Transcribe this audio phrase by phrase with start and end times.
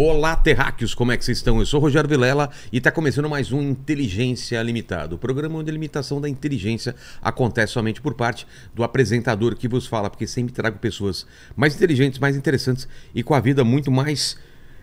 [0.00, 1.58] Olá, terráqueos, como é que vocês estão?
[1.58, 5.72] Eu sou Rogério Vilela e está começando mais um Inteligência Limitada, o programa onde a
[5.72, 10.78] limitação da inteligência acontece somente por parte do apresentador que vos fala, porque sempre trago
[10.78, 11.26] pessoas
[11.56, 14.38] mais inteligentes, mais interessantes e com a vida muito mais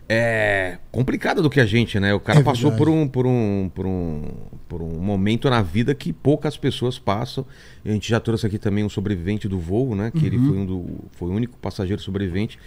[0.07, 2.13] é, complicada do que a gente, né?
[2.13, 4.21] O cara É passou por um, por, um, por, um,
[4.67, 7.45] por um momento na vida que poucas pessoas passam.
[7.83, 10.11] A gente já trouxe aqui também um sobrevivente do voo, né?
[10.11, 10.47] Que ele Uhum.
[10.47, 12.59] foi, um do, foi o único passageiro sobrevivente.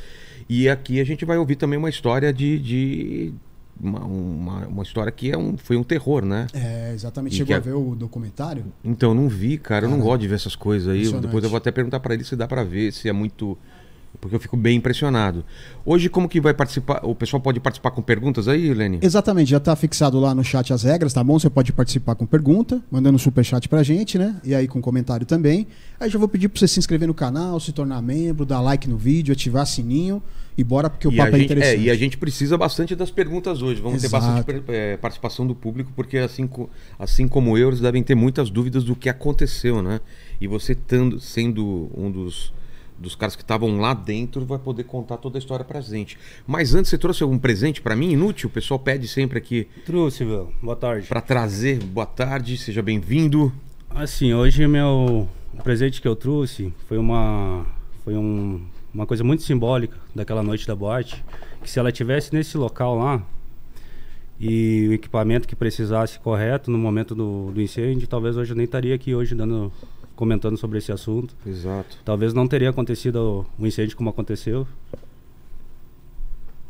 [0.48, 2.58] E aqui a gente vai ouvir também uma história de.
[2.58, 3.32] de
[3.80, 6.48] uma, uma, uma história que é um, foi um terror, né?
[6.52, 7.34] É, exatamente.
[7.34, 8.64] E Chegou a a- ver o documentário?
[8.84, 9.84] Então, eu não vi, cara.
[9.84, 11.08] Eu não Cara, gosto de ver essas coisas aí.
[11.20, 13.56] Depois eu vou até perguntar pra ele se dá pra ver, se é muito.
[14.20, 15.44] Porque eu fico bem impressionado.
[15.84, 17.00] Hoje, como que vai participar?
[17.04, 18.98] O pessoal pode participar com perguntas aí, Lene?
[19.00, 21.38] Exatamente, já tá fixado lá no chat as regras, tá bom?
[21.38, 24.40] Você pode participar com pergunta, mandando um superchat pra gente, né?
[24.42, 25.68] E aí com comentário também.
[26.00, 28.88] Aí já vou pedir pra você se inscrever no canal, se tornar membro, dar like
[28.88, 30.20] no vídeo, ativar sininho
[30.56, 31.80] e bora porque o e, papo é gente, interessante.
[31.82, 33.80] e a gente precisa bastante das perguntas hoje.
[33.80, 34.24] Vamos ter Exato.
[34.26, 36.48] bastante per- eh, participação do público, porque assim,
[36.98, 40.00] assim como eu, eles devem ter muitas dúvidas do que aconteceu, né?
[40.40, 42.52] E você tando, sendo um dos,
[42.98, 46.18] dos caras que estavam lá dentro, vai poder contar toda a história pra gente.
[46.46, 48.10] Mas antes, você trouxe algum presente pra mim?
[48.12, 48.48] Inútil?
[48.48, 50.48] O pessoal pede sempre aqui Trouxe, velho.
[50.62, 51.06] Boa tarde.
[51.06, 51.78] pra trazer.
[51.82, 53.52] Boa tarde, seja bem-vindo.
[53.90, 57.66] Assim, hoje meu o presente que eu trouxe foi uma
[58.04, 58.60] foi um-
[58.94, 61.24] uma coisa muito simbólica daquela noite da boate,
[61.62, 63.22] que se ela tivesse nesse local lá
[64.40, 68.64] e o equipamento que precisasse correto no momento do, do incêndio, talvez hoje eu nem
[68.64, 69.72] estaria aqui hoje dando
[70.18, 71.32] comentando sobre esse assunto.
[71.46, 71.96] Exato.
[72.04, 74.66] Talvez não teria acontecido o incêndio como aconteceu.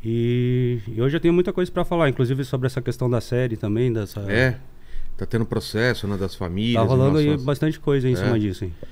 [0.04, 3.56] E, e hoje eu tenho muita coisa para falar, inclusive sobre essa questão da série
[3.56, 4.58] também, dessa É.
[5.16, 6.80] Tá tendo processo, né, das famílias.
[6.82, 8.16] Tá rolando aí bastante coisa em É.
[8.16, 8.74] cima disso, hein?
[8.82, 8.86] O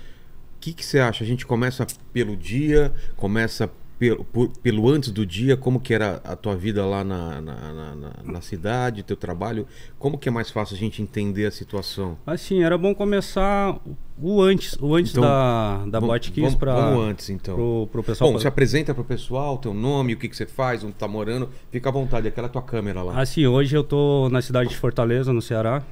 [0.58, 1.22] que, que você acha?
[1.22, 6.20] A gente começa pelo dia, começa pelo, por- pelo antes do dia, como que era
[6.24, 9.66] a tua vida lá na, na, na- na- cidade, teu trabalho?
[9.98, 12.18] Como que é mais fácil a gente entender a situação?
[12.26, 13.78] Assim, era bom começar
[14.20, 17.54] o antes, o antes Então, da, da Vamos- Kiss pra, vamos antes, então.
[17.54, 18.32] pro, pro pessoal.
[18.32, 21.48] Bom, se apresenta pro pessoal, teu nome, o que, que você faz, onde tá morando.
[21.70, 23.20] Fica à vontade, aquela é tua câmera lá.
[23.20, 25.82] Assim, hoje eu tô na cidade de Fortaleza, no Ceará.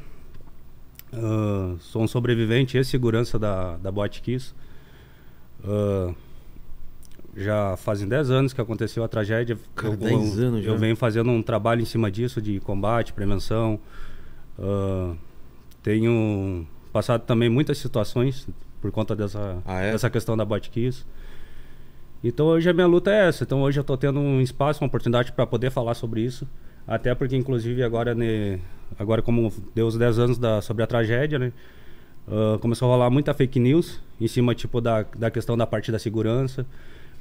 [1.12, 4.52] Ah, sou um sobrevivente e segurança da, da Kiss.
[5.64, 6.12] Ah,
[7.36, 9.56] já fazem 10 anos que aconteceu a tragédia.
[9.74, 10.70] Cara, eu, 10 eu- anos já.
[10.70, 13.78] Eu venho fazendo um trabalho em cima disso, de combate, prevenção.
[14.58, 15.14] Ah,
[15.82, 18.46] tenho passado também muitas situações
[18.80, 19.92] por conta dessa, Ah, é?
[19.92, 21.04] dessa questão da Bot Kiss.
[22.22, 23.44] Então hoje a minha luta é essa.
[23.44, 26.46] Então hoje eu tô tendo um espaço, uma oportunidade para poder falar sobre isso.
[26.86, 28.60] Até porque, inclusive, agora, né,
[28.98, 31.52] agora como deu os 10 anos da, sobre a tragédia, né?
[32.28, 35.90] ah, começou a rolar muita fake news em cima, tipo, da, da questão da parte
[35.90, 36.64] da segurança.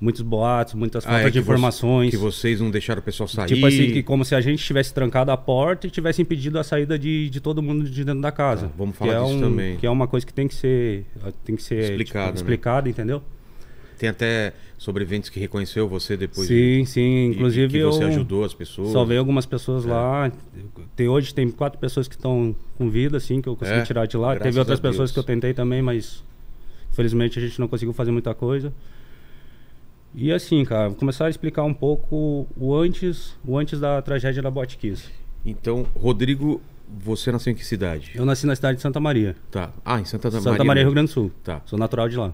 [0.03, 2.09] Muitos boatos, muitas Ah, faltas é de que vo- informações.
[2.11, 3.47] Que vocês não deixaram o pessoal sair.
[3.47, 6.63] Tipo assim, que como se a gente tivesse trancado a porta e tivesse impedido a
[6.63, 8.67] saída de, de todo mundo de dentro da casa.
[8.67, 9.77] Tá, vamos falar é disso um- também.
[9.77, 11.05] Que é uma coisa que tem que ser,
[11.45, 12.31] tem que ser Explicado, né?
[12.33, 13.23] tipo, explicada, entendeu?
[13.97, 16.49] Tem até sobreviventes que reconheceu você depois.
[16.49, 17.01] sim, sim.
[17.01, 18.91] e- Inclusive que você eu ajudou as pessoas.
[18.91, 19.89] salvei algumas pessoas É.
[19.89, 20.29] lá.
[20.97, 24.05] Tem, hoje tem quatro pessoas que estão com vida, assim, que eu consegui É, tirar
[24.05, 24.33] de lá.
[24.33, 26.21] graças Teve outras pessoas que eu tentei também, mas
[26.91, 28.73] infelizmente a gente não conseguiu fazer muita coisa.
[30.15, 34.41] E assim, cara, vou começar a explicar um pouco o antes, o antes da tragédia
[34.41, 35.09] da Botkiss.
[35.45, 38.11] Então, Rodrigo, você nasceu em que cidade?
[38.13, 39.35] Eu nasci na cidade de Santa Maria.
[39.49, 39.71] Tá.
[39.83, 40.89] Ah, em Santa, Santa Maria, mesmo.
[40.89, 41.31] Rio Grande do Sul.
[41.43, 41.61] Tá.
[41.65, 42.33] Sou natural de lá.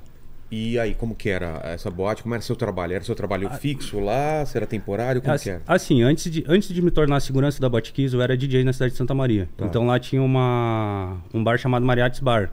[0.51, 2.23] E aí, como que era essa boate?
[2.23, 2.93] Como era seu trabalho?
[2.93, 4.43] Era seu trabalho fixo lá?
[4.45, 5.21] Se era temporário?
[5.21, 5.61] Como As- que era?
[5.67, 8.91] Assim, antes de, antes de me tornar segurança da Botkiss, eu era DJ na cidade
[8.93, 9.47] de Santa Maria.
[9.55, 9.65] Tá.
[9.65, 12.51] Então lá tinha uma, um bar chamado Mariates Bar.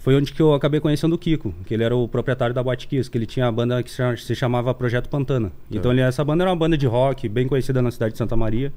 [0.00, 3.06] Foi onde que eu acabei conhecendo o Kiko, que ele era o proprietário da Botkiss,
[3.06, 5.50] que ele tinha a banda que se se chamava Projeto Pantana.
[5.50, 5.54] Tá.
[5.70, 8.34] Então ele, essa banda era uma banda de rock, bem conhecida na cidade de Santa
[8.34, 8.72] Maria.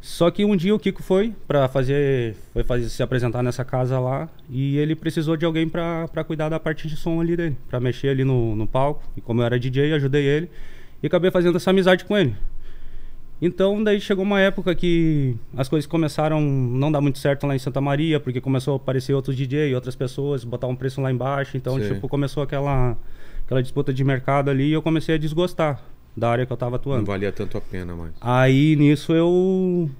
[0.00, 3.98] Só que um dia o Kiko foi para fazer, foi fazer se apresentar nessa casa
[3.98, 7.80] lá e ele precisou de alguém para cuidar da parte de som ali dele, para
[7.80, 9.02] mexer ali no, no palco.
[9.16, 10.48] E como eu era DJ, ajudei ele
[11.02, 12.36] e acabei fazendo essa amizade com ele.
[13.46, 17.58] Então daí chegou uma época que as coisas começaram não dar muito certo lá em
[17.58, 21.54] Santa Maria, porque começou a aparecer outros DJ, outras pessoas, botar um preço lá embaixo,
[21.54, 21.94] então Sim.
[21.94, 22.96] tipo começou aquela
[23.44, 25.82] aquela disputa de mercado ali e eu comecei a desgostar
[26.16, 27.04] da área que eu tava Não atuando.
[27.04, 28.12] valia tanto a pena mais.
[28.18, 29.90] Aí nisso eu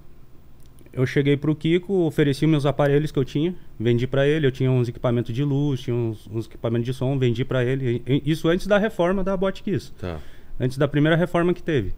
[0.91, 4.71] eu cheguei pro Kiko, ofereci meus aparelhos que eu tinha, vendi pra ele, eu tinha
[4.71, 8.01] uns equipamentos de luz, tinha uns, uns equipamentos de som, vendi pra ele.
[8.25, 10.19] Isso antes da reforma da Botkiss, Tá.
[10.59, 11.93] antes da primeira reforma que teve.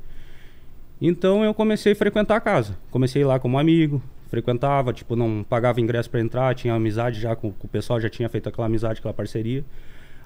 [1.00, 2.78] Então eu comecei a frequentar a casa.
[2.90, 7.52] Comecei lá como amigo, frequentava, tipo, não pagava ingresso pra entrar, tinha amizade já com,
[7.52, 9.64] com o pessoal, já tinha feito aquela amizade, aquela parceria.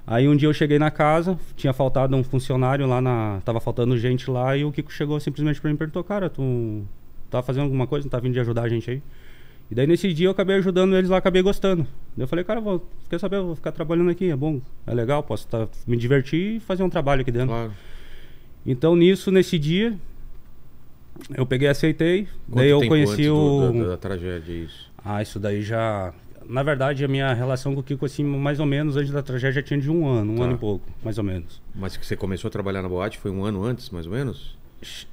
[0.06, 3.40] Aí um dia eu cheguei na casa, tinha faltado um funcionário lá na.
[3.44, 6.84] Tava faltando gente lá e o Kiko chegou simplesmente pra mim e perguntou, cara, tu
[7.28, 9.02] tá fazendo alguma coisa, não tá vindo de ajudar a gente aí?
[9.70, 11.86] E daí nesse dia eu acabei ajudando eles lá, acabei gostando.
[12.16, 14.92] Daí eu falei, cara, vou, quer saber, eu vou ficar trabalhando aqui, é bom, é
[14.92, 17.48] legal, posso tá, me divertir e fazer um trabalho aqui dentro.
[17.48, 17.72] Claro.
[18.66, 19.96] Então nisso, nesse dia,
[21.34, 22.24] eu peguei e aceitei.
[22.46, 23.72] Quanto daí eu conheci o.
[23.72, 24.90] do- da, da tragédia, isso.
[25.04, 26.12] Ah, isso daí já.
[26.48, 29.60] Na verdade, a minha relação com o Kiko, assim, mais ou menos antes da tragédia
[29.60, 30.44] já tinha de um ano, um Tá.
[30.44, 31.62] ano e pouco, mais ou menos.
[31.74, 34.58] Mas que você começou a trabalhar na boate foi um ano antes, mais ou menos?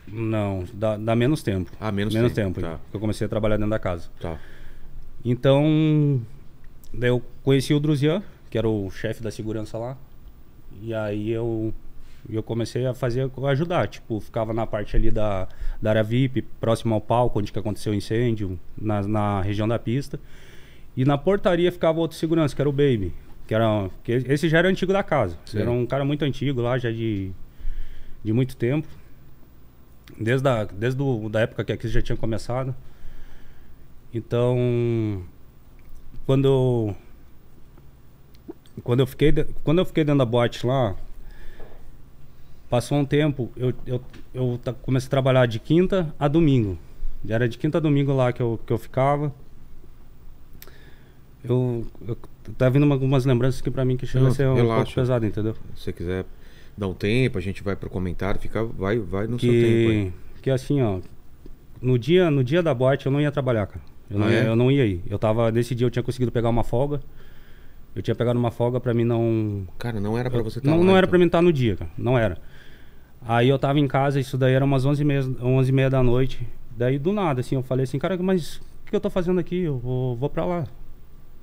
[0.07, 1.69] Não, dá, dá menos tempo.
[1.79, 2.55] Ah, menos, menos tempo.
[2.61, 2.67] tempo.
[2.73, 4.09] Tá, que eu comecei a trabalhar dentro da casa.
[4.19, 4.39] tá.
[5.25, 6.21] Então,
[6.93, 9.97] daí eu conheci o Druzian, que era o chefe da segurança lá.
[10.81, 11.73] E aí eu,
[12.35, 13.87] eu comecei a fazer, ajudar.
[13.87, 15.47] Tipo, ficava na parte ali da,
[15.81, 19.77] da área VIP, próximo ao palco, onde que aconteceu o incêndio, na, na região da
[19.79, 20.19] pista.
[20.95, 23.13] E na portaria ficava outro segurança, que era o Baby.
[23.47, 25.37] Que era, que esse já era antigo da casa.
[25.45, 25.59] Sim.
[25.59, 27.31] Era um cara muito antigo lá, já de,
[28.23, 28.87] de muito tempo.
[30.19, 32.75] Desde a desde do, da época que a crise já tinha começado.
[34.13, 35.21] Então,
[36.25, 36.93] quando
[38.83, 40.95] quando eu fiquei de- quando eu fiquei dentro da boate lá,
[42.69, 44.01] passou um tempo, eu, eu,
[44.33, 46.77] eu comecei a trabalhar de quinta a domingo.
[47.27, 49.33] Era de quinta a domingo lá que eu, que eu ficava.
[51.43, 52.17] Eu, eu
[52.57, 54.75] tá vindo uma- algumas lembranças aqui pra mim que chega Não, a ser um relaxa.
[54.83, 55.53] pouco pesado, entendeu?
[55.75, 56.25] Se você quiser
[56.77, 60.13] dar um tempo, a gente vai pro comentário, fica, vai, vai no seu tempo aí.
[60.35, 60.99] que, que assim, ó,
[61.81, 63.81] no dia, no dia da boate eu não ia trabalhar, cara.
[64.09, 64.47] Eu, não Ah, ia, é?
[64.47, 65.01] eu não ia ir.
[65.09, 67.01] Eu tava, nesse dia eu tinha conseguido pegar uma folga.
[67.95, 69.67] Eu tinha pegado uma folga pra mim não.
[69.77, 70.83] Cara, não era pra você estar não, lá.
[70.83, 71.09] não era então.
[71.09, 71.91] pra mim estar no dia, cara.
[71.97, 72.37] Não era.
[73.27, 75.89] Aí eu tava em casa, isso daí era umas 11 e meia, 11 e meia
[75.89, 76.47] da noite.
[76.75, 79.63] Daí do nada, assim, eu falei assim, cara, mas o que eu tô fazendo aqui?
[79.63, 80.63] Eu vou, vou pra lá.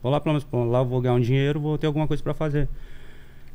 [0.02, 2.68] Vou lá, pra lá vou ganhar um dinheiro, vou ter alguma coisa pra fazer.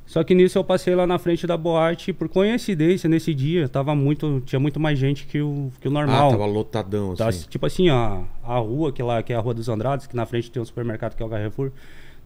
[0.05, 3.93] Só que nisso eu passei lá na frente da boate, por coincidência, nesse dia, tava
[3.93, 6.29] muito, tinha muito mais gente que o, que o normal.
[6.29, 7.47] Ah, tava lotadão, Tá, assim.
[7.47, 10.25] tipo assim, a, a rua, que, lá, que é a Rua dos Andrades, que na
[10.25, 11.71] frente tem um supermercado que é o Carrefour,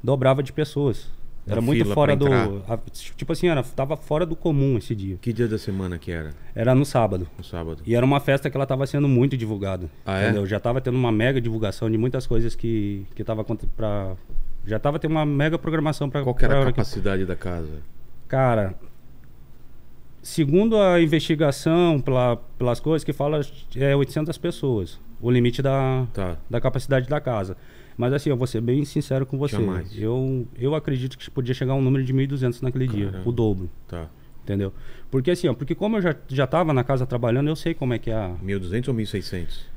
[0.02, 1.10] dobrava de pessoas.
[1.46, 2.26] Era muito fora do.
[2.32, 2.80] a-
[3.18, 5.18] tipo assim, era, tava fora do comum esse dia.
[5.22, 6.30] Que dia da semana que era?
[6.56, 7.28] Era no sábado.
[7.38, 7.82] No sábado.
[7.86, 9.90] E era uma festa que ela tava sendo muito divulgada.
[10.06, 10.26] Ah, é?
[10.26, 10.46] entendeu?
[10.46, 13.44] Já tava tendo uma mega divulgação de muitas coisas que, que tava
[13.76, 14.16] pra.
[14.66, 16.24] Já tava tendo uma mega programação pra.
[16.24, 17.82] Qual era a hora que- capacidade da casa?
[18.30, 18.76] Cara,
[20.22, 23.42] segundo a investigação, pela, pelas coisas que fala,
[23.76, 25.00] é 800 pessoas.
[25.22, 26.38] O limite da, Tá.
[26.50, 27.56] da capacidade da casa.
[27.98, 29.58] Mas assim, eu vou ser bem sincero com você.
[29.98, 33.30] Eu, eu acredito que podia chegar a um número de 1.200 naquele dia, Caramba.
[33.30, 34.08] o dobro, Tá.
[34.44, 34.74] entendeu?
[35.12, 37.94] Porque assim, ó, porque como eu já, já tava na casa trabalhando, eu sei como
[37.94, 38.32] é que é a...
[38.44, 39.74] 1.200 ou 1.600?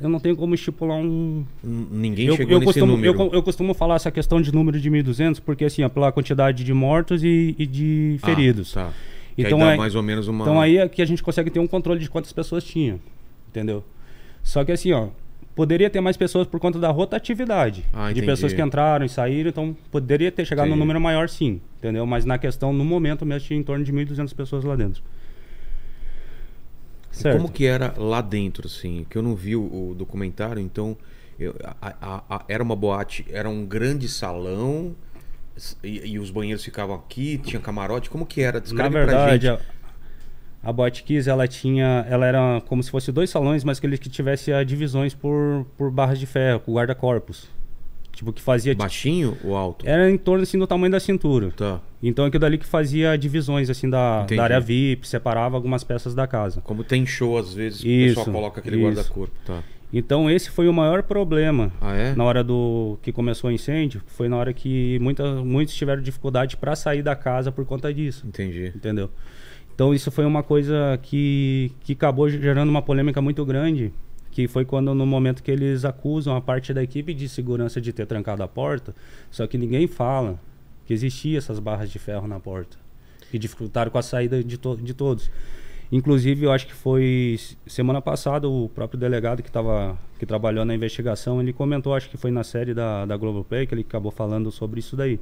[0.00, 1.44] Eu não tenho como estipular um...
[1.62, 3.14] Ninguém Eu, chegou eu, nesse costumo, eu, número.
[3.14, 6.62] co- eu costumo falar essa questão de número de 1.200, porque assim, ó, pela quantidade
[6.64, 8.72] de mortos e, e de Ah, feridos.
[8.72, 8.92] tá.
[9.36, 10.44] Que Então aí é- mais ou menos uma...
[10.44, 12.98] Então aí é que a gente consegue ter um controle de quantas pessoas tinha,
[13.48, 13.84] entendeu?
[14.42, 15.08] Só que assim, ó,
[15.58, 17.84] poderia ter mais pessoas por conta da rotatividade.
[17.92, 20.78] Ah, de pessoas que entraram e saíram, então poderia ter chegado Entendi.
[20.78, 22.06] num número maior sim, entendeu?
[22.06, 25.02] Mas na questão, no momento mesmo, tinha em torno de 1.200 pessoas lá dentro.
[27.10, 27.36] Certo.
[27.38, 29.04] Como que era lá dentro, assim?
[29.10, 30.96] Que eu não vi o, o documentário, então...
[31.40, 34.94] eu- a- a- a- era uma boate, era um grande salão...
[35.82, 38.08] E, e os banheiros ficavam aqui, tinha camarote.
[38.08, 38.58] Como que era?
[38.58, 39.62] Na Descreve verdade, pra gente.
[40.68, 43.86] A, a Boate Kiss, ela tinha, ela era como se fosse dois salões, mas que
[43.86, 47.48] ele que tivesse divisões por, por barras de ferro, com guarda-corpos.
[48.12, 48.74] Tipo, que fazia...
[48.74, 49.86] Baixinho ou alto?
[49.86, 51.52] Era em torno, assim, do tamanho da cintura.
[51.56, 51.80] Tá.
[52.02, 56.26] Então aquilo dali que fazia divisões assim da, da área VIP, separava algumas peças da
[56.26, 56.60] casa.
[56.60, 59.34] Como tem show, às vezes, o Isso, pessoal coloca aquele guarda-corpo.
[59.44, 59.62] Tá.
[59.92, 62.14] Então esse foi o maior problema Ah, é?
[62.14, 66.56] na hora do que começou o incêndio, foi na hora que muita, muitos tiveram dificuldade
[66.56, 68.70] para sair da casa por conta disso, Entendi.
[68.76, 69.10] entendeu?
[69.78, 73.92] Então isso foi uma coisa que, que acabou gerando uma polêmica muito grande,
[74.28, 77.92] que foi quando no momento que eles acusam a parte da equipe de segurança de
[77.92, 78.92] ter trancado a porta,
[79.30, 80.36] só que ninguém fala
[80.84, 82.76] que existia essas barras de ferro na porta,
[83.30, 85.30] que dificultaram com a saída de, to de todos.
[85.92, 90.74] Inclusive, eu acho que foi semana passada o próprio delegado que tava, que trabalhou na
[90.74, 94.50] investigação, ele comentou, acho que foi na série da, da Globoplay, que ele acabou falando
[94.50, 95.20] sobre isso daí,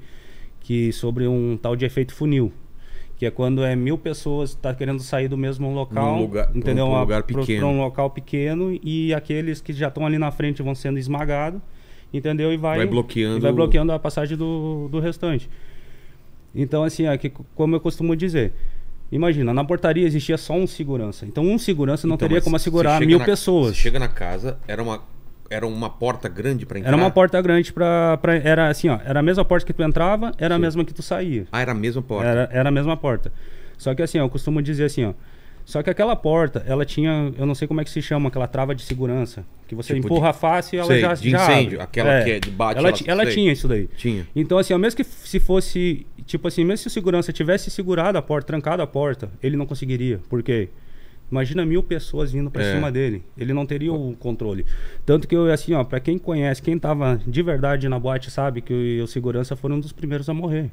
[0.61, 2.51] que sobre um tal de efeito funil,
[3.17, 6.87] que é quando é mil pessoas tá querendo sair do mesmo local, lugar- um- entendeu?
[6.87, 7.59] um lugar pequeno.
[7.61, 11.61] pra um local pequeno e aqueles que já estão ali na frente vão sendo esmagados,
[12.13, 12.53] entendeu?
[12.53, 15.49] E vai, Vai bloqueando e vai bloqueando a passagem do, do restante.
[16.55, 18.53] Então, assim, aqui, como eu costumo dizer,
[19.13, 21.25] imagina, na portaria existia só um segurança.
[21.27, 23.77] Então, um segurança não Então, teria como assegurar mil na- pessoas.
[23.77, 25.03] Você chega na casa, era uma
[25.51, 26.91] era uma porta grande pra entrar?
[26.91, 28.19] Era uma porta grande pra.
[28.45, 28.99] Era assim, ó.
[29.05, 30.63] Era a mesma porta que tu entrava, era a Sim.
[30.63, 31.47] mesma que tu saía.
[31.53, 32.27] Ah, era a mesma porta.
[32.29, 33.33] Era, era a mesma porta.
[33.79, 35.13] Só que assim, ó, eu costumo dizer assim, ó.
[35.65, 38.47] Só que aquela porta, ela tinha, eu não sei como é que se chama, aquela
[38.47, 39.45] trava de segurança.
[39.67, 41.83] Que você Tipo empurra fácil e ela sei, já de já incêndio, abre.
[41.83, 43.89] aquela que é de bate, Ela, ela- ela tinha isso daí.
[43.97, 44.25] Tinha.
[44.37, 48.17] Então, assim, ó, mesmo que se fosse, tipo assim, mesmo se o segurança tivesse segurado
[48.17, 50.21] a porta, trancado a porta, ele não conseguiria.
[50.29, 50.69] Por quê?
[51.31, 52.75] Imagina mil pessoas vindo pra É.
[52.75, 53.25] cima dele.
[53.37, 54.65] Ele não teria o controle.
[55.05, 58.61] Tanto que eu, assim, ó, pra quem conhece, quem tava de verdade na boate, sabe
[58.61, 60.71] que o, o segurança foi um dos primeiros a morrer.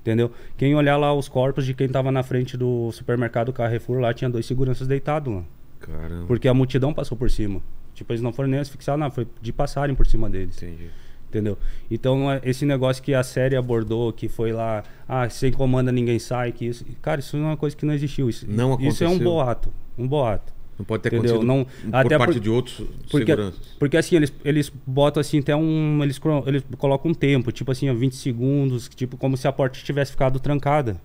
[0.00, 0.30] Entendeu?
[0.56, 4.28] Quem olhar lá os corpos de quem tava na frente do supermercado Carrefour, lá tinha
[4.28, 5.42] dois seguranças deitados lá.
[5.80, 6.26] Caramba.
[6.26, 7.60] Porque a multidão passou por cima.
[7.94, 10.56] Tipo, eles não foram nem asfixiados, não, foi de passarem por cima deles.
[10.62, 10.88] Entendi.
[11.34, 11.58] Entendeu?
[11.90, 16.16] Então, é- esse negócio que a série abordou, que foi lá, ah, sem comanda ninguém
[16.20, 16.84] sai, que isso.
[17.02, 18.30] Cara, isso é uma coisa que não existiu.
[18.30, 19.32] Isso, Não isso é um aconteceu.
[19.32, 19.72] boato.
[19.98, 20.52] Um boato.
[20.78, 21.36] Não pode ter Entendeu?
[21.42, 22.76] acontecido Não- por até parte por- de outros
[23.10, 23.60] Porque, seguranças.
[23.80, 26.00] porque assim, eles, eles botam assim até um.
[26.04, 29.76] Eles, eles colocam um tempo, tipo assim, ó, 20 segundos, tipo, como se a porta
[29.78, 31.00] tivesse ficado trancada.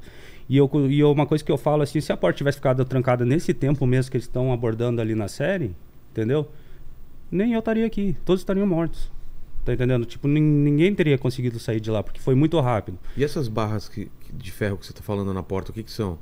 [0.48, 3.26] E, eu, e uma coisa que eu falo assim, se a porta tivesse ficado trancada
[3.26, 5.76] nesse tempo mesmo que eles estão abordando ali na série,
[6.12, 6.48] entendeu?
[7.32, 9.12] Nem eu estaria aqui, todos estariam mortos.
[9.66, 10.06] Tá entendendo?
[10.06, 12.98] Tipo, nin- ninguém teria conseguido sair de lá, porque foi muito rápido.
[13.16, 15.92] E essas barras que- de ferro que você tá falando na porta, o que que
[15.92, 16.18] são?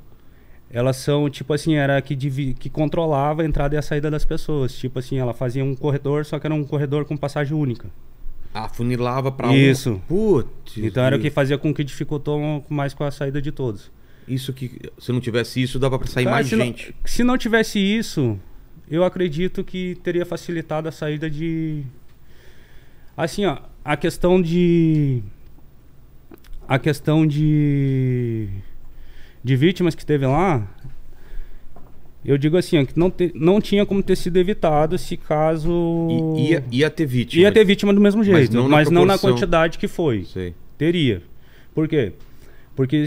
[0.70, 2.14] Elas são, tipo assim, era que,
[2.54, 4.76] que controlava a entrada e a saída das pessoas.
[4.76, 7.88] Tipo assim, ela fazia um corredor, só que era um corredor com passagem única.
[8.52, 9.92] Ah, funilava pra Isso.
[9.92, 9.98] um...
[10.00, 10.76] Putz.
[10.78, 13.90] Então era o que fazia com que dificultou mais com a saída de todos.
[14.26, 14.78] Isso que...
[14.98, 16.94] Se não tivesse isso, dava pra sair Cara, mais se não- gente.
[17.04, 18.38] se não tivesse isso,
[18.90, 21.82] eu acredito que teria facilitado a saída de.
[23.18, 25.22] Assim, ó, a questão de.
[26.68, 28.48] A questão de.
[29.42, 30.66] De vítimas que teve lá.
[32.24, 36.08] Eu digo assim, ó, que não, te- não tinha como ter sido evitado se caso.
[36.36, 37.42] I- ia, ia ter vítima.
[37.42, 40.24] Ia ter vítima do mesmo jeito, não mas na não na quantidade que foi.
[40.24, 40.54] Sei.
[40.76, 41.22] Teria.
[41.74, 42.12] Por quê?
[42.76, 43.06] Porque,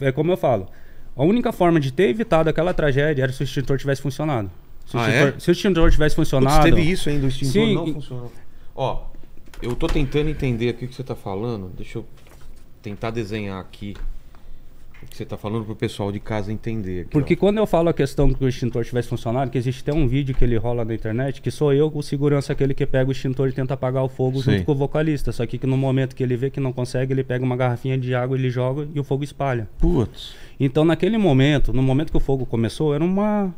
[0.00, 0.68] é como eu falo,
[1.14, 4.50] a única forma de ter evitado aquela tragédia era se o extintor tivesse funcionado.
[4.86, 5.40] Se, o, Ah, extintor, é?
[5.40, 6.64] se o extintor tivesse Putz, funcionado.
[6.64, 8.32] teve isso ainda, o extintor Sim, não funcionou.
[8.74, 9.04] Ó,
[9.62, 11.70] eu tô tentando entender aqui o que você tá falando.
[11.76, 12.04] Deixa eu
[12.82, 13.94] tentar desenhar aqui
[15.02, 17.02] o que você tá falando pro pessoal de casa entender.
[17.02, 17.36] Aqui, Porque ó.
[17.36, 20.34] quando eu falo a questão que o extintor tivesse funcionado, que existe até um vídeo
[20.34, 23.48] que ele rola na internet, que sou eu, o segurança, aquele que pega o extintor
[23.48, 24.52] e tenta apagar o fogo Sim.
[24.52, 25.32] junto com o vocalista.
[25.32, 27.96] Só que, que no momento que ele vê que não consegue, ele pega uma garrafinha
[27.96, 29.68] de água, ele joga e o fogo espalha.
[29.78, 30.34] Putz.
[30.58, 33.54] Então, naquele momento, no momento que o fogo começou, era uma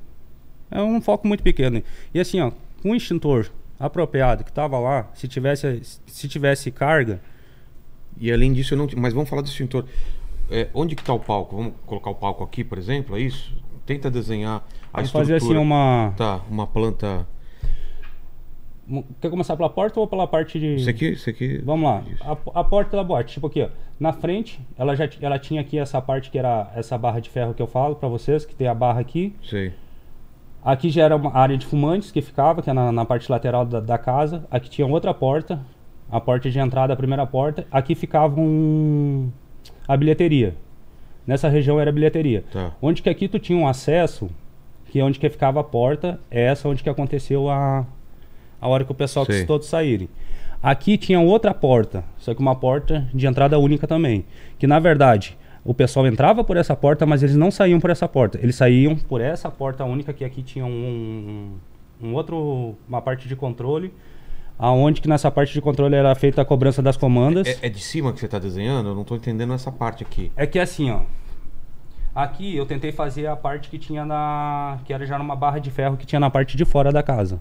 [0.71, 1.83] é um foco muito pequeno.
[2.13, 2.51] E assim, ó,
[2.83, 7.21] com um extintor apropriado que estava lá, se tivesse se tivesse carga,
[8.19, 8.87] E além disso, eu não.
[8.97, 9.85] Mas vamos falar do extintor.
[10.51, 11.57] É, onde que tá o palco?
[11.57, 13.17] Vamos colocar o palco aqui, por exemplo?
[13.17, 13.57] É isso?
[13.87, 14.57] Tenta desenhar
[14.93, 15.25] a vamos estrutura.
[15.25, 17.27] fazer assim uma Tá, uma planta.
[19.19, 21.59] Quer começar pela porta ou pela parte de Isso aqui, isso aqui.
[21.65, 22.05] Vamos lá.
[22.21, 23.69] A, a porta da boate, tipo aqui, ó.
[23.99, 27.55] Na frente, ela já ela tinha aqui essa parte que era essa barra de ferro
[27.55, 29.35] que eu falo pra vocês, que tem a barra aqui.
[29.43, 29.73] Sei.
[30.65, 33.67] Aqui já era uma área de fumantes que ficava, que é na, na parte lateral
[33.67, 34.47] da, da casa.
[34.51, 35.61] Aqui tinha outra porta,
[36.11, 37.67] a porta de entrada, a primeira porta.
[37.71, 39.31] Aqui ficava um,
[39.87, 40.57] a bilheteria.
[41.27, 42.45] Nessa região era a bilheteria.
[42.51, 42.73] Tá.
[42.81, 44.31] Onde que aqui tu tinha um acesso,
[44.87, 47.85] que é onde que ficava a porta, é essa onde que aconteceu a,
[48.59, 50.09] a hora que o pessoal quis todos saírem.
[50.63, 54.25] Aqui tinha outra porta, só que uma porta de entrada única também.
[54.59, 58.07] Que na verdade, o pessoal entrava por essa porta, mas eles não saíam por essa
[58.07, 58.39] porta.
[58.43, 61.57] Eles saíam por essa porta única, que aqui tinha um,
[62.03, 63.93] um outro, uma parte de controle,
[64.59, 67.47] aonde que nessa parte de controle era feita a cobrança das comandas.
[67.47, 68.91] É, é de cima que você tá desenhando?
[68.91, 70.31] Eu não tô entendendo essa parte aqui.
[70.37, 71.01] É que assim, ó.
[72.15, 74.79] Aqui eu tentei fazer a parte que tinha na.
[74.85, 77.41] que era já numa barra de ferro que tinha na parte de fora da casa.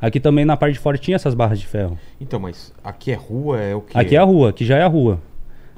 [0.00, 1.98] Aqui também na parte de fora tinha essas barras de ferro.
[2.20, 3.96] Então, mas aqui é rua, é o quê?
[3.96, 5.20] Aqui é a rua, aqui já é a rua.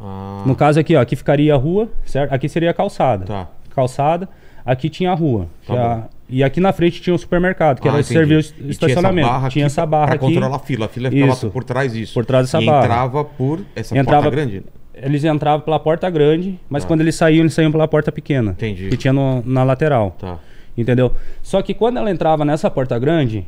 [0.00, 2.32] Ah, No caso aqui, ó, aqui ficaria a rua, certo?
[2.32, 3.24] Aqui seria a calçada.
[3.24, 3.48] Tá.
[3.74, 4.28] Calçada,
[4.64, 5.46] aqui tinha a rua.
[5.66, 8.12] Tá que a- e aqui na frente tinha o supermercado, que Ah, era entendi.
[8.14, 9.26] serviu o estacionamento.
[9.28, 10.24] Tinha essa barra tinha aqui essa barra pra aqui.
[10.34, 10.86] controlar a fila.
[10.86, 11.50] A fila ficava Isso.
[11.50, 12.14] por trás disso.
[12.14, 12.84] Por trás dessa e barra.
[12.84, 14.62] entrava por essa Entrava- porta grande.
[14.94, 16.88] Eles entravam pela porta grande, mas Tá.
[16.88, 18.50] quando eles saíam, eles saíam pela porta pequena.
[18.50, 18.88] Entendi.
[18.88, 20.16] Que tinha no- na lateral.
[20.18, 20.38] Tá.
[20.76, 21.12] Entendeu?
[21.42, 23.46] Só que quando ela entrava nessa porta grande,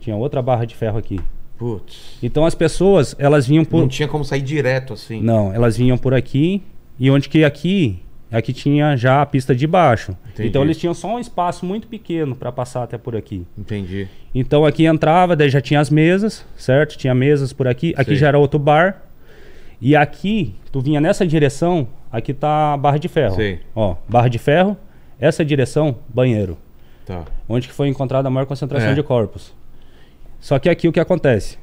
[0.00, 1.18] tinha outra barra de ferro aqui.
[1.60, 2.16] Putz.
[2.22, 3.80] Então as pessoas, elas vinham por.
[3.82, 5.20] Não tinha como sair direto assim.
[5.20, 6.62] Não, elas vinham por aqui.
[6.98, 7.98] E onde que aqui,
[8.32, 10.16] aqui tinha já a pista de baixo.
[10.32, 10.48] Entendi.
[10.48, 13.46] Então eles tinham só um espaço muito pequeno para passar até por aqui.
[13.58, 14.08] Entendi.
[14.34, 16.96] Então aqui entrava, daí já tinha as mesas, certo?
[16.96, 17.92] Tinha mesas por aqui.
[17.94, 18.16] Aqui Sei.
[18.16, 19.02] já era outro bar.
[19.82, 23.34] E aqui, tu vinha nessa direção, aqui tá a barra de ferro.
[23.34, 23.60] Sei.
[23.74, 24.78] Ó, barra de ferro,
[25.20, 26.56] essa direção, banheiro.
[27.04, 27.24] Tá.
[27.46, 28.94] Onde que foi encontrada a maior concentração É.
[28.94, 29.52] de corpos.
[30.40, 31.58] Só que aqui o que acontece?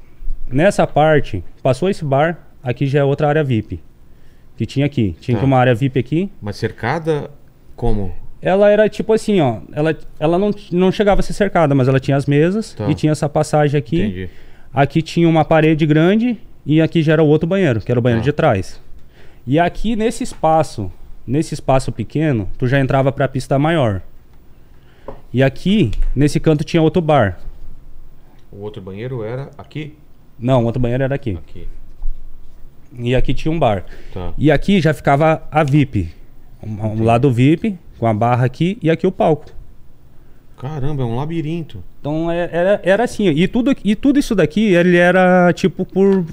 [0.50, 3.82] Nessa parte, passou esse bar, aqui já é outra área VIP.
[4.56, 5.16] Que tinha aqui.
[5.20, 5.44] Tinha Tá.
[5.46, 6.32] uma área VIP aqui.
[6.42, 7.30] Mas cercada
[7.76, 8.14] como?
[8.42, 9.60] Ela era tipo assim, ó.
[9.74, 12.88] Ela, ela não, não chegava a ser cercada, mas ela tinha as mesas Tá.
[12.90, 14.00] e tinha essa passagem aqui.
[14.02, 14.30] Entendi.
[14.74, 18.02] Aqui tinha uma parede grande e aqui já era o outro banheiro, que era o
[18.02, 18.26] banheiro Ah.
[18.26, 18.80] de trás.
[19.46, 20.92] E aqui nesse espaço,
[21.26, 24.02] nesse espaço pequeno, tu já entrava pra pista maior.
[25.34, 27.40] E aqui, nesse canto tinha outro bar.
[28.52, 29.94] O outro banheiro era aqui?
[30.40, 31.32] Não, o outro banheiro era aqui.
[31.32, 31.68] Aqui.
[32.98, 33.86] E aqui tinha um bar.
[34.14, 34.34] Tá.
[34.38, 36.10] E aqui já ficava a VIP.
[36.64, 36.70] Um,
[37.02, 39.46] um lado VIP, com a barra aqui, e aqui o palco.
[40.58, 41.84] Caramba, é um labirinto.
[42.00, 43.28] Então é- era, era assim.
[43.30, 46.26] E tudo, e tudo isso daqui, ele era tipo por,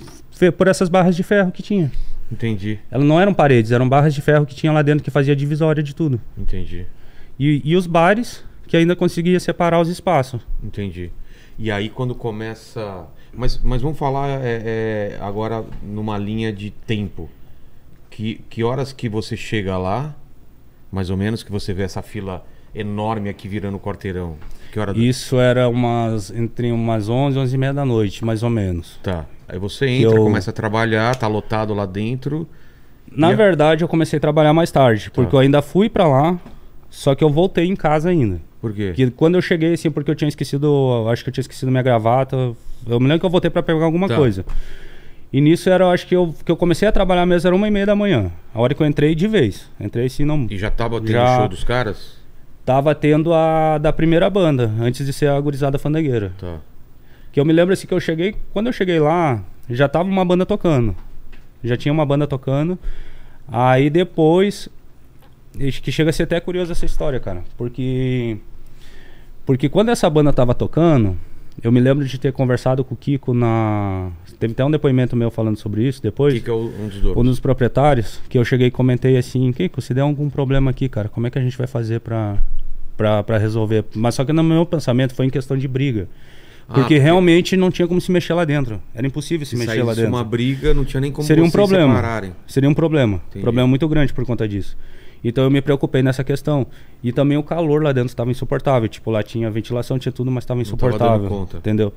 [0.57, 1.91] por essas barras de ferro que tinha.
[2.33, 5.37] Entendi, Elas não eram paredes, eram barras de ferro que tinha lá dentro que fazia
[5.37, 6.19] divisória de tudo.
[6.39, 6.87] entendi,
[7.39, 10.41] E, e os bares que ainda conseguia separar os espaços.
[10.63, 11.11] entendi.
[11.59, 13.07] E aí quando começa.
[13.33, 17.29] Mas, mas vamos falar é, é, agora numa linha de tempo.
[18.11, 20.15] Que, que horas que você chega lá,
[20.91, 22.45] mais ou menos, que você vê essa fila
[22.75, 24.37] enorme aqui virando o quarteirão?
[24.73, 28.43] Que hora do- Isso era umas entre umas 11, 11 e meia da noite, mais
[28.45, 28.99] ou menos.
[29.03, 29.27] Tá.
[29.49, 32.49] Aí você entra, Eu- começa a trabalhar, tá lotado lá dentro.
[33.11, 35.37] Na E a- verdade, eu comecei a trabalhar mais tarde, porque Tá.
[35.37, 36.39] eu ainda fui pra lá,
[36.89, 38.41] só que eu voltei em casa ainda.
[38.65, 38.95] Por quê?
[38.97, 41.83] Que quando eu cheguei, assim, porque eu tinha esquecido, acho que eu tinha esquecido minha
[41.83, 42.35] gravata.
[42.87, 44.17] Eu me lembro que eu voltei pra pegar alguma Tá.
[44.17, 44.43] coisa.
[45.31, 47.69] E nisso era, eu acho que eu, que eu comecei a trabalhar mesmo, era uma
[47.69, 48.33] e meia da manhã.
[48.55, 49.69] A hora que eu entrei de vez.
[49.79, 50.47] Entrei assim, não.
[50.49, 52.17] E já tava tendo Já- show dos caras?
[52.65, 56.33] Tava tendo a da primeira banda, antes de ser a gurizada fandangueira.
[56.41, 56.57] Tá.
[57.33, 60.25] Que eu me lembro assim que eu cheguei, quando eu cheguei lá, já tava uma
[60.25, 60.97] banda tocando.
[61.63, 62.79] Já tinha uma banda tocando.
[63.47, 64.71] Aí depois,
[65.83, 68.39] que chega a ser até curioso essa história, cara, porque
[69.47, 71.17] porque quando essa banda tava tocando,
[71.63, 74.11] eu me lembro de ter conversado com o Kiko na
[74.41, 76.35] teve até um depoimento meu falando sobre isso depois.
[76.35, 77.17] Kiko é um dos dois.
[77.17, 80.89] Um dos proprietários, que eu cheguei e comentei assim, Kiko, se der algum problema aqui,
[80.89, 82.39] cara, como é que a gente vai fazer pra,
[82.97, 83.85] pra, pra resolver?
[83.95, 86.09] Mas só que no meu pensamento foi em questão de briga.
[86.67, 88.81] Ah, Porque porque- realmente não tinha como se mexer lá dentro.
[88.95, 90.11] Era impossível se, Se mexer lá dentro.
[90.11, 91.95] uma briga, não tinha nem como Seria um problema.
[91.95, 92.33] separarem.
[92.47, 93.21] Seria um problema.
[93.29, 93.43] Entendi.
[93.43, 94.75] Problema muito grande por conta disso.
[95.25, 96.67] Então eu me preocupei nessa questão.
[97.03, 98.89] E também o calor lá dentro estava insuportável.
[98.89, 101.29] Tipo, lá tinha ventilação, tinha tudo, mas estava Não tava dando insuportável.
[101.29, 101.57] conta.
[101.57, 101.93] Entendeu?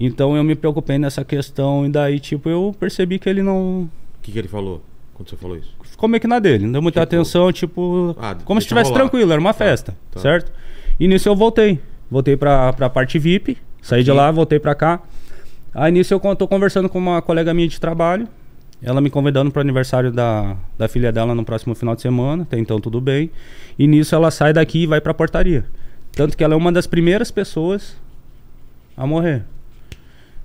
[0.00, 3.82] Então eu me preocupei nessa questão e daí, tipo, eu percebi que ele não.
[3.82, 3.90] O
[4.22, 4.82] que, que ele falou
[5.14, 5.74] quando você falou isso?
[5.82, 8.92] ficou meio que na dele, não deu muita Tipo- atenção, tipo, Ah, como se estivesse
[8.92, 10.20] tranquilo, era uma Tá, festa, tá.
[10.20, 10.52] certo?
[11.00, 11.80] E nisso eu voltei.
[12.08, 14.16] Voltei pra, pra parte VIP, saí de Aqui?
[14.16, 15.00] lá, voltei pra cá.
[15.74, 18.28] Aí nisso eu tô conversando com uma colega minha de trabalho,
[18.82, 22.58] ela me convidando pro aniversário da, da filha dela no próximo final de semana, até
[22.58, 23.30] então tudo bem.
[23.78, 25.64] E nisso ela sai daqui e vai pra portaria.
[26.12, 27.96] Tanto que ela é uma das primeiras pessoas
[28.96, 29.44] a morrer.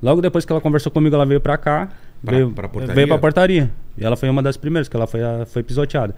[0.02, 1.90] Logo depois que ela conversou comigo, ela veio pra cá.
[2.24, 2.96] Pra- veio, pra portaria?
[2.96, 3.72] veio pra portaria.
[3.98, 6.16] E ela foi uma das primeiras, que ela foi, a- foi pisoteada.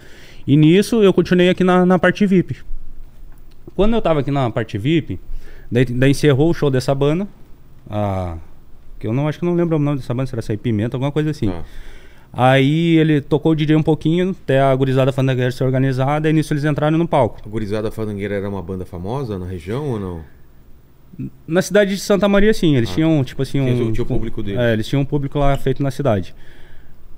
[0.47, 2.57] E nisso eu continuei aqui na, na parte VIP.
[3.75, 5.19] Quando eu tava aqui na parte VIP,
[5.71, 7.27] daí, daí encerrou o show dessa banda.
[7.89, 8.37] A,
[8.99, 11.11] que eu não acho que não lembro o nome dessa banda, será Sair Pimenta, alguma
[11.11, 11.49] coisa assim.
[11.49, 11.63] Tá.
[12.37, 16.51] Aí ele tocou o DJ um pouquinho, até a gurizada fandangueira ser organizada, e nisso
[16.53, 17.39] eles entraram no palco.
[17.45, 20.21] A Gurizada Fandangueira era uma banda famosa na região ou não?
[21.47, 22.75] Na cidade de Santa Maria, sim.
[22.75, 23.91] Eles Ah, tinham, tipo assim, um.
[23.93, 24.59] tinha o público deles.
[24.59, 26.35] É, eles tinham um público lá feito na cidade.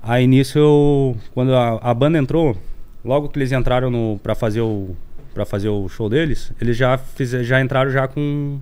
[0.00, 1.16] Aí nisso eu.
[1.34, 2.56] Quando a, a banda entrou,
[3.04, 4.94] logo que eles entraram no, pra, fazer o,
[5.34, 8.60] pra fazer o show deles, eles já, fiz, já entraram já com,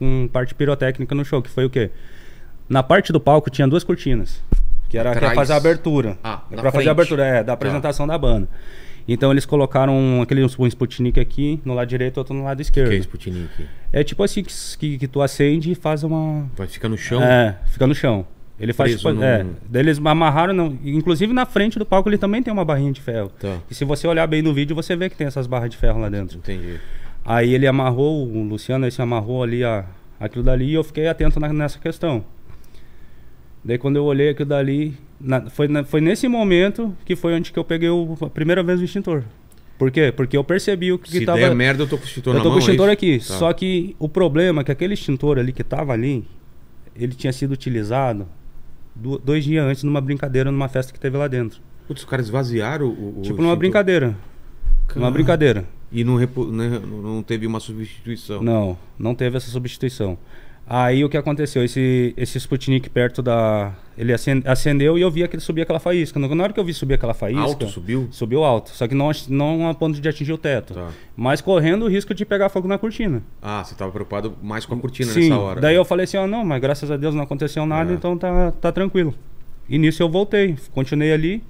[0.00, 1.90] com parte pirotécnica no show, que foi o quê?
[2.68, 4.42] Na parte do palco tinha duas cortinas.
[4.92, 6.18] Que era pra fazer a abertura.
[6.22, 7.52] Ah, É pra fazer a abertura, é, da Tá.
[7.54, 8.48] apresentação da banda.
[9.08, 12.90] Então eles colocaram aquele um Sputnik aqui no lado direito, outro no lado esquerdo.
[12.90, 13.66] Que é Sputnik?
[13.92, 16.46] É tipo assim que, que, que tu acende e faz uma.
[16.56, 17.20] Vai ficar no chão?
[17.22, 18.24] É, fica no chão.
[18.60, 19.10] Ele faz tipo.
[19.12, 20.54] num- É, daí eles amarraram.
[20.54, 23.28] no- inclusive na frente do palco ele também tem uma barrinha de ferro.
[23.40, 23.56] Tá.
[23.68, 25.98] E se você olhar bem no vídeo, você vê que tem essas barras de ferro
[25.98, 26.38] lá dentro.
[26.38, 26.78] Entendi.
[27.24, 29.84] Aí ele amarrou, o Luciano esse amarrou ali a,
[30.20, 32.24] aquilo dali e eu fiquei atento na- nessa questão.
[33.64, 37.52] Daí quando eu olhei aquilo dali, na- foi, na- foi nesse momento que foi onde
[37.52, 39.22] que eu peguei o, a primeira vez o extintor.
[39.78, 40.12] Por quê?
[40.14, 41.38] Porque eu percebi o que, Se que tava.
[41.38, 42.92] der merda, eu tô com o extintor Eu na tô mão, com o extintor é
[42.92, 43.18] aqui.
[43.18, 43.24] Tá.
[43.24, 46.24] Só que o problema é que aquele extintor ali que tava ali,
[46.94, 48.26] ele tinha sido utilizado
[48.94, 51.60] do- dois dias antes numa brincadeira, numa festa que teve lá dentro.
[51.88, 52.90] Putz, os caras esvaziaram o.
[52.90, 53.44] o tipo extintor.
[53.44, 54.06] numa brincadeira.
[54.08, 54.16] Numa
[54.88, 55.10] Caramba.
[55.12, 55.64] brincadeira.
[55.90, 58.42] E não, repo- né, não teve uma substituição.
[58.42, 60.16] Não, não teve essa substituição.
[60.66, 61.64] Aí o que aconteceu?
[61.64, 63.72] Esse, esse Sputnik perto da.
[63.98, 66.18] Ele acen- acendeu e eu via que ele subia aquela faísca.
[66.18, 67.42] Na hora que eu vi subir aquela faísca.
[67.42, 68.08] Alto subiu?
[68.10, 68.70] Subiu alto.
[68.70, 70.72] Só que não, não a ponto de atingir o teto.
[70.72, 70.88] Tá.
[71.14, 73.22] Mas correndo o risco de pegar fogo na cortina.
[73.42, 75.28] Ah, você tava preocupado mais com a cortina Sim.
[75.28, 75.60] nessa hora.
[75.60, 77.94] Daí eu falei assim: ó, não, mas graças a Deus não aconteceu nada, É.
[77.94, 79.14] então tá, tá tranquilo.
[79.68, 80.56] E nisso eu voltei.
[80.72, 81.42] Continuei ali.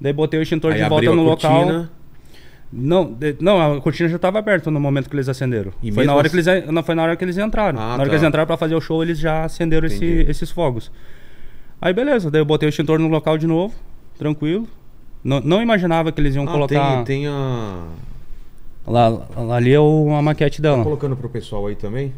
[0.00, 1.86] Daí botei o extintor Aí de volta no a local.
[2.72, 5.72] Não, não, a cortina já estava aberta no momento que eles acenderam.
[5.82, 7.78] E foi na hora assim- que eles não foi na hora que eles entraram.
[7.78, 8.08] Ah, na hora tá.
[8.08, 10.90] que eles entraram para fazer o show, eles já acenderam esse- esses fogos.
[11.80, 13.74] Aí beleza, daí eu botei o extintor no local de novo,
[14.18, 14.66] tranquilo.
[15.22, 17.84] Não, não imaginava que eles iam Ah, colocar tem, tem a.
[18.86, 20.82] lá, lá ali é o, a maquete Tá dela.
[20.82, 22.12] colocando pro pessoal aí também?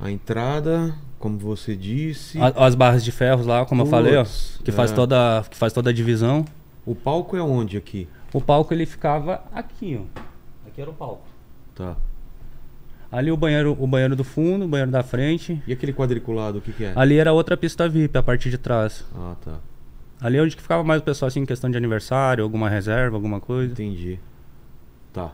[0.00, 2.38] A entrada, como você disse.
[2.40, 4.24] A- as barras de ferros lá, como eu falei, ó,
[4.64, 4.94] que faz é.
[4.94, 6.44] toda que faz toda a divisão.
[6.84, 8.08] O palco é onde aqui?
[8.32, 10.20] O palco ele ficava aqui, ó.
[10.66, 11.22] Aqui era o palco.
[11.74, 11.96] Tá.
[13.10, 15.62] Ali o banheiro, o banheiro do fundo, o banheiro da frente.
[15.66, 16.92] E aquele quadriculado, o que, que é?
[16.96, 19.04] Ali era outra pista VIP, a parte de trás.
[19.14, 19.58] Ah, tá.
[20.20, 23.16] Ali é onde que ficava mais o pessoal, assim, em questão de aniversário, alguma reserva,
[23.16, 23.72] alguma coisa.
[23.72, 24.18] Entendi.
[25.12, 25.30] Tá.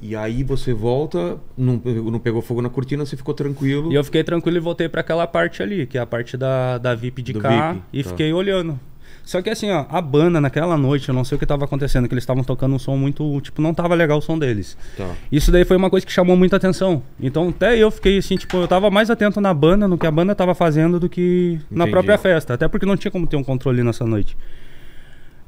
[0.00, 3.90] E aí você volta, não, pegou- não pegou fogo na cortina, você ficou tranquilo.
[3.92, 6.78] E eu fiquei tranquilo e voltei pra aquela parte ali, que é a parte da,
[6.78, 8.10] da VIP de Do cá, VIP, e tá.
[8.10, 8.78] fiquei olhando.
[9.24, 12.08] Só que assim, ó, a banda naquela noite, eu não sei o que tava acontecendo,
[12.08, 14.76] que eles estavam tocando um som muito, tipo, não tava legal o som deles.
[14.96, 15.08] Tá.
[15.30, 17.02] Isso daí foi uma coisa que chamou muita atenção.
[17.20, 20.10] Então até eu fiquei assim, tipo, eu tava mais atento na banda, no que a
[20.10, 21.90] banda tava fazendo do que na Entendi.
[21.90, 22.54] própria festa.
[22.54, 24.36] Até porque não tinha como ter um controle nessa noite.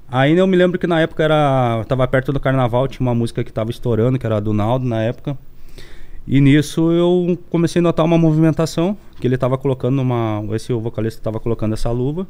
[0.08, 1.84] Aí eu me lembro que na época era.
[1.88, 4.86] Tava perto do carnaval, tinha uma música que tava estourando, que era a do Naldo
[4.86, 5.38] na época.
[6.28, 10.44] E nisso eu comecei a notar uma movimentação, que ele tava colocando uma.
[10.52, 12.26] Esse vocalista tava colocando essa luva.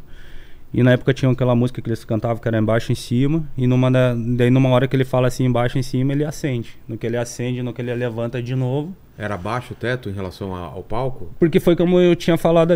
[0.75, 3.45] E na época tinha aquela música que eles cantavam que era embaixo em cima.
[3.57, 6.77] E numa da- daí numa hora que ele fala assim embaixo em cima, ele acende.
[6.89, 8.95] No que ele acende, no que ele levanta de novo.
[9.19, 11.31] Era baixo o teto em relação a- ao palco?
[11.39, 12.73] Porque foi como eu tinha falado,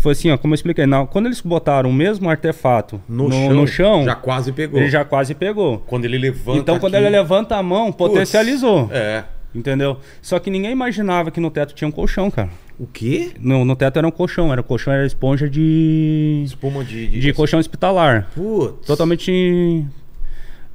[0.00, 0.86] foi assim, ó, como eu expliquei.
[0.86, 4.78] Na, quando eles botaram o mesmo artefato No, no, chão, no chão, Já quase pegou.
[4.80, 5.78] ele já quase pegou.
[5.86, 6.58] Quando ele levanta.
[6.60, 8.88] Então quando aqui- ele levanta a mão, potencializou.
[8.92, 9.24] É.
[9.54, 9.98] Entendeu?
[10.22, 12.48] Só que ninguém imaginava que no teto tinha um colchão, cara.
[12.78, 13.32] O quê?
[13.38, 16.42] No, no teto era um colchão, era um colchão, era esponja de.
[16.44, 17.06] Espuma de.
[17.06, 18.28] de, de colchão hospitalar.
[18.34, 18.86] Putz.
[18.86, 19.84] Totalmente.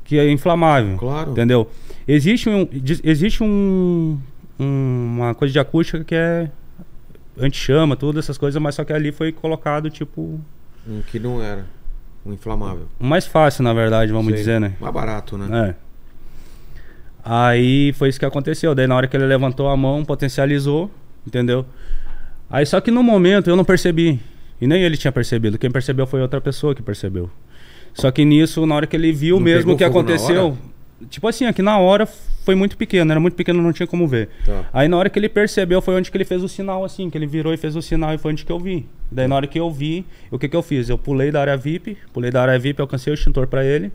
[0.06, 0.98] que é inflamável.
[0.98, 1.32] Claro.
[1.32, 1.70] Entendeu?
[2.08, 2.66] Existe, um,
[3.04, 4.18] existe um,
[4.58, 6.50] um- uma coisa de acústica que é
[7.38, 10.40] anti-chama, tudo essas coisas, mas só que ali foi colocado, tipo,
[10.88, 11.66] Um que não era.
[12.26, 12.86] Um inflamável.
[13.00, 14.36] o mais fácil, na verdade, vamos Sei.
[14.38, 14.74] dizer, né?
[14.80, 15.70] Mais barato, né?
[15.70, 15.76] É.
[17.24, 18.74] Aí foi isso que aconteceu.
[18.74, 20.90] Daí na hora que ele levantou a mão, potencializou,
[21.26, 21.66] entendeu?
[22.50, 24.20] Aí só que no momento eu não percebi.
[24.60, 25.58] E nem ele tinha percebido.
[25.58, 27.30] Quem percebeu foi outra pessoa que percebeu.
[27.94, 30.58] Só que nisso, na hora que ele viu Não mesmo o que aconteceu.
[31.10, 32.08] Tipo assim, aqui na hora
[32.44, 34.30] foi muito pequeno, era muito pequeno, não tinha como ver.
[34.46, 34.66] Tá.
[34.74, 37.18] Aí na hora que ele percebeu foi onde que ele fez o sinal assim, que
[37.18, 38.88] ele virou e fez o sinal e foi onde que eu vi.
[39.12, 40.90] Daí na hora que eu vi, o que que eu fiz?
[40.90, 43.92] Eu pulei da área VIP, pulei da área VIP, alcancei o extintor pra ele.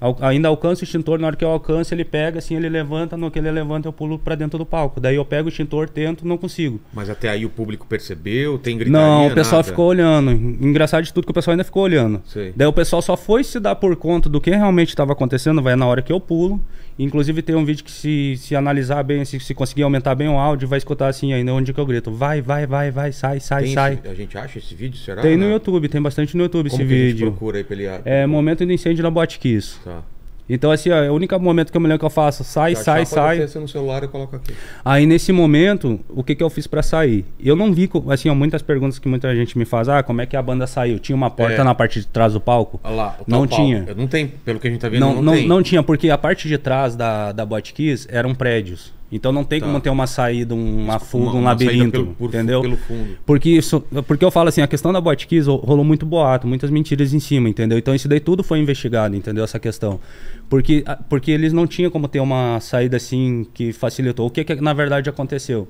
[0.00, 3.16] Al- ainda alcanço o extintor, na hora que eu alcanço, ele pega assim, ele levanta,
[3.16, 5.00] no que ele levanta eu pulo pra dentro do palco.
[5.00, 6.78] Daí eu pego o extintor, tento, não consigo.
[6.92, 9.68] Mas até aí o público percebeu, tem gritaria, Não, o pessoal nada?
[9.68, 10.30] ficou olhando.
[10.32, 12.20] Engraçado de tudo que o pessoal ainda ficou olhando.
[12.26, 12.52] Sei.
[12.54, 15.74] Daí o pessoal só foi se dar por conta do que realmente estava acontecendo, vai
[15.76, 16.60] na hora que eu pulo.
[16.98, 20.38] Inclusive tem um vídeo que se, se analisar bem, se, se conseguir aumentar bem o
[20.38, 22.10] áudio, vai escutar assim ainda onde que eu grito.
[22.10, 23.94] Vai, vai, vai, vai, sai, sai, Tem sai.
[23.94, 25.20] esse- a gente acha esse vídeo, será?
[25.20, 25.50] Tem no.
[25.50, 27.30] YouTube, tem bastante no YouTube Como esse vídeo.
[27.32, 27.84] procura aí pra ele...
[28.04, 29.78] É momento do incêndio na Boate Kiss.
[29.84, 30.02] Tá.
[30.48, 32.74] Então assim, ó, é o único momento que eu me lembro que eu faço, sai,
[32.74, 33.40] Já sai, sai.
[33.46, 34.52] Você no celular e coloca aqui.
[34.84, 37.24] Aí nesse momento, o que que eu fiz pra sair?
[37.40, 40.26] Eu não vi, assim, ó, muitas perguntas que muita gente me faz, ah, como é
[40.26, 40.98] que a banda saiu?
[40.98, 41.64] Tinha uma porta É.
[41.64, 42.80] na parte de trás do palco?
[42.84, 43.56] Olha lá, o Não palco.
[43.64, 43.86] tinha.
[43.96, 46.18] Não tem, pelo que a gente tá vendo, Não, não, não, não tinha, porque a
[46.18, 48.94] parte de trás da, da Bot Kiss eram prédios.
[49.10, 49.66] Então não tem Tá.
[49.66, 52.60] como ter uma saída, um- uma fuga, um uma saída labirinto, pelo- por- entendeu?
[52.60, 53.16] pelo fundo.
[53.24, 56.46] Porque isso, porque eu falo assim, a questão da Bot Kiss ro- rolou muito boato,
[56.46, 57.78] muitas mentiras em cima, entendeu?
[57.78, 59.44] Então isso daí tudo foi investigado, entendeu?
[59.44, 60.00] Essa questão.
[60.48, 64.26] Porque, porque eles não tinham como ter uma saída assim que facilitou.
[64.26, 65.68] O que, que na verdade aconteceu?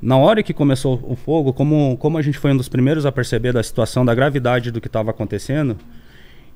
[0.00, 3.10] Na hora que começou o fogo, como, como a gente foi um dos primeiros a
[3.10, 5.76] perceber da situação, da gravidade do que estava acontecendo,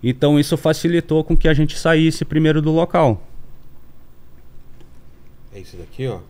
[0.02, 3.22] então isso facilitou com que a gente saísse primeiro do local.
[5.52, 6.20] É isso daqui, ó.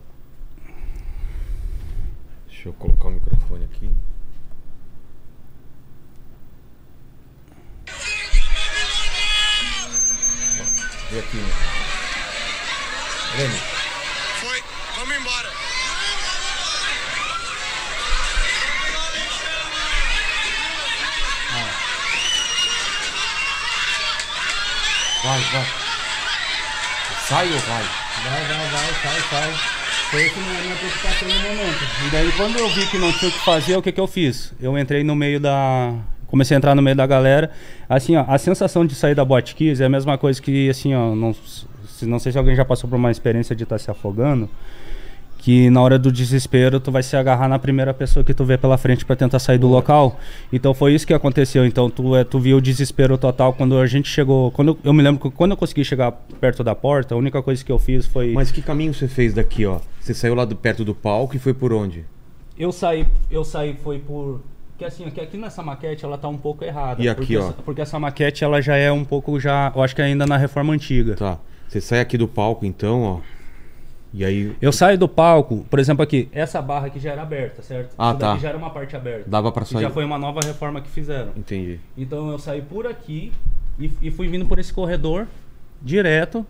[2.47, 3.91] Deixa eu colocar o microfone aqui.
[10.61, 11.53] Ó, Vê aqui, né?
[13.37, 13.59] Lene,
[14.41, 14.63] Foi,
[14.97, 15.49] vamos embora.
[25.25, 25.67] vai, vai.
[27.29, 28.08] Sai ou vai?
[28.25, 29.79] Vai, vai, vai, sai, sai.
[30.11, 31.85] Foi essa minha, minha preocupação no momento.
[32.07, 34.07] E daí quando eu vi que não tinha o que fazer, o que, que eu
[34.07, 34.55] fiz?
[34.61, 35.95] Eu entrei no meio da.
[36.27, 37.51] Comecei a entrar no meio da galera.
[37.89, 40.95] Assim, ó, a sensação de sair da Bot Kiss é a mesma coisa que, assim,
[40.95, 41.35] ó, não,
[42.03, 44.49] não sei se alguém já passou por uma experiência de estar se afogando.
[45.39, 48.59] Que na hora do desespero tu vai se agarrar na primeira pessoa que tu vê
[48.59, 50.19] pela frente pra tentar sair do local.
[50.53, 51.65] Então foi isso que aconteceu.
[51.65, 54.51] Então tu, é, tu viu o desespero total quando a gente chegou.
[54.51, 57.41] Quando eu, eu me lembro que quando eu consegui chegar perto da porta, a única
[57.43, 58.33] coisa que eu fiz foi.
[58.33, 59.81] Mas que caminho você fez daqui, ó?
[60.01, 62.05] Você saiu lá do, perto do palco e foi por onde?
[62.59, 64.41] Eu saí, eu saí foi por
[64.79, 67.03] que assim, aqui, aqui nessa maquete ela tá um pouco errada.
[67.03, 67.49] E aqui, porque ó?
[67.49, 70.37] Essa, porque essa maquete ela já é um pouco já, eu acho que ainda na
[70.37, 71.17] reforma antiga.
[71.17, 71.39] Tá.
[71.69, 73.38] Você sai aqui do palco, então, ó.
[74.13, 77.61] E aí Eu saio do palco, por exemplo aqui, essa barra aqui já era aberta,
[77.63, 77.95] certo?
[77.99, 78.39] Ah, Isso daqui tá.
[78.43, 79.25] já era uma parte aberta.
[79.29, 79.83] dava pra E sair.
[79.83, 81.33] já foi uma nova reforma que fizeram.
[81.37, 81.79] Entendi.
[81.97, 83.33] Então eu saí por aqui
[83.79, 85.27] e, e fui vindo por esse corredor
[85.83, 86.47] direto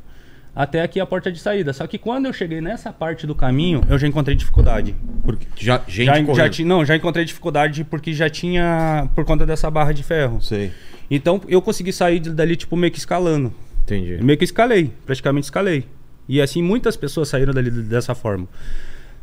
[0.55, 1.73] até aqui a porta de saída.
[1.73, 4.94] Só que quando eu cheguei nessa parte do caminho, eu já encontrei dificuldade.
[5.25, 6.35] Porque já gente já, correndo.
[6.37, 10.40] já ti- não, já encontrei dificuldade porque já tinha por conta dessa barra de ferro.
[10.40, 10.73] Sei.
[11.11, 13.53] Então eu consegui sair dali tipo meio que escalando.
[13.83, 14.18] Entendi.
[14.23, 15.85] Meio que escalei, praticamente escalei.
[16.29, 18.47] E assim muitas pessoas saíram dali dessa forma.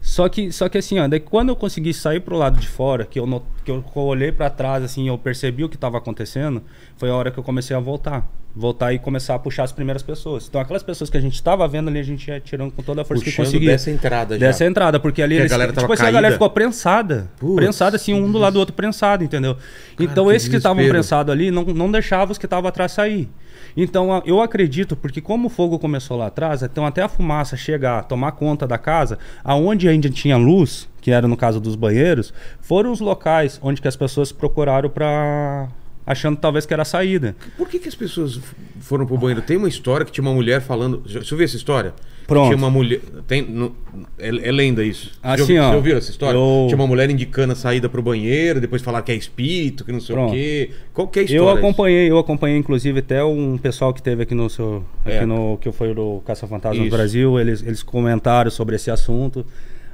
[0.02, 3.06] Só que, só que assim, ó, daí quando eu consegui sair pro lado de fora,
[3.06, 6.62] que eu, no- que eu olhei pra trás, assim, eu percebi o que estava acontecendo,
[6.96, 8.30] foi a hora que eu comecei a voltar.
[8.58, 10.48] Voltar e começar a puxar as primeiras pessoas.
[10.48, 13.02] Então aquelas pessoas que a gente estava vendo ali, a gente ia tirando com toda
[13.02, 13.72] a força que Puxando conseguia.
[13.72, 14.46] dessa entrada já.
[14.46, 17.30] Dessa entrada, porque ali Porque a eles, galera tipo assim, a galera ficou prensada.
[17.38, 19.58] Putz, prensada assim, um do lado do outro prensado, entendeu?
[20.00, 23.28] então que esses que estavam prensados ali não, não deixavam os que estavam atrás sair.
[23.76, 28.04] Então eu acredito, porque como o fogo começou lá atrás, então até a fumaça chegar,
[28.04, 32.92] tomar conta da casa, aonde ainda tinha luz, que era no caso dos banheiros, foram
[32.92, 35.68] os locais onde que as pessoas procuraram para
[36.06, 37.36] achando talvez que era a saída.
[37.58, 38.40] Por que, que as pessoas
[38.80, 39.42] foram pro banheiro?
[39.42, 40.98] Tem uma história que tinha uma mulher falando.
[41.06, 41.94] Deixa eu ver essa história.
[42.28, 42.46] Pronto.
[42.48, 43.00] Tinha uma mulher.
[43.28, 43.76] Tem, no-
[44.18, 45.12] é, é lenda isso.
[45.22, 46.36] Assim, já, ó, Você ouviu essa história?
[46.36, 49.92] eu- Tinha uma mulher indicando a saída pro banheiro, depois falar que é espírito, que
[49.92, 50.34] não sei o Pronto.
[50.34, 50.72] quê.
[50.92, 51.42] Qual que é a história?
[51.44, 55.26] Eu acompanhei, eu acompanhei inclusive até um pessoal que teve aqui no seu, aqui É.
[55.26, 56.90] no que foi do Caça Fantasma do.
[56.90, 59.46] Brasil, eles, eles comentaram sobre esse assunto.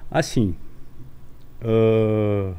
[0.09, 0.55] Assim,
[1.61, 2.53] ah,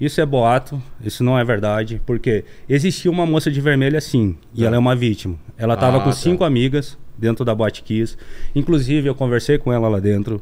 [0.00, 4.60] isso é boato, isso não é verdade, porque existia uma moça de vermelho assim, e
[4.60, 4.66] Tá.
[4.66, 5.36] ela é uma vítima.
[5.56, 6.16] Ela estava Ah, com tá.
[6.16, 8.16] cinco amigas dentro da Boate Kiss.
[8.54, 10.40] Inclusive eu conversei com ela lá dentro,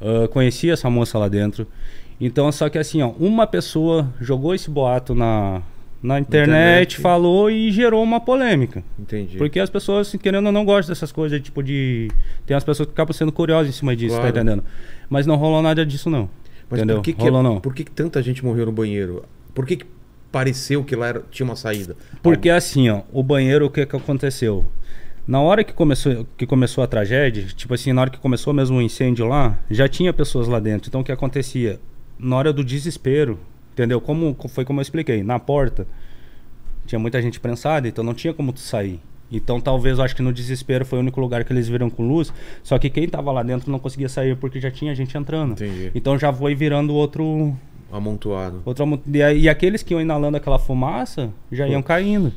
[0.00, 1.66] ah, conheci essa moça lá dentro.
[2.20, 5.60] Então, só que assim, ó, uma pessoa jogou esse boato na,
[6.00, 6.52] na internet,
[6.92, 7.00] internet.
[7.00, 8.84] falou e gerou uma polêmica.
[8.96, 9.36] Entendi.
[9.36, 12.08] Porque as pessoas, querendo ou não, gostam dessas coisas, tipo de.
[12.46, 14.32] Tem as pessoas que acabam sendo curiosas em cima disso, Claro.
[14.32, 14.62] tá entendendo?
[15.10, 16.30] Mas não rolou nada disso, não.
[16.70, 16.96] Mas entendeu?
[16.96, 19.24] por que, que, por que, que tanta gente morreu no banheiro?
[19.54, 19.86] Por que, que
[20.32, 21.96] pareceu que lá era- tinha uma saída?
[22.22, 24.64] Porque assim, ó, o banheiro, o que que aconteceu?
[25.26, 28.78] Na hora que começou, que começou a tragédia, tipo assim, na hora que começou mesmo
[28.78, 30.88] o incêndio lá, já tinha pessoas lá dentro.
[30.88, 31.80] Então o que acontecia?
[32.18, 33.38] Na hora do desespero,
[33.72, 34.00] entendeu?
[34.00, 35.86] Como foi como eu expliquei, na porta
[36.86, 39.00] tinha muita gente prensada, então não tinha como tu sair.
[39.36, 42.06] Então talvez eu acho que no desespero foi o único lugar que eles viram com
[42.06, 45.52] luz, só que quem tava lá dentro não conseguia sair porque já tinha gente entrando.
[45.52, 45.90] Entendi.
[45.94, 47.56] Então já foi virando outro
[47.92, 48.60] Amontoado.
[48.64, 52.32] Outra, mu- e, e aqueles que iam inalando aquela fumaça já iam caindo.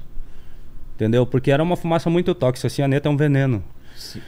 [0.96, 1.26] Entendeu?
[1.26, 2.70] Porque era uma fumaça muito tóxica.
[2.70, 3.64] Cianeto é um veneno.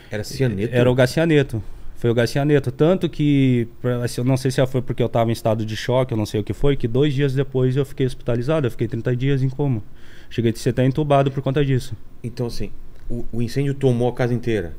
[0.09, 0.73] Era cianeto?
[0.75, 1.61] Era o gacianeto.
[1.97, 2.71] Foi o gacianeto.
[2.71, 3.67] Tanto que,
[4.03, 6.25] assim, eu não sei se foi porque eu estava em estado de choque, eu não
[6.25, 8.65] sei o que foi, que dois dias depois eu fiquei hospitalizado.
[8.67, 9.81] Eu fiquei 30 dias em coma.
[10.29, 11.95] Cheguei a ser até entubado por conta disso.
[12.23, 12.71] Então, assim,
[13.09, 14.73] o, o incêndio tomou a casa inteira?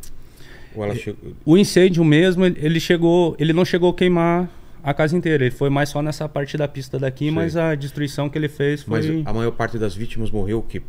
[0.75, 1.33] Ou ela chegou...
[1.45, 4.49] O incêndio mesmo, ele chegou, ele não chegou a queimar
[4.83, 5.45] a casa inteira.
[5.45, 7.31] Ele foi mais só nessa parte da pista daqui, Sei.
[7.31, 9.01] mas a destruição que ele fez foi.
[9.01, 10.81] Mas a maior parte das vítimas morreu que,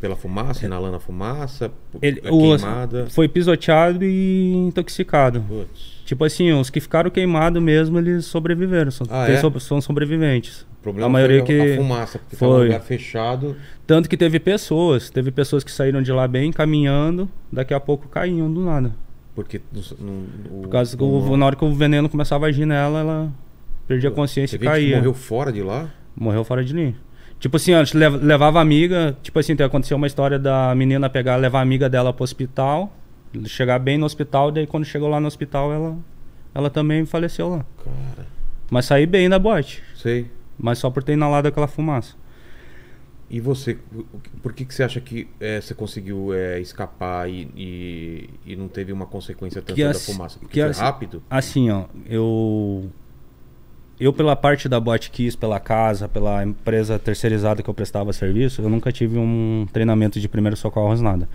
[0.00, 1.70] pela fumaça, inalando a fumaça,
[2.02, 3.06] Ele, é, o- queimada?
[3.10, 5.40] foi pisoteado e intoxicado.
[5.48, 6.00] Putz.
[6.04, 8.90] Tipo assim, os que ficaram queimados mesmo, eles sobreviveram.
[8.90, 9.36] São, Ah, é?
[9.38, 10.62] so- são sobreviventes.
[10.80, 12.66] O problema a maioria foi que a fumaça, porque estava um foi.
[12.66, 13.56] lugar fechado.
[13.86, 18.08] Tanto que teve pessoas, teve pessoas que saíram de lá bem caminhando, daqui a pouco
[18.08, 18.92] caíam do nada.
[19.34, 23.00] Porque no, Por causa que o- na hora que o veneno começava a agir nela,
[23.00, 23.32] ela
[23.86, 24.96] perdia a consciência e caía.
[24.96, 25.88] morreu fora de lá?
[26.16, 26.94] Morreu fora de linha.
[27.40, 29.16] Tipo assim, antes lev- levava a amiga.
[29.22, 32.94] Tipo assim, tem- aconteceu uma história da menina pegar, levar a amiga dela pro hospital.
[33.46, 35.96] Chegar bem no hospital, daí quando chegou lá no hospital, ela,
[36.54, 37.64] ela também faleceu lá.
[37.84, 38.26] Cara,
[38.70, 39.82] Mas saí bem da boate.
[39.96, 40.30] sei.
[40.58, 42.14] Mas só por ter inalado aquela fumaça.
[43.30, 43.78] E você,
[44.42, 48.66] por que, que você acha que é, você conseguiu é, escapar e, e, e não
[48.68, 50.38] teve uma consequência tanto Que da fumaça?
[50.40, 51.22] Porque que foi assim- rápido?
[51.30, 52.90] Assim, ó, eu.
[54.00, 58.62] Eu, pela parte da Boate Kiss, pela casa, pela empresa terceirizada que eu prestava serviço,
[58.62, 61.28] eu nunca tive um treinamento de primeiros socorros, nada.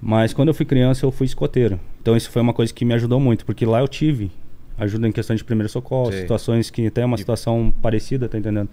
[0.00, 1.78] Mas quando eu fui criança, eu fui escoteiro.
[2.00, 4.30] Então isso foi uma coisa que me ajudou muito, porque lá eu tive
[4.78, 6.22] ajuda em questão de primeiro socorro, Sei.
[6.22, 8.70] situações que tem uma situação parecida, tá entendendo?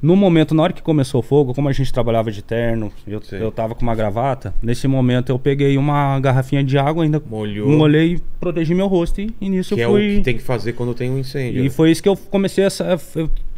[0.00, 3.20] No momento, na hora que começou o fogo, como a gente trabalhava de terno, eu,
[3.32, 7.68] eu tava com uma gravata, nesse momento eu peguei uma garrafinha de água, ainda Molhou.
[7.68, 10.16] molhei e protegi meu rosto e, e nisso Que é eu o fui...
[10.18, 11.64] que tem que fazer quando tem um incêndio.
[11.64, 12.70] E foi isso que eu comecei a.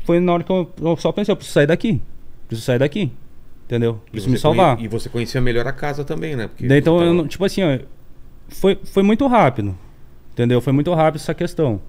[0.05, 2.00] Foi na hora que eu, eu só pensei, eu preciso sair daqui.
[2.48, 3.12] Preciso sair daqui.
[3.66, 4.00] Entendeu?
[4.11, 4.76] Preciso me salvar.
[4.76, 6.48] conhe- E você conhecia melhor a casa também, né?
[6.48, 7.79] Porque Daí, então, tava- não- tipo assim, ó,
[8.48, 9.76] foi, foi muito rápido.
[10.33, 10.61] Entendeu?
[10.62, 11.81] Foi muito rápido essa questão.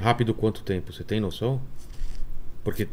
[0.00, 0.92] Rápido quanto tempo?
[0.92, 1.60] Você tem noção?
[2.64, 2.88] Porque.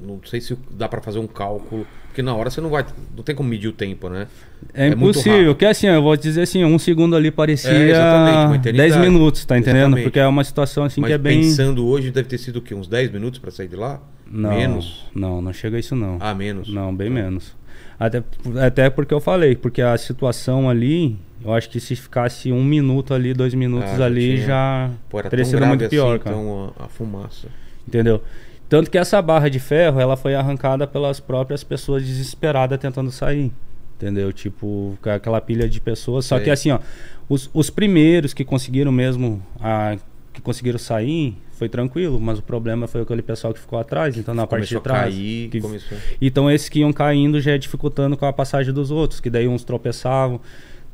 [0.00, 1.86] Não sei se dá pra fazer um cálculo.
[2.08, 2.84] Porque na hora você não vai.
[3.14, 4.26] Não tem como medir o tempo, né?
[4.72, 7.90] É, É impossível, porque assim, eu vou te dizer assim, um segundo ali parecia É,
[7.90, 8.90] exatamente, uma eternidade.
[8.92, 9.76] 10 minutos, tá entendendo?
[9.78, 10.04] Exatamente.
[10.04, 11.40] Porque é uma situação assim Mas que é bem.
[11.42, 12.74] pensando hoje, deve ter sido o quê?
[12.74, 14.00] Uns 10 minutos pra sair de lá?
[14.30, 15.04] Não, Menos?
[15.14, 16.16] Não, não chega a isso não.
[16.20, 16.72] Ah, menos.
[16.72, 17.54] Não, bem menos.
[17.98, 18.22] Até,
[18.64, 23.12] até porque eu falei, porque a situação ali, eu acho que se ficasse um minuto
[23.14, 24.46] ali, dois minutos Ah, já ali, tinha.
[24.46, 26.36] já Pô, teria sido muito pior, assim, cara.
[26.36, 27.48] então a, a fumaça.
[27.86, 28.22] Entendeu?
[28.68, 33.52] Tanto que essa barra de ferro, ela foi arrancada pelas próprias pessoas desesperadas tentando sair.
[33.96, 34.32] Entendeu?
[34.32, 36.24] Tipo, aquela pilha de pessoas.
[36.26, 36.44] Só Sei.
[36.44, 36.80] que assim, ó,
[37.28, 39.96] os, os primeiros que conseguiram mesmo, a,
[40.32, 42.20] que conseguiram sair, foi tranquilo.
[42.20, 45.14] Mas o problema foi aquele pessoal que ficou atrás, então na parte de trás.
[45.14, 45.96] cair, que- começou...
[46.20, 49.46] Então esses que iam caindo já ia dificultando com a passagem dos outros, que daí
[49.48, 50.40] uns tropeçavam.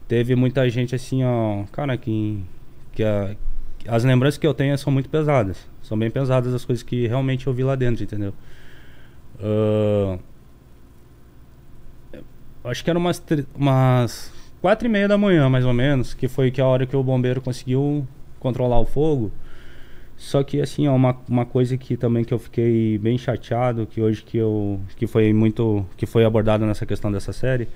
[0.07, 2.39] Teve muita gente assim, ó, cara, que,
[2.93, 3.35] que a-
[3.89, 5.72] as lembranças que eu tenho são muito pesadas.
[5.93, 8.33] São bem pesadas as coisas que realmente eu vi lá dentro, entendeu?
[9.39, 10.19] Eu
[12.65, 13.23] acho que era umas,
[13.55, 16.97] umas quatro e meia da manhã, mais ou menos, que foi que a hora que
[16.97, 18.09] o bombeiro conseguiu
[18.41, 19.31] controlar o fogo.
[20.17, 24.01] Só que assim, ó, uma, uma coisa que também que eu fiquei bem chateado, que
[24.01, 27.69] hoje que eu que foi muito que foi abordado nessa questão dessa série,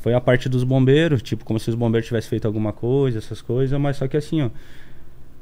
[0.00, 3.40] foi a parte dos bombeiros, tipo, como se os bombeiros tivessem feito alguma coisa, essas
[3.40, 4.50] coisas, mas só que assim, ó,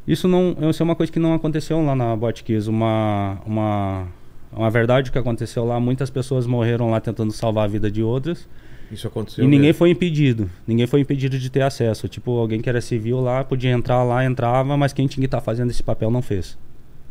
[0.07, 4.07] isso não, isso é uma coisa que não aconteceu lá na Botkiss, uma uma
[4.53, 8.49] uma verdade que aconteceu lá, muitas pessoas morreram lá tentando salvar a vida de outras.
[8.90, 9.45] Isso aconteceu.
[9.45, 9.79] E ninguém mesmo.
[9.79, 10.49] foi impedido.
[10.66, 12.07] Ninguém foi impedido de ter acesso.
[12.09, 15.40] Tipo, alguém que era civil lá podia entrar lá, entrava, mas quem tinha que estar
[15.40, 16.57] fazendo esse papel não fez.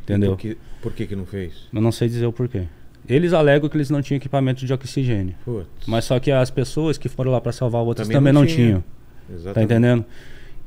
[0.03, 0.31] Entendeu?
[0.31, 1.67] Por que, por que que não fez?
[1.73, 2.63] Eu não sei dizer o porquê.
[3.07, 5.35] Eles alegam que eles não tinham equipamento de oxigênio.
[5.43, 8.41] Putz, Mas só que as pessoas que foram lá para salvar outras Também também, não
[8.41, 8.67] não, tinha.
[8.67, 8.83] tinham.
[9.29, 9.53] exatamente.
[9.53, 10.05] Tá entendendo?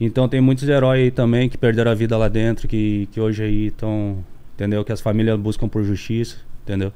[0.01, 3.43] Então tem muitos heróis aí também que perderam a vida lá dentro, que, que hoje
[3.43, 4.19] aí estão.
[4.55, 4.85] Entendeu?
[4.85, 6.37] Que as famílias buscam por justiça.
[6.63, 6.93] Entendeu?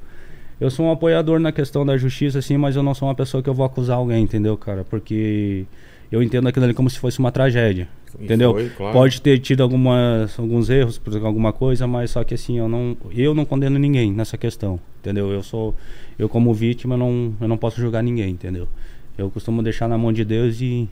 [0.61, 3.43] Eu sou um apoiador na questão da justiça, assim, mas eu não sou uma pessoa
[3.43, 4.85] que eu vou acusar alguém, entendeu, cara?
[4.85, 5.65] Porque
[6.11, 7.89] eu entendo aquilo ali como se fosse uma tragédia.
[8.17, 8.53] E entendeu?
[8.53, 8.93] foi, claro.
[8.93, 12.97] Pode ter tido algumas, alguns erros, por alguma coisa, mas só que assim, eu não,
[13.11, 15.33] eu não condeno ninguém nessa questão, entendeu?
[15.33, 15.75] Eu sou,
[16.17, 18.69] eu como vítima, eu não, eu não posso julgar ninguém, entendeu?
[19.17, 20.89] Eu costumo deixar na mão de Deus e,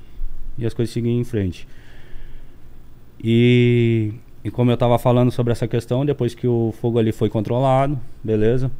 [0.58, 1.68] e as coisas seguirem em frente.
[3.22, 4.12] E,
[4.44, 7.98] e como eu tava falando sobre essa questão, depois que o fogo ali foi controlado,
[8.24, 8.70] beleza?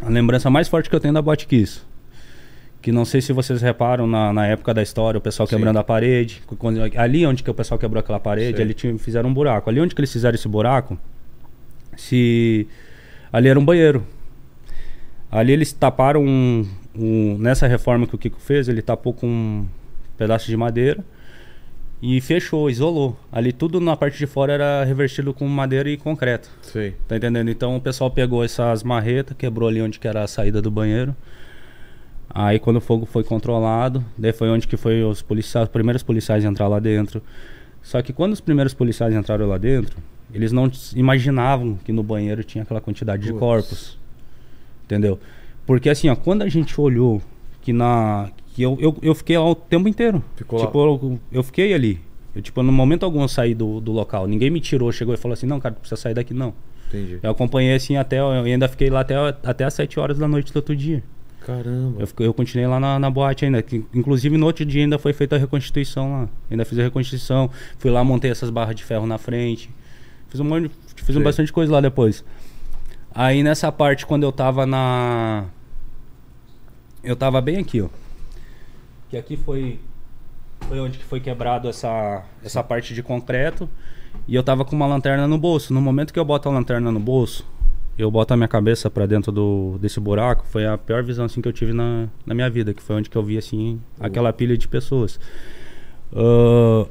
[0.00, 1.84] A lembrança mais forte que eu tenho da Botkiss,
[2.80, 5.56] que não sei se vocês reparam na, na época da história, o pessoal Sim.
[5.56, 6.42] quebrando a parede.
[6.58, 8.64] quando- ali onde que o pessoal quebrou aquela parede, Sei.
[8.64, 9.68] ali tinha, fizeram um buraco.
[9.70, 10.98] Ali onde que eles fizeram esse buraco,
[11.96, 12.66] se
[13.32, 14.04] ali era um banheiro.
[15.30, 19.66] Ali eles taparam um, um- nessa reforma que o Kiko fez, ele tapou com um
[20.16, 21.04] pedaço de madeira
[22.02, 23.16] e fechou, isolou.
[23.30, 26.50] Ali tudo na parte de fora era revertido com madeira e concreto.
[26.60, 26.96] Sei.
[27.06, 27.48] Tá entendendo?
[27.48, 31.14] Então o pessoal pegou essas marretas, quebrou ali onde que era a saída do banheiro.
[32.28, 36.02] Aí quando o fogo foi controlado, daí foi onde que foi os policiais, os primeiros
[36.02, 37.22] policiais a entrar lá dentro.
[37.80, 39.96] Só que quando os primeiros policiais entraram lá dentro,
[40.34, 43.38] eles não imaginavam que no banheiro tinha aquela quantidade de Putz.
[43.38, 43.98] corpos.
[44.86, 45.20] Entendeu?
[45.64, 47.22] Porque assim, ó, quando a gente olhou
[47.60, 50.22] que na que eu, eu, eu fiquei lá o tempo inteiro.
[50.36, 50.66] Ficou lá.
[50.66, 52.00] tipo, eu, eu fiquei ali.
[52.34, 54.26] Eu, tipo, no momento algum eu saí do, do local.
[54.26, 56.54] Ninguém me tirou, chegou e falou assim: "Não, cara, tu precisa sair daqui não".
[56.88, 57.18] Entendi.
[57.22, 58.20] Eu acompanhei assim até.
[58.20, 61.02] Eu ainda fiquei lá até, até as 7 horas da noite do outro dia.
[61.40, 62.00] Caramba.
[62.00, 63.60] Eu, fiquei- eu continuei lá na, na boate ainda.
[63.62, 66.28] que, inclusive no outro dia ainda foi feita a reconstituição lá.
[66.50, 67.50] Ainda fiz a reconstituição.
[67.78, 69.68] Fui lá, montei essas barras de ferro na frente.
[70.28, 71.22] Fiz um monte Fiz Sei.
[71.22, 72.24] bastante coisa lá depois.
[73.14, 75.46] Aí nessa parte, quando eu tava na.
[77.02, 77.88] Eu tava bem aqui, ó.
[79.12, 79.78] Que aqui foi.
[80.66, 83.68] Foi onde que foi quebrado essa, essa parte de concreto.
[84.26, 85.74] E eu tava com uma lanterna no bolso.
[85.74, 87.44] No momento que eu boto a lanterna no bolso,
[87.98, 90.46] eu boto a minha cabeça pra dentro do, desse buraco.
[90.46, 92.72] Foi a pior visão assim, que eu tive na, na minha vida.
[92.72, 95.20] Que foi onde que eu vi assim, aquela pilha de pessoas.
[96.14, 96.86] Ah,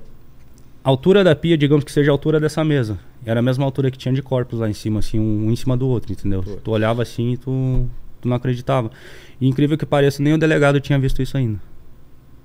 [0.84, 3.00] a altura da pia, digamos que seja a altura dessa mesa.
[3.26, 5.56] Era a mesma altura que tinha de corpos lá em cima, assim, um, um em
[5.56, 6.44] cima do outro, entendeu?
[6.64, 7.90] Tu olhava assim e tu,
[8.22, 8.92] tu não acreditava.
[9.40, 11.71] E incrível que pareça, nem o delegado tinha visto isso ainda.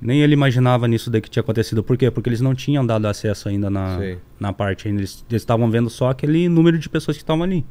[0.01, 1.83] Nem ele imaginava nisso daí que tinha acontecido.
[1.83, 2.11] Por quê?
[2.11, 3.97] Porque eles não tinham dado acesso ainda na,
[4.39, 4.89] na parte.
[4.89, 5.01] ainda.
[5.01, 7.65] Eles estavam vendo só aquele número de pessoas que estavam ali.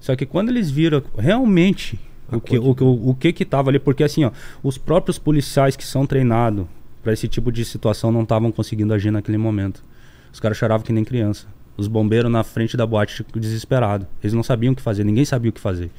[0.00, 1.98] Só que quando eles viram realmente
[2.30, 4.30] o que, o, que- o, o que que tava ali, porque assim, ó,
[4.62, 6.66] os próprios policiais que são treinados
[7.02, 9.84] para esse tipo de situação não estavam conseguindo agir naquele momento.
[10.32, 11.46] Os caras choravam que nem criança.
[11.76, 14.06] Os bombeiros na frente da boate tipo, desesperado.
[14.22, 15.90] Eles não sabiam o que fazer, ninguém sabia o que fazer.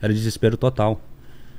[0.00, 1.00] Era desespero total.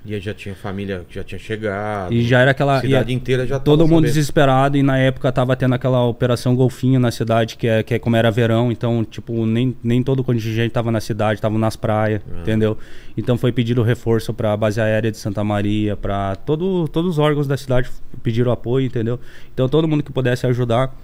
[0.06, 2.14] E aí já tinha família que já tinha chegado.
[2.14, 2.80] E já era aquela.
[2.80, 4.04] Cidade inteira já Todo mundo sabendo.
[4.06, 8.00] desesperado e na época tava tendo aquela operação golfinho na cidade, que é, que é
[8.00, 11.76] como era verão, então, tipo, nem, nem todo o contingente tava na cidade, tava nas
[11.76, 12.42] praias, Ah.
[12.42, 12.78] entendeu?
[13.18, 17.46] Então foi pedido reforço pra base aérea de Santa Maria, pra todo, todos os órgãos
[17.46, 17.90] da cidade
[18.24, 19.20] pediram apoio, entendeu?
[19.54, 20.96] Então todo mundo que pudesse ajudar.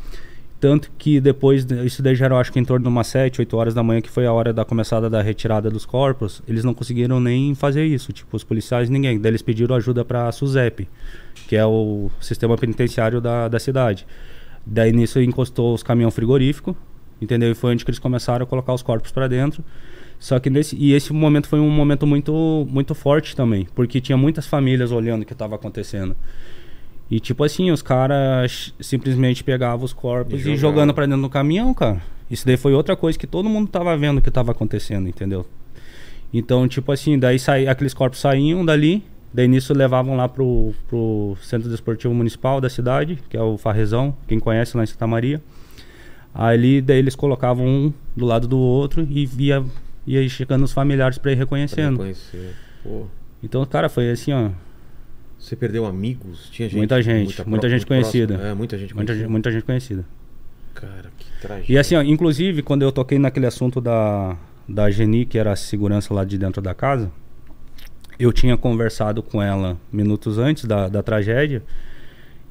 [0.68, 3.40] Tanto que depois, de- isso daí já era, acho que em torno de umas 7,
[3.40, 6.64] 8 horas da manhã, que foi a hora da começada da retirada dos corpos, eles
[6.64, 8.12] não conseguiram nem fazer isso.
[8.12, 9.20] Tipo, os policiais, ninguém.
[9.22, 10.88] Daí eles pediram ajuda pra SUSEP,
[11.48, 14.08] que é o sistema penitenciário da, da cidade.
[14.66, 16.76] Daí nisso encostou os caminhão frigorífico,
[17.22, 17.52] entendeu?
[17.52, 19.64] E foi onde que eles começaram a colocar os corpos pra dentro.
[20.18, 24.18] Só que nesse e esse momento foi um momento muito muito forte também, porque tinha
[24.18, 26.16] muitas famílias olhando o que estava acontecendo.
[27.10, 31.30] E tipo assim, os caras simplesmente pegavam os corpos E e, jogando pra dentro do
[31.30, 32.02] caminhão, cara.
[32.30, 35.46] Isso daí foi outra coisa que todo mundo tava vendo que tava acontecendo, entendeu?
[36.34, 41.38] Então, tipo assim, daí sai, aqueles corpos saíam dali, daí nisso levavam lá pro, pro
[41.42, 45.40] Centro Desportivo Municipal da cidade, que é o Farrezão, quem conhece lá em Santa Maria.
[46.34, 49.64] Ali, daí eles colocavam um do lado do outro e via,
[50.06, 51.92] ia chegando os familiares pra ir Pra reconhecendo.
[51.98, 52.54] reconhecer.
[52.84, 53.06] Pô,
[53.42, 54.50] Então, cara, foi assim, ó.
[55.46, 56.50] Você perdeu amigos?
[56.52, 56.78] Tinha gente?
[56.78, 58.34] Muita gente, muita pró- gente conhecida.
[58.36, 59.20] É, muita gente Muita, conhecida.
[59.20, 60.06] gente- muita gente conhecida.
[60.74, 61.74] Cara, que tragédia.
[61.74, 64.36] E assim, ó, inclusive, quando eu toquei naquele assunto da,
[64.68, 67.10] da Geni, que era a segurança lá de dentro da casa,
[68.20, 71.62] eu tinha conversado com ela minutos antes da, da tragédia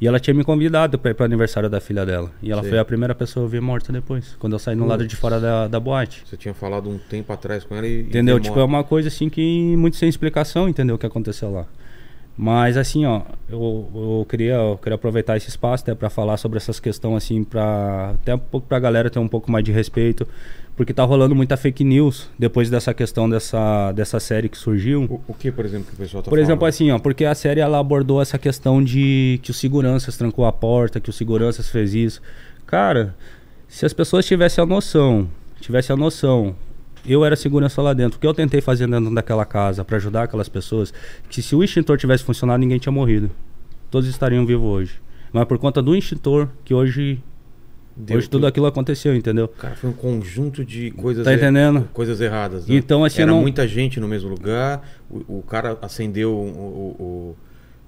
[0.00, 2.30] e ela tinha me convidado para ir para aniversário da filha dela.
[2.42, 2.70] E ela Sei.
[2.70, 5.40] foi a primeira pessoa a ver morta depois, quando eu saí no lado de fora
[5.40, 6.22] da, da boate.
[6.26, 8.00] Você tinha falado um tempo atrás com ela e.
[8.02, 8.36] Entendeu?
[8.36, 8.78] e Tipo, é demora.
[8.78, 10.96] uma coisa assim que muito sem explicação, entendeu?
[10.96, 11.66] O que aconteceu lá.
[12.36, 16.56] Mas assim, ó, eu, eu queria, eu queria aproveitar esse espaço até para falar sobre
[16.56, 20.26] essas questões assim, para até um pouco pra galera ter um pouco mais de respeito,
[20.76, 25.04] porque tá rolando muita fake news depois dessa questão dessa, dessa série que surgiu.
[25.04, 26.68] O, o que, por exemplo, que o pessoal tá Por exemplo, falando?
[26.70, 30.52] assim, ó, porque a série ela abordou essa questão de que os seguranças trancou a
[30.52, 32.20] porta, que os seguranças fez isso.
[32.66, 33.14] Cara,
[33.68, 35.28] se as pessoas tivessem a noção,
[35.60, 36.56] tivessem a noção,
[37.06, 40.24] eu era segurança lá dentro, o que eu tentei fazer dentro daquela casa para ajudar
[40.24, 40.92] aquelas pessoas,
[41.28, 43.30] que se o extintor tivesse funcionado, ninguém tinha morrido.
[43.90, 45.00] Todos estariam vivos hoje.
[45.32, 47.20] Mas por conta do extintor que hoje
[47.96, 49.46] Deu hoje tudo aquilo aconteceu, entendeu?
[49.46, 51.88] Cara, foi um conjunto de coisas, Tá er- entendendo?
[51.92, 52.66] coisas erradas.
[52.66, 52.74] né?
[52.74, 56.36] Então, assim, Era não- muita gente no mesmo lugar, o, o cara acendeu o,
[56.98, 57.36] o,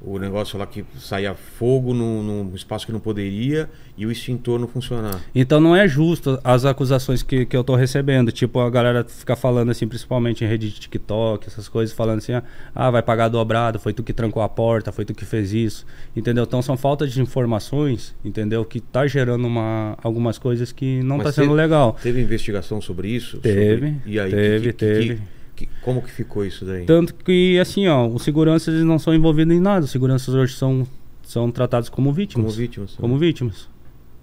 [0.07, 4.69] o, negócio lá que saía fogo num, espaço que não poderia e o extintor não
[4.69, 5.21] funcionar.
[5.35, 8.31] Então não é justo as acusações que, que eu tô recebendo.
[8.31, 12.33] Tipo, a galera fica falando assim, principalmente em rede de TikTok, essas coisas, falando assim,
[12.33, 12.43] ah,
[12.75, 15.85] ah, vai pagar dobrado, foi tu que trancou a porta, foi tu que fez isso.
[16.15, 16.45] Entendeu?
[16.45, 18.65] Então são faltas de informações, entendeu?
[18.65, 21.97] Que tá gerando uma, algumas coisas que não Mas tá sendo teve- legal.
[22.03, 23.39] Teve investigação sobre isso?
[23.39, 25.36] Teve, Sobre- E aí, teve, que- que- que- teve.
[25.57, 26.85] Que- como que ficou isso daí?
[26.85, 29.85] Tanto que, assim, ó, os seguranças eles não são envolvidos em nada.
[29.85, 30.87] Os seguranças hoje são,
[31.23, 32.45] são tratados como vítimas.
[32.47, 32.91] Como vítimas.
[32.93, 32.97] né?
[33.01, 33.69] como vítimas.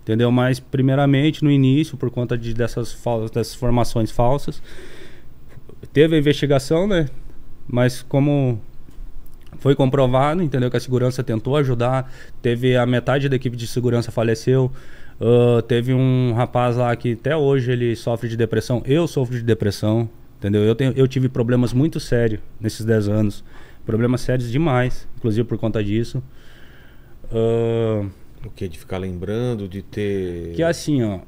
[0.04, 0.32] Entendeu?
[0.32, 2.96] Mas primeiramente no início, por conta de dessas,
[3.34, 4.62] dessas formações falsas,
[5.92, 7.08] teve a investigação, né?
[7.68, 8.60] Mas como
[9.60, 10.70] foi comprovado, entendeu?
[10.70, 12.12] Que a segurança tentou ajudar,
[12.42, 14.72] teve a metade da equipe de segurança faleceu.
[15.22, 18.82] ah, teve um rapaz lá que até hoje ele sofre de depressão.
[18.86, 20.10] Eu sofro de depressão,
[20.44, 20.62] entendeu?
[20.64, 23.44] Eu, tenho, eu tive problemas muito sérios nesses 10 anos.
[23.86, 26.22] Problemas sérios demais, inclusive por conta disso.
[27.32, 28.06] Ah,
[28.46, 28.68] O que?
[28.68, 30.54] De ficar lembrando, de ter.
[30.56, 31.20] que é assim, ó.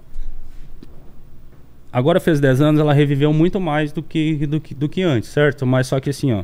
[1.91, 5.29] Agora fez 10 anos, ela reviveu muito mais do que, do que, do que antes,
[5.29, 5.65] certo?
[5.65, 6.43] Mas só que assim, ó.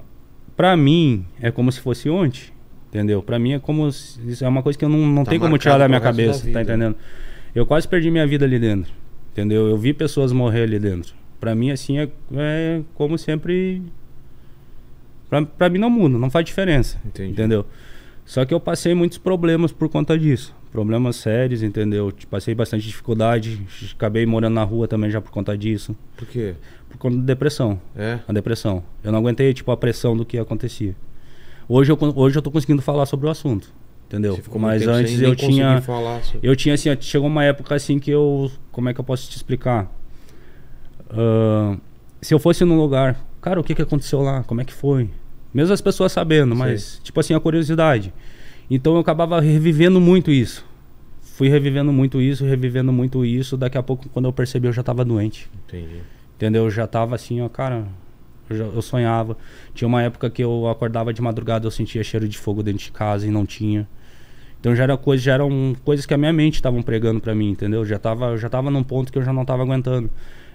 [0.55, 2.43] Pra mim, é como se fosse ontem.
[2.89, 3.21] Entendeu?
[3.23, 3.89] Pra mim é como.
[3.91, 5.99] se- Isso é uma coisa que eu não, não Tá tenho como tirar da minha
[5.99, 6.53] da cabeça, vida.
[6.53, 6.95] tá entendendo?
[7.55, 8.91] Eu quase perdi minha vida ali dentro.
[9.31, 9.67] Entendeu?
[9.67, 11.13] Eu vi pessoas morrer ali dentro.
[11.41, 13.81] Pra mim, assim, é, é como sempre.
[15.29, 16.97] Pra, pra mim não muda, não faz diferença.
[17.05, 17.31] Entendi.
[17.31, 17.65] Entendeu?
[18.25, 20.55] Só que eu passei muitos problemas por conta disso.
[20.71, 22.11] Problemas sérios, entendeu?
[22.11, 23.61] Tipo, Passei bastante dificuldade.
[23.93, 25.93] Acabei morando na rua também já por conta disso.
[26.15, 26.53] Por quê?
[26.89, 27.81] Por conta da depressão.
[27.95, 28.19] É?
[28.27, 28.83] A depressão.
[29.03, 30.95] Eu não aguentei, tipo, a pressão do que acontecia.
[31.67, 33.73] Hoje eu, hoje eu tô conseguindo falar sobre o assunto.
[34.07, 34.35] Entendeu?
[34.59, 35.69] Mas antes eu tinha.
[35.81, 35.85] sobre-
[36.43, 38.51] Eu tinha assim, chegou uma época assim que eu.
[38.71, 39.89] Como é que eu posso te explicar?
[41.13, 41.77] Ah,
[42.21, 44.43] se eu fosse num lugar, cara, o que, que aconteceu lá?
[44.43, 45.09] Como é que foi?
[45.53, 48.13] Mesmo as pessoas sabendo, mas, tipo assim, a curiosidade.
[48.69, 50.65] Então eu acabava revivendo muito isso.
[51.21, 53.57] Fui revivendo muito isso, revivendo muito isso.
[53.57, 55.49] Daqui a pouco, quando eu percebi, eu já tava doente.
[55.67, 55.97] Entendi.
[56.37, 56.65] Entendeu?
[56.65, 57.85] Eu já tava assim, ó, cara.
[58.49, 59.35] Eu, já- eu sonhava.
[59.73, 62.91] Tinha uma época que eu acordava de madrugada, eu sentia cheiro de fogo dentro de
[62.91, 63.87] casa e não tinha.
[64.59, 67.49] Então já era coisa, já eram coisas que a minha mente estavam pregando pra mim,
[67.49, 67.83] entendeu?
[67.85, 70.09] Já tava, já tava num ponto que eu já não tava aguentando.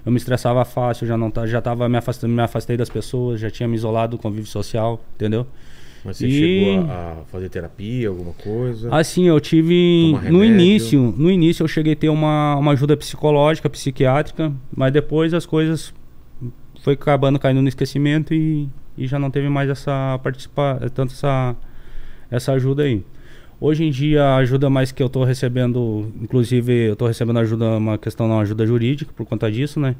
[0.06, 3.50] Eu me estressava fácil, já não já tava me afastando, me afastei das pessoas, já
[3.50, 5.44] tinha me isolado do convívio social, entendeu?
[6.04, 6.30] Mas você E-
[6.78, 8.94] chegou a, a fazer terapia, alguma coisa?
[8.94, 10.14] Assim, eu tive.
[10.30, 15.34] No início, no início eu cheguei a ter uma, uma ajuda psicológica, psiquiátrica, mas depois
[15.34, 15.92] as coisas
[16.82, 21.56] foi acabando caindo no esquecimento e, e já não teve mais essa participar, tanto essa,
[22.30, 23.02] essa ajuda aí.
[23.58, 27.78] Hoje em dia a ajuda mais que eu tô recebendo, inclusive eu tô recebendo ajuda,
[27.78, 29.96] uma questão não ajuda jurídica por conta disso, né?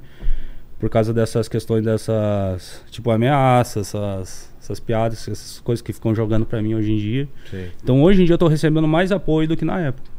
[0.78, 6.44] Por causa dessas questões dessas, tipo ameaças, essas, essas piadas, essas coisas que ficam jogando
[6.44, 7.28] pra mim hoje em dia.
[7.50, 7.70] Sei.
[7.82, 10.11] Então hoje em dia eu tô recebendo mais apoio do que na época.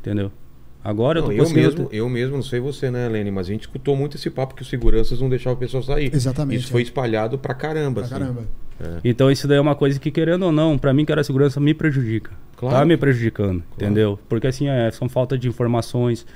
[0.00, 0.30] Entendeu?
[0.84, 3.52] Agora Não, eu tô eu, mesmo, eu mesmo, não sei você, né, Lene, mas a
[3.52, 6.14] gente escutou muito esse papo que os seguranças não deixavam a pessoa sair.
[6.14, 6.84] Exatamente, Isso foi é.
[6.84, 8.02] espalhado pra caramba.
[8.02, 8.12] Pra assim.
[8.12, 8.46] caramba.
[9.04, 11.60] Então isso daí é uma coisa que, querendo ou não, pra mim que era segurança
[11.60, 12.32] me prejudica.
[12.56, 12.76] Claro.
[12.76, 14.18] Tá me prejudicando, entendeu?
[14.28, 16.26] Porque assim, é, são falta de informações.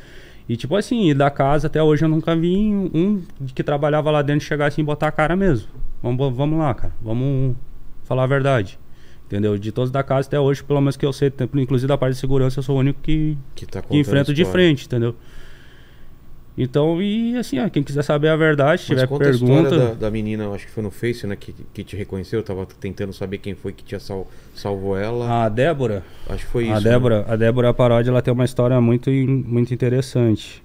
[0.48, 3.22] E tipo assim, da casa até hoje eu nunca vi um
[3.54, 5.68] que trabalhava lá dentro chegar assim e botar a cara mesmo.
[6.02, 6.92] Vamos, vamos lá, cara.
[7.02, 7.56] Vamos
[8.04, 8.78] falar a verdade.
[9.26, 9.58] Entendeu?
[9.58, 12.20] De todos da casa até hoje, pelo menos que eu sei, inclusive da parte de
[12.20, 15.14] segurança, eu sou o único que, Que tá que contando enfrento a de frente, entendeu?
[16.60, 19.78] Então, e assim, ó, quem quiser saber a verdade, Mas tiver conta a história pergunta.
[19.90, 22.40] da, da menina, acho que foi no Face, né, que, que te reconheceu.
[22.40, 25.44] Eu tava tentando saber quem foi que tinha sal, salvou ela.
[25.44, 26.72] A Débora, acho que foi isso.
[26.72, 26.90] a né?
[26.90, 30.62] Débora, a Débora Paródia, ela tem uma história muito, muito interessante.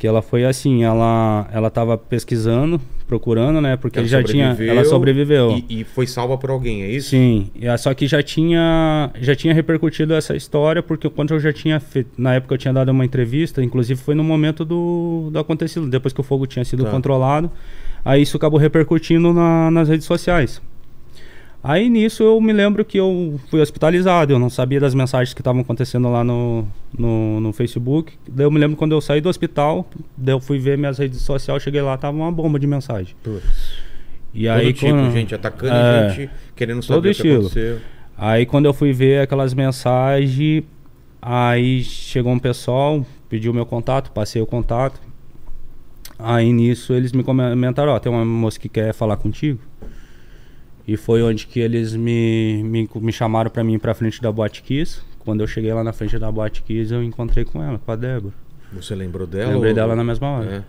[0.00, 3.76] Que ela foi assim, ela ela tava pesquisando, procurando, né?
[3.76, 5.62] Porque Ela já tinha, ela sobreviveu.
[5.68, 7.10] E, e foi salva por alguém, é isso?
[7.10, 11.52] Sim, e só que já tinha já tinha repercutido essa história porque quando eu já
[11.52, 15.38] tinha feito, na época eu tinha dado uma entrevista, inclusive foi no momento do, do
[15.38, 16.90] acontecido, depois que o fogo tinha sido Tá.
[16.90, 17.50] controlado,
[18.02, 20.62] aí isso acabou repercutindo na- nas redes sociais.
[21.62, 25.42] Aí nisso eu me lembro que eu fui hospitalizado, eu não sabia das mensagens que
[25.42, 28.14] estavam acontecendo lá no, no, no Facebook.
[28.26, 29.86] Daí eu me lembro quando eu saí do hospital,
[30.16, 33.14] daí eu fui ver minhas redes sociais, cheguei lá, tava uma bomba de mensagem.
[33.22, 33.44] Putz.
[34.32, 36.10] E Todo aí tipo, quando- gente atacando É.
[36.14, 37.40] gente querendo saber o que estilo.
[37.40, 37.78] aconteceu.
[38.16, 40.62] Aí quando eu fui ver aquelas mensagens,
[41.20, 44.98] aí chegou um pessoal, pediu meu contato, passei o contato.
[46.18, 49.58] Aí nisso eles me comentaram, ó, tem uma moça que quer falar contigo.
[50.92, 54.60] E foi onde que eles me, me, me chamaram pra mim pra frente da Boate
[54.60, 55.00] Kiss.
[55.20, 57.94] Quando eu cheguei lá na frente da Boate Kiss, eu encontrei com ela, com a
[57.94, 58.34] Débora.
[58.72, 59.52] Você lembrou dela?
[59.52, 60.50] Lembrei ou- dela na mesma hora.
[60.56, 60.62] É.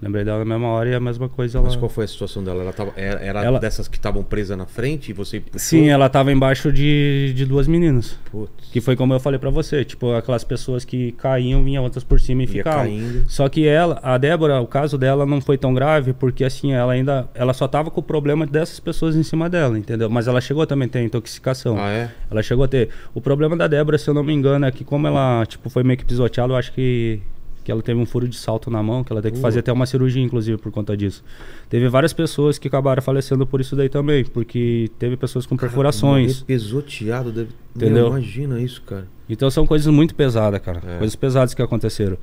[0.00, 1.80] Lembrei dela na mesma hora e a mesma coisa Mas ela...
[1.80, 2.62] qual foi a situação dela?
[2.62, 5.58] Ela tava, era era Ela- dessas que estavam presas na frente e você puxou?
[5.58, 8.16] Sim, ela tava embaixo de, de duas meninas.
[8.30, 12.04] Putz, Que foi como eu falei pra você, tipo, aquelas pessoas que caíam, vinham outras
[12.04, 12.82] por cima e ia ficavam.
[12.84, 13.24] caindo.
[13.28, 16.92] Só que ela, a Débora, o caso dela não foi tão grave, porque assim, ela
[16.92, 20.08] ainda, ela só tava com o problema dessas pessoas em cima dela, entendeu?
[20.08, 21.76] Mas ela chegou também a ter intoxicação.
[21.78, 22.10] Ah, é?
[22.30, 22.88] Ela chegou a ter.
[23.12, 25.82] O problema da Débora, se eu não me engano, é que como ela, tipo, foi
[25.82, 27.20] meio que pisoteada, eu acho que
[27.68, 29.70] que ela teve um furo de salto na mão, que ela teve que fazer até
[29.70, 31.22] uma cirurgia, inclusive, por conta disso.
[31.68, 36.36] Teve várias pessoas que acabaram falecendo por isso daí também, porque teve pessoas com perfurações.
[36.40, 37.50] Morrer Pesoteado, deve...
[37.76, 38.04] Entendeu?
[38.04, 39.06] Meu, imagina isso, cara.
[39.28, 40.80] Então são coisas muito pesadas, cara.
[40.82, 40.96] É.
[40.96, 42.16] Coisas pesadas que aconteceram.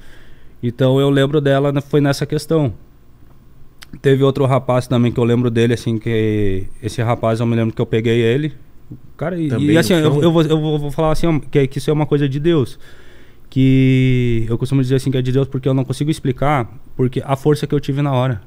[0.64, 2.74] Então eu lembro dela, foi nessa questão.
[4.02, 7.76] Teve outro rapaz também que eu lembro dele, assim, que esse rapaz eu me lembro
[7.76, 8.52] que eu peguei ele.
[9.16, 11.94] Cara, e, e assim, eu, eu vou, eu vou- falar assim, que, que isso é
[11.94, 12.80] uma coisa de Deus.
[13.56, 17.24] Que eu costumo dizer assim que é de Deus porque eu não consigo explicar porque
[17.26, 18.42] a força que eu tive na hora.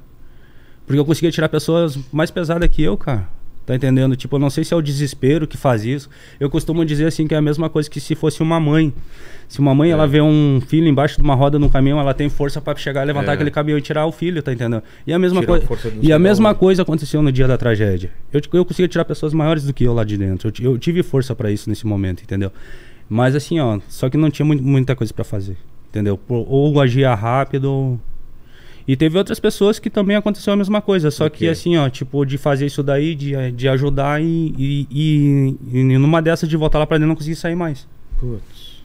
[0.87, 3.27] Porque eu conseguia tirar pessoas mais pesadas que eu, cara.
[3.65, 4.15] Tá entendendo?
[4.17, 6.11] Tipo, eu não sei se é o desespero que faz isso.
[6.39, 8.93] Eu costumo dizer assim que é a mesma coisa que se fosse uma mãe.
[9.49, 12.29] Se uma mãe ela vê um filho embaixo de uma roda no caminhão, ela tem
[12.29, 13.35] força pra chegar, levantar É.
[13.35, 14.83] aquele caminhão e tirar o filho, tá entendendo?
[15.07, 15.67] E a mesma coisa.
[16.03, 16.59] E a mesma valor.
[16.59, 18.11] coisa aconteceu no dia da tragédia.
[18.31, 20.53] Eu, eu conseguia tirar pessoas maiores do que eu lá de dentro.
[20.61, 22.53] Eu, eu tive força pra isso nesse momento, entendeu?
[23.09, 25.57] Mas assim, ó, só que não tinha mui- muita coisa pra fazer,
[25.89, 26.19] entendeu?
[26.29, 27.65] Ou agia rápido.
[27.71, 28.01] ou-
[28.87, 31.89] E teve outras pessoas que também aconteceu a mesma coisa, só O que assim, ó,
[31.91, 36.57] tipo, de fazer isso daí, de, de ajudar e, e, e, e numa dessas de
[36.57, 37.87] voltar lá pra dentro não consegui sair mais.
[38.19, 38.83] Putz.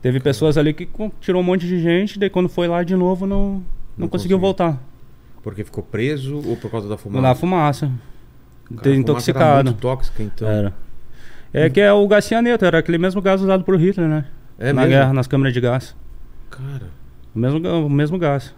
[0.00, 0.88] Teve pessoas ali que
[1.20, 3.62] tirou um monte de gente, daí quando foi lá de novo não, não,
[3.96, 4.80] Não conseguiu voltar.
[5.42, 7.20] Porque ficou preso ou por causa da fumaça?
[7.22, 7.86] Na fumaça.
[7.86, 7.96] Cara,
[8.70, 9.70] fumaça Era intoxicado.
[9.70, 10.48] muito tóxica, então.
[10.48, 10.72] Era.
[11.52, 14.24] É que é o gás cianeto, era aquele mesmo gás usado por Hitler, né?
[14.58, 14.96] É Na mesmo?
[14.96, 15.94] guerra, nas câmeras de gás.
[16.50, 16.88] Cara,
[17.34, 18.54] O mesmo, o mesmo gás.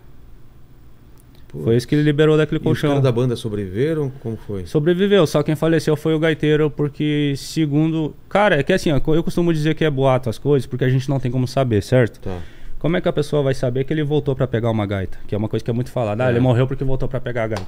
[1.49, 2.91] Foi isso que ele liberou daquele E os colchão.
[2.91, 4.11] caras da banda sobreviveram?
[4.21, 4.67] Como foi?
[4.67, 8.15] Sobreviveu, só quem faleceu foi o gaiteiro, porque segundo.
[8.29, 10.89] Cara, é que assim, ó, eu costumo dizer que é boato as coisas, porque a
[10.89, 12.21] gente não tem como saber, certo?
[12.21, 12.39] Tá.
[12.79, 15.19] Como é que a pessoa vai saber que ele voltou pra pegar uma gaita?
[15.27, 16.25] Que é uma coisa que é muito falada.
[16.25, 16.31] Ah, É.
[16.31, 17.67] ele morreu porque voltou pra pegar a gaita.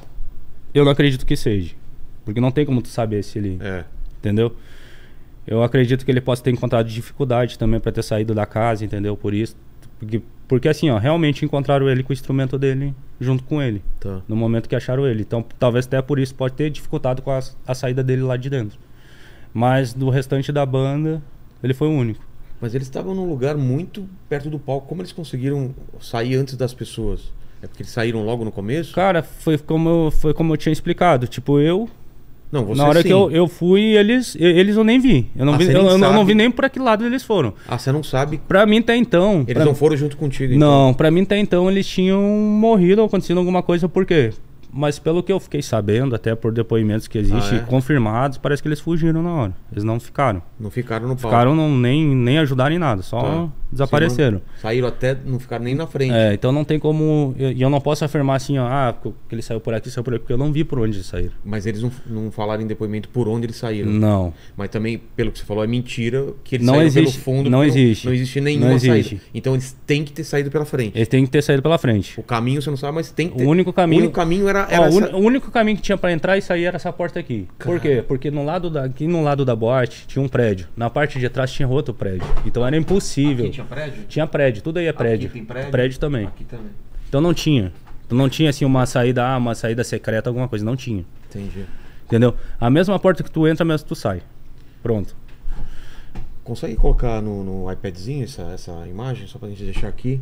[0.72, 1.74] Eu não acredito que seja.
[2.24, 3.58] Porque não tem como tu saber se ele.
[3.60, 3.84] É.
[4.18, 4.54] Entendeu?
[5.46, 9.16] Eu acredito que ele possa ter encontrado dificuldade também pra ter saído da casa, entendeu?
[9.16, 9.56] Por isso.
[9.98, 13.82] Porque, porque assim, ó, realmente encontraram ele com o instrumento dele junto com ele.
[14.00, 14.22] Tá.
[14.28, 15.22] No momento que acharam ele.
[15.22, 18.48] Então, talvez até por isso pode ter dificultado com a, a saída dele lá de
[18.48, 18.78] dentro.
[19.52, 21.22] Mas do restante da banda,
[21.62, 22.24] ele foi o único.
[22.60, 24.86] Mas eles estavam num lugar muito perto do palco.
[24.86, 27.32] Como eles conseguiram sair antes das pessoas?
[27.60, 28.94] É porque eles saíram logo no começo?
[28.94, 31.26] Cara, foi como eu, foi como eu tinha explicado.
[31.26, 31.88] Tipo, eu.
[32.52, 33.08] Não, você na hora sim.
[33.08, 35.30] que eu, eu fui, eles, eles eu nem vi.
[35.34, 37.54] Eu não, Ah, vi, eu, nem eu não- vi nem por que lado eles foram.
[37.66, 38.38] Ah, você não sabe.
[38.46, 39.36] Pra mim, até então.
[39.40, 40.86] Eles pra- não foram junto contigo, então.
[40.88, 44.30] Não, pra mim até então eles tinham morrido ou acontecido alguma coisa, por quê?
[44.74, 47.66] Mas pelo que eu fiquei sabendo, até por depoimentos que existem Ah, é?
[47.66, 49.52] confirmados, parece que eles fugiram na hora.
[49.70, 50.42] Eles não ficaram.
[50.60, 51.28] Não ficaram no palco.
[51.28, 53.48] Ficaram, não, nem, nem ajudaram em nada, só Tá.
[53.72, 54.38] Desapareceram.
[54.38, 56.12] Sim, saíram até, não ficaram nem na frente.
[56.14, 57.34] É, então não tem como.
[57.38, 60.04] E eu, eu não posso afirmar assim, ó, ah, que ele saiu por aqui, saiu
[60.04, 61.32] por aqui, porque eu não vi por onde eles saíram.
[61.44, 63.90] Mas eles não, não falaram em depoimento por onde eles saíram.
[63.90, 64.32] Não.
[64.56, 67.50] Mas também, pelo que você falou, é mentira que eles Não saíram existe- pelo fundo.
[67.50, 68.06] não existe.
[68.06, 69.08] Não existe nenhuma Não existe.
[69.16, 69.22] saída.
[69.34, 70.96] Então eles têm que ter saído pela frente.
[70.96, 72.18] Eles têm que ter saído pela frente.
[72.18, 73.44] O caminho você não sabe, mas tem que ter.
[73.44, 75.76] O único caminho- O único caminho era, Ó, era o, uni- essa- o único caminho
[75.76, 77.48] que tinha pra entrar e sair era essa porta aqui.
[77.58, 78.04] Por quê?
[78.06, 80.66] Porque no lado da, aqui no lado da boate tinha um prédio.
[80.76, 82.26] Na parte de trás tinha outro prédio.
[82.44, 83.44] Então era impossível.
[83.44, 84.04] Aqui tinha prédio?
[84.08, 85.28] Tinha prédio, tudo aí é prédio.
[85.28, 85.98] Aqui tem prédio?
[85.98, 86.26] também.
[86.26, 86.72] Aqui também.
[87.08, 87.72] Então não tinha.
[88.06, 90.64] Então não tinha assim uma saída, ah, uma saída secreta, alguma coisa.
[90.64, 91.04] Não tinha.
[91.28, 91.64] Entendi.
[92.04, 92.34] Entendeu?
[92.60, 94.22] A mesma porta que tu entra, mesmo tu sai.
[94.82, 95.16] Pronto.
[96.44, 100.20] Consegue colocar no, no iPadzinho essa, essa imagem, só pra gente deixar aqui?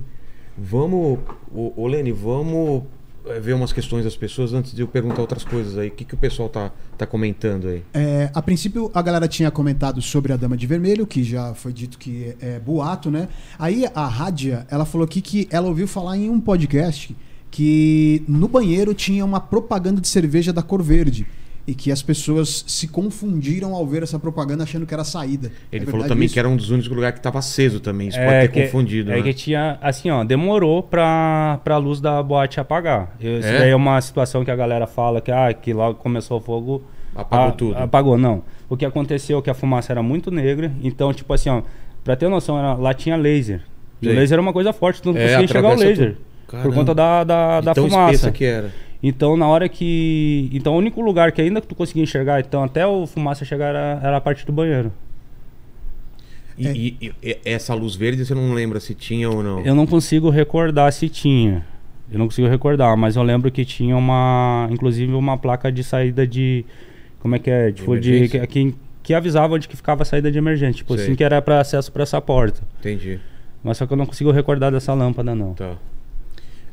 [0.57, 1.18] Vamos,
[1.53, 2.84] ô, ô Lene, vamos
[3.41, 5.89] ver umas questões das pessoas antes de eu perguntar outras coisas aí.
[5.89, 7.83] O que, que o pessoal tá, tá comentando aí?
[7.93, 11.73] É, a princípio, a galera tinha comentado sobre a Dama de Vermelho, que já foi
[11.73, 13.29] dito que é boato, né?
[13.59, 17.16] Aí a Rádia, ela falou aqui que ela ouviu falar em um podcast
[17.51, 21.27] que no banheiro tinha uma propaganda de cerveja da cor verde.
[21.71, 25.53] E que as pessoas se confundiram ao ver essa propaganda achando que era a saída.
[25.71, 26.35] Ele É falou também isso?
[26.35, 28.09] que era um dos únicos lugares que estava aceso também.
[28.09, 29.23] Isso pode ter que, confundido, é né?
[29.23, 33.14] que tinha, assim, ó, demorou pra, pra luz da boate apagar.
[33.21, 33.59] Isso É?
[33.61, 36.83] daí é uma situação que a galera fala que, ah, que logo começou o fogo.
[37.14, 37.77] Apagou a- tudo.
[37.79, 38.43] Apagou, não.
[38.68, 41.62] O que aconteceu é que a fumaça era muito negra, então, tipo assim, ó,
[42.03, 43.61] pra ter noção, era- lá tinha laser.
[44.03, 46.16] E o laser era uma coisa forte, tu não É, conseguia enxergar o laser.
[46.49, 48.33] Por conta da, da, da tão fumaça.
[48.33, 48.71] que era.
[49.03, 50.51] Então, na hora que.
[50.53, 53.69] Então, o único lugar que ainda que tu conseguia enxergar, então, até o fumaça chegar,
[53.69, 54.93] era, era a parte do banheiro.
[56.59, 56.73] E, É.
[56.77, 59.61] e- e- essa luz verde você não lembra se tinha ou não?
[59.65, 61.65] Eu não consigo recordar se tinha.
[62.13, 64.69] Eu não consigo recordar, mas eu lembro que tinha uma.
[64.71, 66.65] Inclusive uma placa de saída de.
[67.21, 67.73] Como é que é?
[67.73, 68.11] Tipo, de.
[68.11, 68.47] emergência?
[68.47, 70.79] Que, que, que avisava de que ficava a saída de emergente.
[70.79, 71.05] Tipo Sei.
[71.07, 72.61] assim, que era para acesso para essa porta.
[72.81, 73.19] Entendi.
[73.63, 75.55] Mas só que eu não consigo recordar dessa lâmpada, não.
[75.55, 75.77] Tá.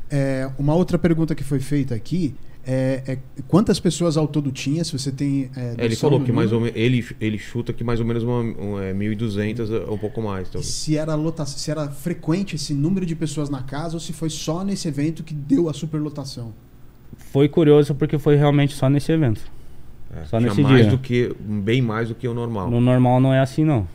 [0.10, 2.34] É, uma outra pergunta que foi feita aqui
[2.66, 5.50] é, é quantas pessoas ao todo tinha, se você tem.
[5.56, 6.76] É, É, ele falou que mais ou menos.
[6.76, 10.50] Ele, ele chuta que mais ou menos uma, um, é, 1.200, um pouco mais.
[10.50, 10.62] Então.
[10.62, 14.30] se era lotação, se era frequente esse número de pessoas na casa ou se foi
[14.30, 16.54] só nesse evento que deu a superlotação.
[17.32, 19.42] Foi curioso porque foi realmente só nesse evento.
[20.14, 20.92] É, Só tinha nesse mais dia.
[20.92, 21.34] do que.
[21.40, 22.70] Bem mais do que o normal.
[22.70, 23.88] No normal não é assim, não.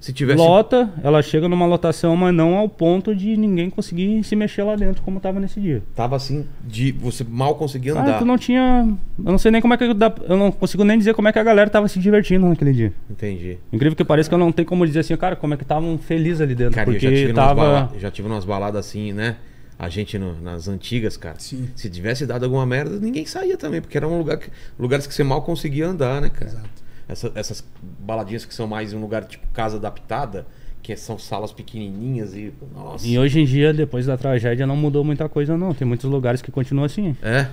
[0.00, 0.38] Se tivesse.
[0.38, 4.76] Lota, ela chega numa lotação, mas não ao ponto de ninguém conseguir se mexer lá
[4.76, 5.82] dentro, como tava nesse dia.
[5.94, 8.18] Tava assim, de você mal conseguia Ah, andar.
[8.20, 8.88] tu não tinha.
[9.18, 9.92] Eu não sei nem como é que.
[9.94, 12.72] Dá, eu não consigo nem dizer como é que a galera tava se divertindo naquele
[12.72, 12.92] dia.
[13.10, 13.58] Entendi.
[13.72, 15.98] Incrível que pareça que eu não tenho como dizer assim, cara, como é que estavam
[15.98, 16.74] felizes ali dentro.
[16.74, 17.60] Cara, eu porque já tive, tava.
[17.60, 19.36] umas bala- já tive umas baladas assim, né?
[19.76, 21.36] A gente no- nas antigas, cara.
[21.38, 21.68] Sim.
[21.76, 25.14] Se tivesse dado alguma merda, ninguém saía também, porque era um lugar que, lugares que
[25.14, 26.50] você mal conseguia andar, né, cara?
[26.50, 26.87] Exato.
[27.08, 27.64] Essa- essas
[28.00, 30.46] baladinhas que são mais um lugar tipo casa adaptada,
[30.82, 32.52] que são salas pequenininhas e.
[32.74, 33.06] Nossa.
[33.06, 35.72] E hoje em dia, depois da tragédia, não mudou muita coisa, não.
[35.74, 37.16] Tem muitos lugares que continuam assim.
[37.22, 37.48] É?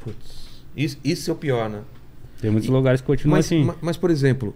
[0.00, 0.46] Putz.
[0.76, 1.80] Isso, isso é o pior, né?
[2.40, 3.64] Tem muitos lugares que continuam Mas, assim.
[3.64, 4.54] ma- mas, por exemplo,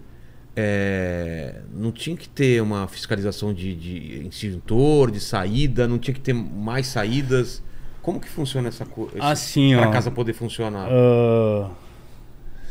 [0.55, 6.21] é, não tinha que ter uma fiscalização de, de extintor, de saída, não tinha que
[6.21, 7.63] ter mais saídas.
[8.03, 9.13] Como que funciona essa coisa?
[9.21, 9.93] Assim, Pra ó.
[9.93, 10.89] casa poder funcionar.
[10.91, 11.71] Ah,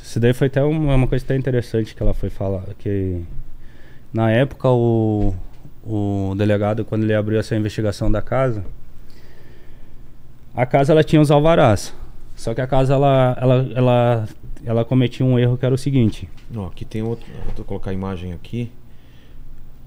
[0.10, 2.64] isso daí foi até uma, uma coisa até interessante que ela foi falar.
[2.80, 3.22] Que
[4.12, 5.36] na época o,
[5.86, 8.66] o delegado, quando ele abriu essa investigação da casa,
[10.56, 11.94] a casa ela tinha os alvarás.
[12.36, 14.30] Só que a casa ela, ela, ela,
[14.66, 16.28] ela cometia um erro que era o seguinte.
[16.56, 17.28] Ó, aqui tem outro.
[17.56, 18.72] Vou colocar a imagem aqui.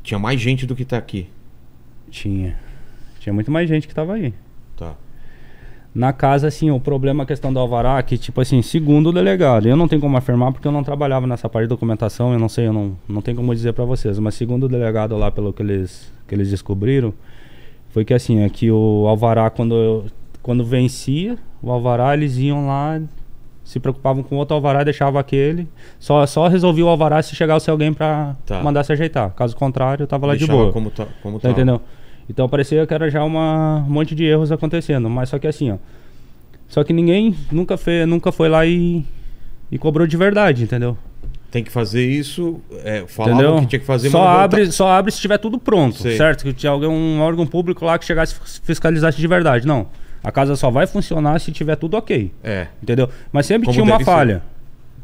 [0.05, 1.29] Tinha mais gente do que tá aqui.
[2.13, 2.57] Tinha.
[3.19, 4.33] Tinha muito mais gente que tava aí.
[4.77, 4.95] Tá.
[5.95, 9.69] Na casa, assim, o problema, a questão do alvará, que, tipo assim, segundo o delegado,
[9.69, 12.49] eu não tenho como afirmar porque eu não trabalhava nessa parte de documentação, eu não
[12.49, 15.53] sei, eu não, não tenho como dizer pra vocês, mas segundo o delegado lá, pelo
[15.53, 17.13] que eles, que eles descobriram,
[17.91, 20.05] foi que, assim, é que o alvará, quando, eu-
[20.43, 22.99] quando vencia, o alvará, eles iam lá,
[23.63, 25.69] se preocupavam com outro alvará e deixavam aquele,
[26.01, 28.63] só, só resolvia o alvará se chegasse alguém pra Tá.
[28.63, 29.31] mandar se ajeitar.
[29.35, 30.73] Caso contrário, eu tava lá de Deixava boa.
[30.73, 31.83] como tá, como Tá entendendo?
[32.29, 35.73] Então parecia que era já uma, um monte de erros acontecendo, mas só que assim,
[35.73, 35.77] ó.
[36.69, 39.05] Só que ninguém nunca, fez, nunca foi lá e,
[39.71, 40.97] e cobrou de verdade, entendeu?
[41.51, 45.13] Tem que fazer isso, é, falavam que tinha que fazer, só abre, volta- só abre
[45.13, 46.17] se tiver tudo pronto, Sei.
[46.17, 46.45] certo?
[46.45, 49.67] Que tinha alguém, um órgão público lá que chegasse e fiscalizasse de verdade.
[49.67, 49.87] Não.
[50.25, 52.33] A casa só vai funcionar se tiver tudo ok.
[52.43, 53.07] É, Entendeu?
[53.31, 54.11] Mas sempre Como tinha uma deve ser.
[54.11, 54.43] falha.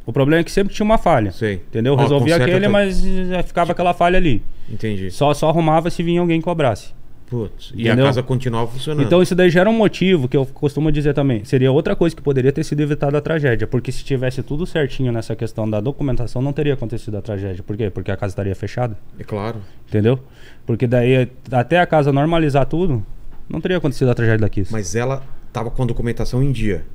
[0.06, 1.32] O problema é que sempre tinha uma falha.
[1.32, 1.56] sei.
[1.56, 1.92] Entendeu?
[1.92, 4.42] Ó, Resolvia aquele, tá- mas já ficava aquela falha ali.
[4.70, 5.10] Entendi.
[5.10, 6.92] Só, só arrumava se vinha alguém que cobrasse.
[7.28, 9.04] Putz, e a casa continuava funcionando.
[9.04, 11.44] Então isso daí gera um motivo que eu costumo dizer também.
[11.44, 13.66] Seria outra coisa que poderia ter sido evitada a tragédia.
[13.66, 17.62] Porque se tivesse tudo certinho nessa questão da documentação, não teria acontecido a tragédia.
[17.62, 17.90] Por quê?
[17.90, 18.96] Porque a casa estaria fechada.
[19.18, 19.60] É claro.
[19.86, 20.18] Entendeu?
[20.64, 23.04] Porque daí, até a casa normalizar tudo,
[23.46, 24.64] não teria acontecido a tragédia daqui.
[24.70, 25.22] Mas ela
[25.52, 26.86] tava com a documentação em dia.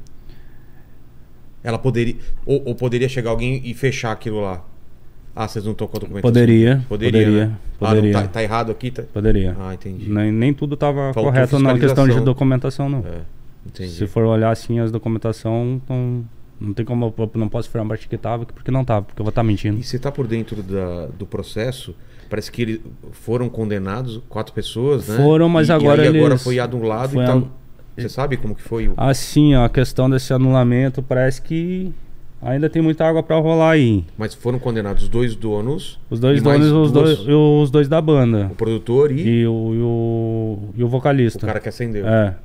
[1.63, 2.15] Ela poderia.
[2.43, 4.65] Ou, ou poderia chegar alguém e fechar aquilo lá.
[5.35, 6.31] Ah, vocês não estão com a documentação?
[6.31, 7.21] Poderia, Poderia.
[7.21, 7.55] poderia, né?
[7.79, 8.17] poderia.
[8.17, 8.91] Ah, não, tá, tá errado aqui?
[8.91, 9.03] Tá...
[9.11, 9.55] Poderia.
[9.59, 10.07] Ah, entendi.
[10.09, 12.99] Nem, nem tudo estava correto na questão de documentação, não.
[12.99, 13.21] É,
[13.65, 13.91] entendi.
[13.91, 16.23] Se for olhar assim as documentação, não,
[16.61, 19.29] não tem como eu não posso afirmar que estava, porque não estava, porque eu vou
[19.31, 19.79] estar mentindo.
[19.79, 21.95] E você tá por dentro da- do processo?
[22.29, 22.79] Parece que eles
[23.11, 25.17] foram condenados, quatro pessoas, né?
[25.17, 27.37] Foram, mas E- agora e aí agora eles- foi anulado foi e tal.
[27.37, 27.51] anu-
[27.97, 28.87] Você sabe como que foi?
[28.87, 31.91] o- Assim, ó, a questão desse anulamento parece que
[32.45, 34.05] ainda tem muita água pra rolar aí.
[34.17, 38.01] Mas foram condenados os dois donos, Os dois donos, os dois, e os dois da
[38.01, 38.49] banda.
[38.51, 41.45] o produtor e, E o, e o, e o o vocalista.
[41.45, 42.07] cara que acendeu.
[42.07, 42.35] É.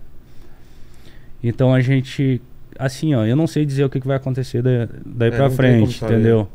[1.42, 2.40] Então a gente.
[2.78, 5.50] Assim, ó, eu não sei dizer o que, que vai acontecer daí, daí É, pra
[5.50, 6.48] frente, entendeu?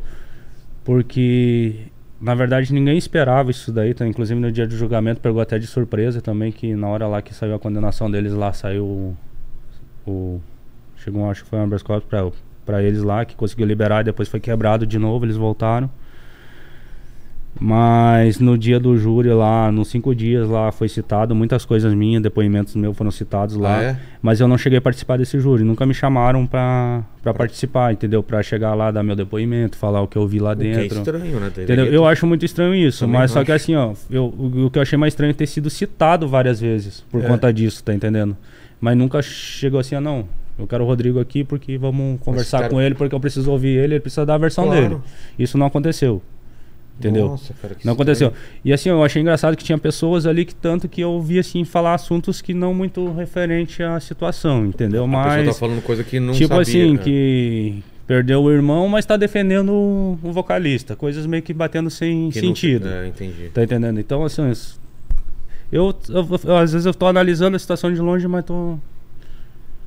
[0.83, 1.75] Porque,
[2.19, 3.93] na verdade, ninguém esperava isso daí.
[3.93, 4.05] Tá?
[4.07, 7.33] Inclusive no dia do julgamento pegou até de surpresa também, que na hora lá que
[7.33, 9.15] saiu a condenação deles lá, saiu o.
[10.07, 10.41] o
[10.97, 12.29] chegou, acho que foi um habeas corpus pra,
[12.65, 15.89] pra eles lá, que conseguiu liberar e depois foi quebrado de novo, eles voltaram.
[17.59, 22.21] Mas no dia do júri lá, nos cinco dias lá, foi citado muitas coisas minhas,
[22.21, 23.77] depoimentos meus foram citados lá.
[23.77, 23.97] Ah, é?
[24.23, 28.23] Mas eu não cheguei a participar desse júri, nunca me chamaram pra, pra participar, entendeu?
[28.23, 30.75] Pra chegar lá, dar meu depoimento, falar o que eu vi lá O que é
[30.77, 30.97] dentro.
[30.97, 31.47] estranho, né?
[31.55, 31.85] Entendeu?
[31.85, 33.45] Eu acho muito estranho isso, Também mas só acho.
[33.45, 36.27] que assim, ó, eu, o, o que eu achei mais estranho é ter sido citado
[36.27, 37.27] várias vezes por É.
[37.27, 38.35] conta disso, tá entendendo?
[38.81, 40.25] Mas nunca chegou assim, ah, não.
[40.57, 43.69] Eu quero o Rodrigo aqui porque vamos conversar citaram- com ele, porque eu preciso ouvir
[43.77, 44.81] ele, ele precisa dar a versão Claro.
[44.81, 44.97] dele.
[45.39, 46.21] Isso não aconteceu.
[46.99, 47.29] Entendeu?
[47.29, 48.27] Nossa, cara, que Não aconteceu.
[48.27, 48.47] estranho.
[48.63, 51.65] E assim, eu achei engraçado que tinha pessoas ali que tanto que eu ouvi assim
[51.65, 55.03] falar assuntos que não muito referente à situação, entendeu?
[55.05, 56.61] A pessoa Mas tá falando coisa que não tipo sabia.
[56.61, 56.97] assim, né?
[57.03, 62.39] que perdeu o irmão, mas tá defendendo o vocalista, coisas meio que batendo sem Que
[62.41, 62.87] não- sentido.
[62.87, 63.49] É, entendi.
[63.51, 63.99] Tá entendendo?
[63.99, 64.43] Então, assim,
[65.71, 68.77] eu, eu- eu- às vezes eu tô analisando a situação de longe, mas tô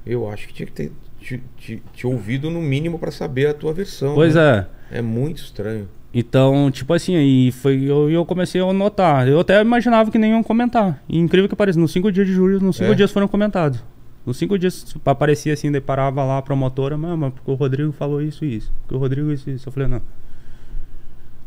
[0.06, 3.54] Eu acho que tinha que ter te, te- te ouvido no mínimo pra saber a
[3.54, 4.14] tua versão.
[4.14, 4.66] Pois né?
[4.92, 4.98] é.
[4.98, 5.88] É muito estranho.
[6.14, 9.26] Então, tipo assim, aí foi eu, eu comecei a notar.
[9.28, 11.02] Eu até imaginava que nem iam comentar.
[11.08, 12.94] E incrível que pareça, nos cinco dias de júri, nos cinco É?
[12.94, 13.82] dias foram comentados.
[14.24, 18.22] Nos cinco dias aparecia assim, daí parava lá a promotora, mas, porque o Rodrigo falou
[18.22, 18.72] isso e isso.
[18.82, 19.68] Porque o Rodrigo isso e isso.
[19.68, 20.00] Eu falei, não.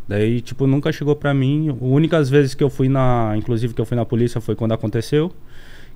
[0.08, 1.76] Daí, tipo, nunca chegou pra mim.
[1.80, 3.34] Únicas vezes que eu fui na.
[3.38, 5.32] Inclusive que eu fui na polícia foi quando aconteceu.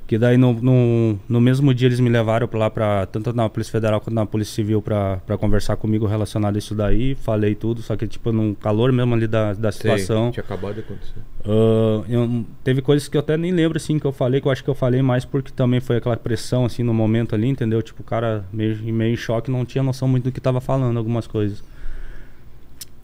[0.06, 3.06] Que daí no, no, no mesmo dia eles me levaram pra lá pra.
[3.06, 6.76] Tanto na Polícia Federal quanto na Polícia Civil pra, pra conversar comigo relacionado a isso
[6.76, 7.16] daí.
[7.16, 10.30] Falei tudo, só que tipo, no calor mesmo ali da, da Sei, situação.
[10.32, 11.14] tinha acabado de acontecer.
[11.46, 14.52] Ah, eu- teve coisas que eu até nem lembro assim que eu falei, que eu
[14.52, 17.82] acho que eu falei mais porque também foi aquela pressão assim no momento ali, entendeu?
[17.82, 20.98] Tipo, o cara meio, meio em choque, não tinha noção muito do que tava falando,
[20.98, 21.64] algumas coisas.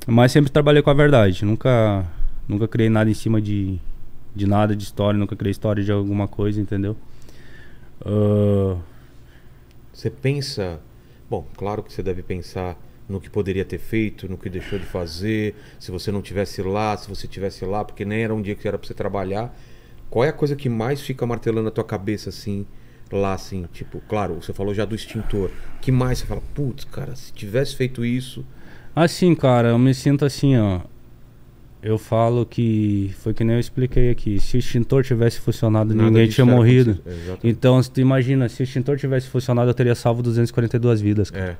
[0.05, 2.05] Mas sempre trabalhei com a verdade, nunca
[2.47, 3.79] nunca criei nada em cima de,
[4.39, 6.95] de nada de história, nunca criei história de alguma coisa, entendeu?
[8.05, 8.77] Ah,
[9.93, 10.79] Você pensa.
[11.29, 12.77] Bom, claro que você deve pensar
[13.07, 16.95] no que poderia ter feito, no que deixou de fazer, se você não tivesse lá,
[16.97, 19.55] se você tivesse lá, porque nem era um dia que era pra você trabalhar.
[20.09, 22.65] Qual é a coisa que mais fica martelando na tua cabeça assim,
[23.11, 25.51] lá assim, tipo, claro, você falou já do extintor.
[25.81, 28.45] Que mais você fala, putz, cara, se tivesse feito isso,
[28.95, 30.81] Assim, cara, eu me sinto assim, ó.
[31.81, 34.37] Eu falo que foi que nem eu expliquei aqui.
[34.39, 36.99] Se o extintor tivesse funcionado, nada ninguém tinha morrido.
[37.43, 41.31] Então, tu imagina, se o extintor tivesse funcionado, eu teria salvo 242 vidas.
[41.31, 41.51] cara.
[41.51, 41.57] É,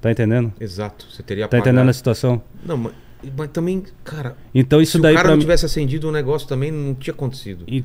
[0.00, 0.52] Tá entendendo?
[0.60, 1.06] exato.
[1.10, 1.68] Você teria Tá apagado.
[1.70, 2.40] entendendo a situação?
[2.64, 2.92] Não, mas,
[3.36, 5.42] mas também, cara, Então isso se daí o cara pra não mim.
[5.42, 7.64] tivesse acendido o negócio também não tinha acontecido.
[7.66, 7.82] E-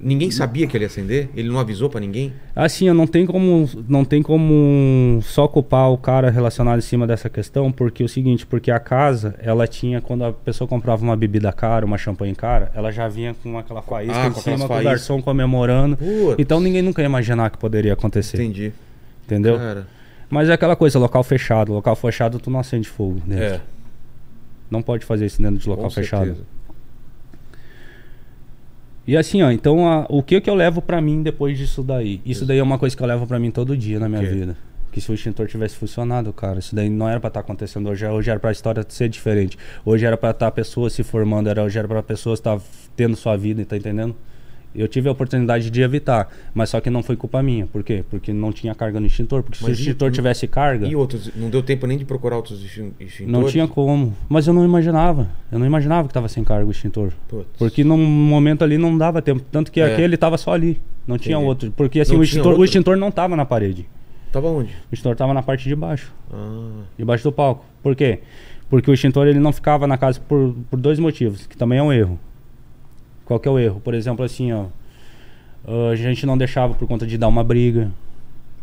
[0.00, 1.28] Ninguém sabia que ele ia acender?
[1.34, 2.32] Ele não avisou pra ninguém?
[2.54, 7.06] Assim, ó, não tem como não tem como só culpar o cara relacionado em cima
[7.06, 11.02] dessa questão, porque é o seguinte, porque a casa, ela tinha quando a pessoa comprava
[11.02, 14.40] uma bebida cara, uma champanhe cara, ela já vinha com aquela faísca Ah, em com
[14.40, 15.96] cima com o garçom comemorando.
[15.96, 16.36] Putz.
[16.38, 18.72] Então ninguém nunca ia imaginar que poderia acontecer, Entendi.
[19.26, 19.58] entendeu?
[19.58, 19.86] Cara,
[20.30, 23.44] Mas é aquela coisa, local fechado, local fechado tu não acende fogo dentro.
[23.44, 23.60] é.
[24.70, 26.24] Não pode fazer isso dentro de local com fechado.
[26.26, 26.46] certeza.
[29.08, 32.20] E assim, ó, então a- o que que eu levo pra mim depois disso daí?
[32.26, 34.26] Isso daí é uma coisa que eu levo pra mim todo dia na minha quê?
[34.26, 34.54] vida.
[34.92, 38.06] Que se o extintor tivesse funcionado, cara, isso daí não era pra estar acontecendo hoje.
[38.06, 39.56] Hoje era pra história ser diferente.
[39.82, 42.60] Hoje era pra estar a pessoa se formando, era, hoje era pra pessoa estar
[42.94, 44.14] tendo sua vida, tá entendendo?
[44.74, 47.66] Eu tive a oportunidade de evitar, mas só que não foi culpa minha.
[47.66, 48.04] Por quê?
[48.08, 49.42] Porque não tinha carga no extintor.
[49.42, 52.04] Porque se Mas o e- extintor tivesse carga, E outros, não deu tempo nem de
[52.04, 53.26] procurar outros extin- extintores?
[53.32, 54.14] não tinha como.
[54.28, 55.28] Mas eu não imaginava.
[55.50, 57.12] Eu não imaginava que tava sem carga o extintor.
[57.28, 57.46] Putz.
[57.58, 59.42] Porque num momento ali não dava tempo.
[59.50, 59.92] Tanto que É.
[59.92, 60.80] aquele tava só ali.
[61.06, 61.48] Não tinha Entendi.
[61.48, 61.72] outro.
[61.72, 62.60] Porque assim, Não o tinha extintor, outro?
[62.62, 63.88] o extintor não tava na parede.
[64.30, 64.70] Tava onde?
[64.92, 66.12] O extintor tava na parte de baixo.
[66.30, 67.64] Ah, Debaixo do palco.
[67.82, 68.18] Por quê?
[68.68, 71.82] Porque o extintor ele não ficava na casa por, por dois motivos, que também é
[71.82, 72.20] um erro.
[73.28, 73.78] Qual que é o erro?
[73.78, 74.64] Por exemplo, assim, ó.
[75.92, 77.90] A gente não deixava por conta de dar uma briga.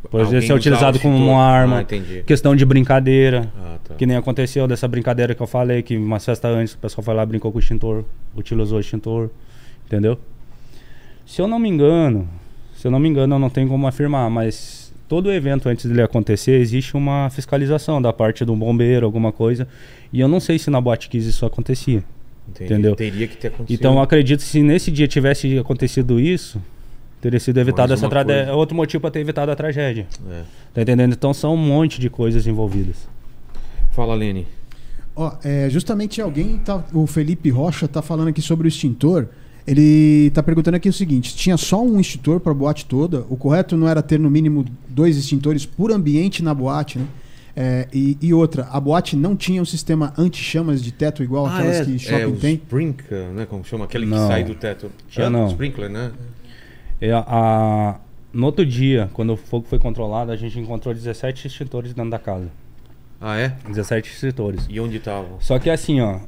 [0.10, 1.78] Por Alguém exemplo, ser utilizado como uma arma.
[1.78, 2.24] Ah, entendi.
[2.26, 3.48] Questão de brincadeira.
[3.56, 3.94] Ah, tá.
[3.94, 7.14] Que nem aconteceu dessa brincadeira que eu falei, que umas festas antes o pessoal foi
[7.14, 8.04] lá, brincou com o extintor,
[8.36, 9.30] utilizou o extintor,
[9.86, 10.18] entendeu?
[11.28, 12.28] Se eu não me engano,
[12.76, 16.02] se eu não me engano, eu não tenho como afirmar, mas todo evento antes dele
[16.02, 19.68] acontecer, existe uma fiscalização da parte do bombeiro, alguma coisa,
[20.12, 22.04] e eu não sei se na Boate Kiss isso acontecia.
[22.50, 22.74] Entendi.
[22.74, 22.96] entendeu?
[22.96, 23.78] Teria que ter acontecido.
[23.80, 26.62] Então eu acredito que se nesse dia tivesse acontecido isso,
[27.20, 28.44] teria sido evitado Mais essa tragédia.
[28.46, 28.54] coisa.
[28.54, 30.08] Outro motivo para ter evitado a tragédia.
[30.30, 30.42] É.
[30.74, 31.14] Tá entendendo?
[31.14, 33.08] Então são um monte de coisas envolvidas.
[33.92, 34.46] Fala, Lene.
[35.16, 39.28] Ó, é, justamente alguém, tá, o Felipe Rocha tá falando aqui sobre o extintor.
[39.66, 43.26] Ele tá perguntando aqui o seguinte: tinha só um extintor para a boate toda?
[43.30, 47.06] O correto não era ter no mínimo dois extintores por ambiente na boate, né?
[47.58, 51.86] É, e, e outra, a boate não tinha um sistema anti-chamas de teto igual aquelas
[51.86, 52.56] que shopping é, o tem?
[52.56, 53.46] Sprinkler, né?
[53.46, 53.86] Como chama?
[53.86, 54.28] Aquele que Não.
[54.28, 54.92] sai do teto.
[55.08, 55.48] Tinha Ah, não.
[55.48, 56.12] Sprinkler, né?
[57.00, 57.96] É, a,
[58.34, 62.20] no outro dia, quando o fogo foi controlado, a gente encontrou 17 extintores dentro da
[62.20, 62.50] casa.
[63.22, 63.56] Ah, é?
[63.70, 64.66] 17 extintores.
[64.70, 65.38] E onde estavam?
[65.40, 66.20] Só que assim, ó.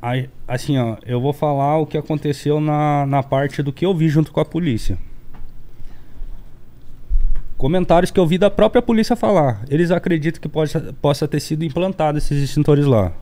[0.00, 3.92] a- Assim, ó, eu vou falar o que aconteceu na, na parte do que eu
[3.94, 4.96] vi junto com a polícia.
[7.62, 9.62] Comentários que eu vi da própria polícia falar.
[9.70, 13.12] Eles acreditam que possa, possa ter sido implantado esses extintores lá.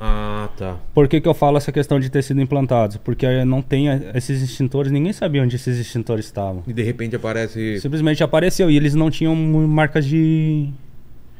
[0.00, 0.78] Ah, tá.
[0.92, 2.96] Por que, que eu falo essa questão de ter sido implantados?
[2.96, 6.64] Porque não tem esses extintores, ninguém sabia onde esses extintores estavam.
[6.66, 10.70] E de repente aparece Simplesmente apareceu e eles não tinham marcas de.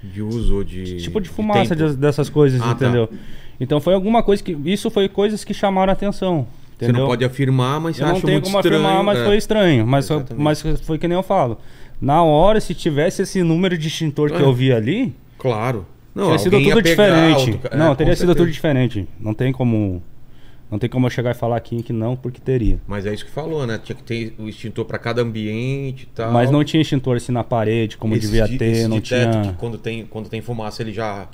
[0.01, 0.99] de uso de.
[0.99, 1.91] tipo de fumaça tempo.
[1.91, 2.71] de- dessas coisas, Ah, tá.
[2.87, 3.11] entendeu?
[3.59, 4.57] Então foi alguma coisa que.
[4.65, 6.47] Isso foi coisas que chamaram a atenção.
[6.79, 7.03] Você Entendeu?
[7.03, 8.85] não pode afirmar, mas você eu não acha tenho muito como estranho.
[8.85, 9.25] afirmar, mas é.
[9.25, 9.87] foi estranho.
[9.87, 10.43] Mas, Exatamente.
[10.43, 11.59] mas foi que nem eu falo.
[12.01, 14.43] Na hora, se tivesse esse número de extintor que É.
[14.43, 15.87] eu vi ali, Claro.
[16.15, 17.51] Não, teria sido tudo diferente.
[17.51, 18.35] outro é, não, teria sido certeza.
[18.47, 19.09] tudo diferente.
[19.21, 20.03] Não tem como.
[20.71, 22.79] Não tem como eu chegar e falar aqui que não, porque teria.
[22.87, 23.79] Mas é isso que falou, né?
[23.83, 26.33] Tinha que ter o extintor pra cada ambiente e tal.
[26.33, 29.31] Mas não tinha extintor assim na parede, como Esses devia de- ter, não de teto
[29.33, 29.53] tinha.
[29.53, 31.29] que quando tem, quando tem fumaça ele já,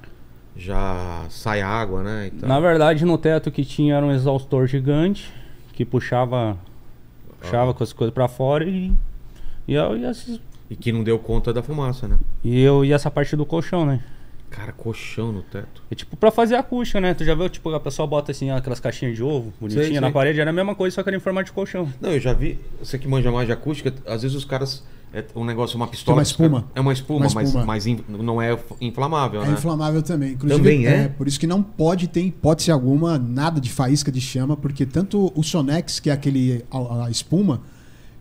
[0.57, 2.31] já sai água, né?
[2.43, 5.31] Na verdade, no teto que tinha era um exaustor gigante
[5.73, 6.59] que puxava,
[7.41, 8.93] puxava com as coisas pra fora e
[9.69, 10.41] e, e, esses-
[10.71, 12.17] E que não deu conta da fumaça, né?
[12.45, 14.01] e eu e essa parte do colchão, né?
[14.49, 15.83] Cara, colchão no teto.
[15.91, 17.15] E tipo, pra fazer acústica, né?
[17.15, 20.09] Tu já viu, tipo, a pessoa bota assim aquelas caixinhas de ovo bonitinha Sei, na
[20.09, 20.13] sei.
[20.13, 21.89] parede, era a mesma coisa, só que era em formato de colchão.
[22.01, 24.83] Não, eu já vi, você que manja mais de acústica, às vezes os caras.
[25.13, 26.19] É um negócio, uma pistola.
[26.19, 26.71] uma os caras- espuma.
[26.73, 27.65] É uma espuma, Uma espuma.
[27.67, 29.53] mas, mas in- não é inflamável, É né?
[29.55, 30.33] inflamável também.
[30.35, 31.09] Inclusive, Também é?
[31.09, 35.33] Por isso que não pode ter hipótese alguma nada de faísca de chama, porque tanto
[35.35, 37.61] o Sonex, que é aquele a, a espuma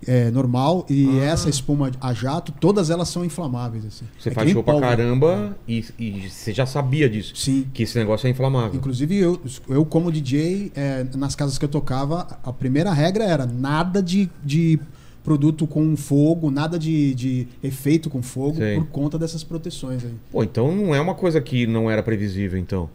[0.08, 1.26] é, normal, e Ah.
[1.26, 3.86] essa espuma a jato, todas elas são inflamáveis.
[3.86, 4.06] Assim.
[4.18, 4.96] Você É faz show pra pólvora.
[4.98, 7.34] caramba e, e você já sabia disso.
[7.36, 7.66] Sim.
[7.74, 8.76] Que esse negócio é inflamável.
[8.76, 13.46] Inclusive, eu, eu como DJ, é, nas casas que eu tocava, a primeira regra era
[13.46, 14.80] nada de, de
[15.24, 18.76] produto com fogo, nada de, de efeito com fogo, Sei.
[18.76, 20.14] por conta dessas proteções aí.
[20.32, 22.90] Pô, então não é uma coisa que não era previsível, então.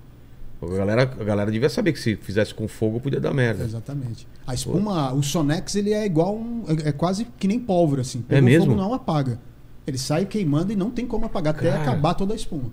[0.72, 3.64] A galera, a galera devia saber que se fizesse com fogo podia dar merda.
[3.64, 4.26] Exatamente.
[4.46, 8.22] A espuma, o Sonex, ele é igual um, é, é quase que nem pólvora assim.
[8.22, 8.66] Pegou mesmo?
[8.66, 9.38] fogo não apaga.
[9.86, 11.82] Ele sai queimando e não tem como apagar até Cara.
[11.82, 12.72] acabar toda a espuma.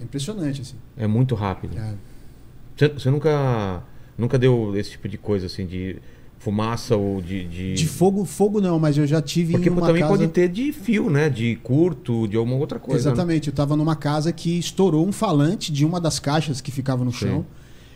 [0.00, 0.76] É impressionante assim.
[0.96, 1.78] É muito rápido.
[1.78, 1.94] É.
[2.76, 3.82] Você, você nunca,
[4.16, 5.96] nunca deu esse tipo de coisa, assim, de
[6.40, 7.44] fumaça ou de.
[7.44, 10.08] De, De fogo, fogo não, mas eu já tive Porque também casa...
[10.08, 11.28] pode ter de fio, né?
[11.28, 13.08] De curto, de alguma outra coisa.
[13.08, 13.12] né?
[13.14, 13.48] Exatamente.
[13.48, 17.12] Eu tava numa casa que estourou um falante de uma das caixas que ficava no
[17.12, 17.46] chão.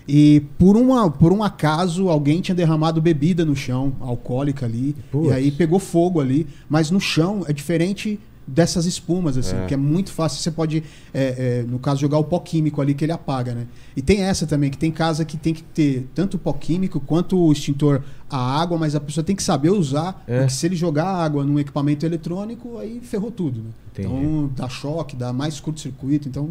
[0.06, 4.94] E por, uma, por um acaso, alguém tinha derramado bebida no chão, alcoólica ali.
[5.10, 5.30] Putz.
[5.30, 6.46] E aí pegou fogo ali.
[6.68, 9.66] Mas no chão é diferente dessas espumas, assim, É.
[9.66, 10.38] que é muito fácil.
[10.42, 10.82] Você pode,
[11.12, 13.66] é, é, no caso, jogar o pó químico ali que ele apaga, né?
[13.96, 17.00] E tem essa também, que tem casa que tem que ter tanto o pó químico
[17.00, 20.22] quanto o extintor a água, mas a pessoa tem que saber usar.
[20.26, 20.38] É.
[20.40, 23.70] Porque se ele jogar água num equipamento eletrônico, aí ferrou tudo, né?
[23.92, 24.08] Entendi.
[24.08, 26.28] Então dá choque, dá mais curto-circuito.
[26.28, 26.50] Então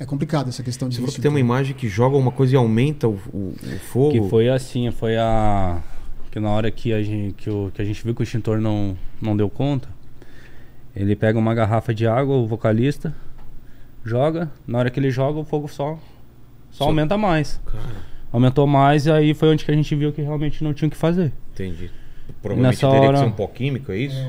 [0.00, 1.30] é complicado essa questão de Você falou que extintor.
[1.30, 4.12] tem uma imagem que joga uma coisa e aumenta o, o- o fogo.
[4.12, 5.80] Que foi assim, foi a.
[6.30, 8.60] Que na hora que a gente, que o, que a gente viu que o extintor
[8.60, 9.88] não, não deu conta,
[10.94, 13.14] ele pega uma garrafa de água, o vocalista,
[14.04, 15.94] joga, na hora que ele joga, o fogo só,
[16.70, 17.60] só, Só- aumenta mais.
[17.66, 20.86] Cara, Aumentou mais e aí foi onde que a gente viu que realmente não tinha
[20.86, 21.32] o que fazer.
[21.54, 21.90] entendi.
[22.42, 24.26] Provavelmente Nessa teria que hora- ser um pó químico, é isso?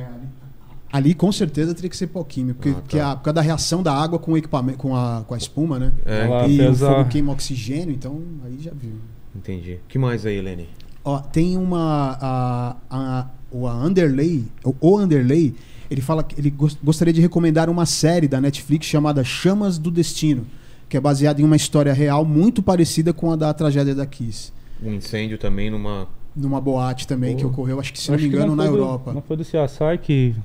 [0.92, 2.82] Ali com certeza teria que ser pó químico, porque, Ah, tá.
[2.82, 5.38] porque a- por causa da reação da água com o equipamento, com a, com a
[5.38, 5.92] espuma, né?
[6.06, 8.94] É, Ela e o fez a- fogo queima oxigênio, então aí já viu.
[9.36, 9.74] entendi.
[9.74, 10.70] O que mais aí, Helene?
[11.04, 12.18] Ó, tem uma.
[12.22, 15.54] A, a, o a Underlay, o, o Underlay,
[15.90, 19.90] ele fala que ele gos- gostaria de recomendar uma série da Netflix chamada Chamas do
[19.92, 20.46] Destino,
[20.88, 24.52] que é baseada em uma história real muito parecida com a da tragédia da Kiss.
[24.84, 26.08] Um incêndio também numa.
[26.36, 27.52] Numa boate também que Boa.
[27.54, 29.14] ocorreu, acho que se não Acho me que engano, na foi do- Europa.
[29.14, 30.36] não foi do CSI que.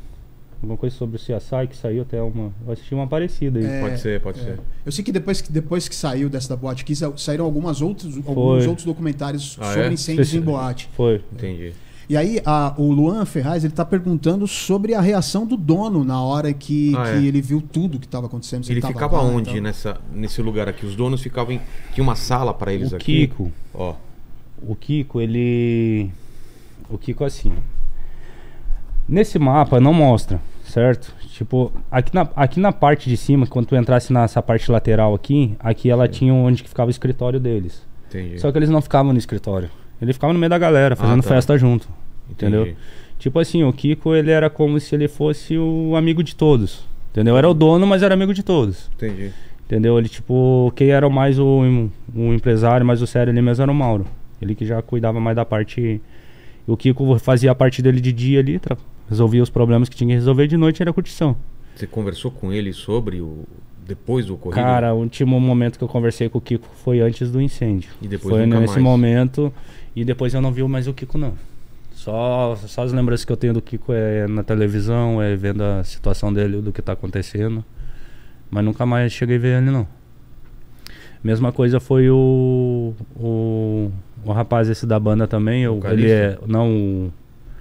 [0.62, 2.50] Alguma coisa sobre o CSI que saiu até uma.
[2.66, 3.66] Eu assisti uma parecida aí.
[3.66, 4.42] É, pode ser, pode é.
[4.44, 4.60] ser.
[4.86, 8.16] Eu sei que depois que, depois que saiu dessa da boate Kiss, saíram algumas outros,
[8.26, 9.92] alguns outros documentários Ah, sobre é?
[9.92, 10.88] incêndios em boate.
[10.96, 11.22] Foi.
[11.32, 11.74] Entendi.
[12.08, 16.20] E aí, a- o Luan Ferraz, ele tá perguntando sobre a reação do dono na
[16.22, 17.22] hora que, Ah, que é.
[17.22, 18.68] ele viu tudo que estava acontecendo.
[18.68, 19.60] Ele tava ficava lá e onde tal.
[19.62, 20.84] nessa, nesse lugar aqui?
[20.84, 21.60] Os donos ficavam em.
[21.94, 23.26] Tinha uma sala pra eles O aqui.
[23.28, 23.50] Kiko.
[23.72, 23.94] Ó.
[24.62, 26.10] O Kiko, ele.
[26.90, 27.52] O Kiko, assim.
[29.08, 31.14] Nesse mapa não mostra, certo?
[31.28, 35.54] Tipo, aqui na, aqui na parte de cima, quando tu entrasse nessa parte lateral aqui,
[35.58, 37.82] aqui ela tinha onde que ficava o escritório deles.
[38.08, 38.38] Entendi.
[38.38, 39.68] Só que eles não ficavam no escritório.
[40.04, 41.28] Ele ficava no meio da galera, fazendo tá.
[41.28, 41.88] festa junto.
[42.30, 42.62] Entendeu?
[42.62, 42.76] Entendi.
[43.18, 46.84] Tipo assim, o Kiko, ele era como se ele fosse o amigo de todos.
[47.10, 47.36] Entendeu?
[47.36, 48.90] Era o dono, mas era amigo de todos.
[48.96, 49.30] Entendi.
[49.64, 49.98] Entendeu?
[49.98, 53.74] Ele, tipo, quem era mais o, o empresário, mais o sério ali mesmo era o
[53.74, 54.04] Mauro.
[54.42, 56.00] Ele que já cuidava mais da parte.
[56.66, 58.60] O Kiko fazia a parte dele de dia ali,
[59.08, 61.36] resolvia os problemas que tinha que resolver de noite, era curtição.
[61.74, 63.44] Você conversou com ele sobre o.
[63.86, 64.62] Depois do ocorrido?
[64.62, 67.90] Cara, o último momento que eu conversei com o Kiko foi antes do incêndio.
[68.00, 68.82] E depois foi nesse mais.
[68.82, 69.52] momento.
[69.94, 71.34] E depois eu não vi mais o Kiko, não.
[71.92, 75.84] Só, só as lembranças que eu tenho do Kiko é na televisão, é vendo a
[75.84, 77.64] situação dele, do que tá acontecendo.
[78.50, 79.86] Mas nunca mais cheguei a ver ele, não.
[81.22, 82.92] Mesma coisa foi o.
[83.16, 83.90] O,
[84.24, 85.62] o rapaz esse da banda também.
[85.62, 86.38] Eu, ele é.
[86.46, 87.12] Não, o,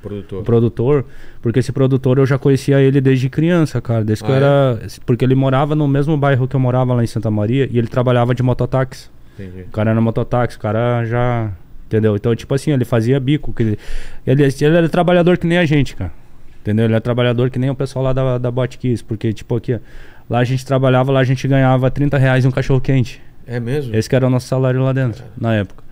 [0.01, 0.41] produtor.
[0.41, 1.05] o produtor.
[1.41, 4.03] Porque esse produtor eu já conhecia ele desde criança, cara.
[4.03, 4.79] Desde que Ah, eu era.
[5.05, 7.87] Porque ele morava no mesmo bairro que eu morava lá em Santa Maria e ele
[7.87, 9.09] trabalhava de mototáxi.
[9.39, 9.61] Entendi.
[9.61, 11.51] O cara era mototáxi, o cara já.
[11.93, 12.15] Entendeu?
[12.15, 13.53] Então, tipo assim, ele fazia bico.
[13.59, 13.77] Ele,
[14.25, 16.11] ele, ele era trabalhador que nem a gente, cara.
[16.61, 16.85] Entendeu?
[16.85, 19.03] Ele era trabalhador que nem o pessoal lá da, da Botkiss.
[19.03, 19.79] Porque, tipo, aqui,
[20.27, 23.21] lá a gente trabalhava, lá a gente ganhava 30 reais um cachorro quente.
[23.45, 23.95] É mesmo?
[23.95, 25.83] Esse que era o nosso salário lá dentro, na época.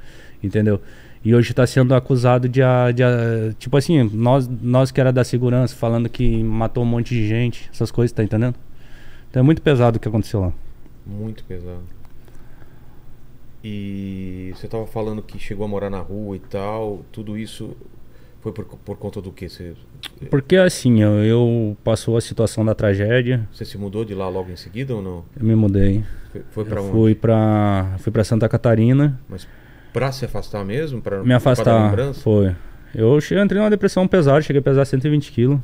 [0.44, 0.82] Entendeu?
[1.24, 5.14] E hoje tá sendo acusado de, a- de a- tipo assim, nós, nós que era
[5.14, 8.56] da segurança, falando que matou um monte de gente, essas coisas, tá entendendo?
[9.30, 10.52] Então é muito pesado o que aconteceu lá.
[11.06, 11.84] Muito pesado.
[13.64, 17.06] E você tava falando que chegou a morar na rua e tal.
[17.12, 17.76] Tudo isso
[18.42, 19.48] foi por, por conta do que?
[19.48, 19.74] Você,
[20.32, 24.50] Porque assim, eu, eu passou a situação da tragédia, você se mudou de lá logo
[24.52, 25.24] em seguida ou não?
[25.40, 26.04] eu me mudei.
[26.32, 26.92] Foi, foi pra onde?
[26.92, 29.48] fui pra, fui pra Santa Catarina, Mas
[29.94, 31.02] pra se afastar mesmo?
[31.02, 31.94] Pra, me afastar.
[32.16, 32.56] Foi.
[32.96, 35.60] Eu che- entrei numa depressão pesada, cheguei a pesar 120 quilos.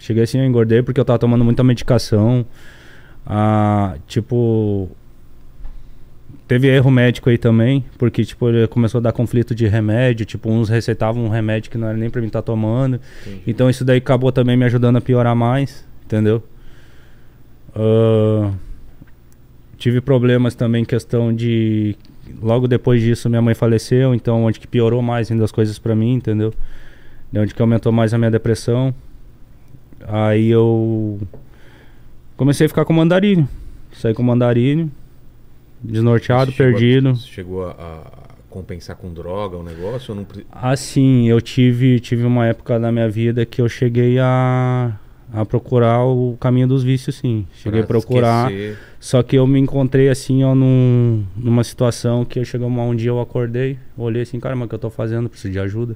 [0.00, 2.44] Cheguei assim, eu engordei porque eu tava tomando muita medicação.
[3.26, 4.88] Ah, tipo.
[6.48, 10.50] Teve erro médico aí também, porque tipo, ele começou a dar conflito de remédio, tipo,
[10.50, 12.98] uns receitavam um remédio que não era nem pra mim estar tomando.
[13.20, 13.42] Entendi.
[13.46, 16.42] Então isso daí acabou também me ajudando a piorar mais, entendeu?
[17.76, 18.50] Ah,
[19.76, 21.94] tive problemas também em questão de
[22.42, 25.94] logo depois disso minha mãe faleceu, então onde que piorou mais ainda as coisas pra
[25.94, 26.54] mim, entendeu?
[27.30, 28.94] De onde que aumentou mais a minha depressão.
[30.06, 31.20] Aí eu
[32.38, 33.46] comecei a ficar com mandarim.
[33.92, 34.90] Saí com mandarim,
[35.82, 37.14] desnorteado, chegou a- perdido.
[37.16, 38.04] você chegou a, a
[38.50, 40.10] compensar com droga o negócio?
[40.12, 44.18] Ou não, pre- Assim, eu tive, tive uma época da minha vida que eu cheguei
[44.18, 44.92] a,
[45.32, 47.46] a procurar o caminho dos vícios, sim.
[47.54, 48.50] Cheguei a pra procurar.
[48.50, 48.78] esquecer?
[49.00, 52.96] Só que eu me encontrei assim, ó, num, numa situação que eu chegou uma, um
[52.96, 55.28] dia eu acordei, olhei assim, cara, mas o que eu tô fazendo?
[55.28, 55.94] Preciso de ajuda.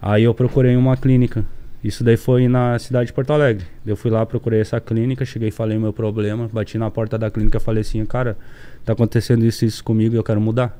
[0.00, 1.44] Aí eu procurei uma clínica.
[1.82, 3.64] Isso daí foi na cidade de Porto Alegre.
[3.86, 7.60] Eu fui lá, procurei essa clínica, cheguei falei meu problema, bati na porta da clínica
[7.60, 8.36] falei assim, cara,
[8.84, 10.76] tá acontecendo isso e isso comigo e eu quero mudar.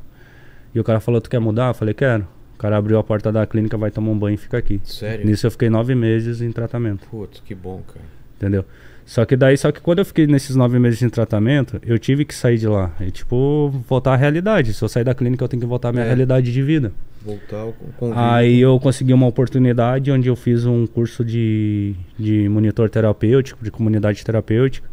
[0.74, 1.68] E o cara falou, tu quer mudar?
[1.68, 2.26] Eu falei, quero.
[2.54, 4.80] O cara abriu a porta da clínica, vai tomar um banho e fica aqui.
[4.82, 5.24] Sério?
[5.24, 8.04] Nisso eu fiquei nove meses em tratamento, Putz, que bom, cara.
[8.36, 8.64] entendeu?
[9.08, 12.26] Só que daí, só que quando eu fiquei nesses nove meses em tratamento, eu tive
[12.26, 12.92] que sair de lá.
[13.00, 14.74] E tipo, voltar à realidade.
[14.74, 16.08] Se eu sair da clínica, eu tenho que voltar à minha É.
[16.08, 16.92] realidade de vida.
[17.24, 18.22] Voltar ao convívio.
[18.22, 23.70] Aí eu consegui uma oportunidade onde eu fiz um curso de, de monitor terapêutico, de
[23.70, 24.86] comunidade terapêutica.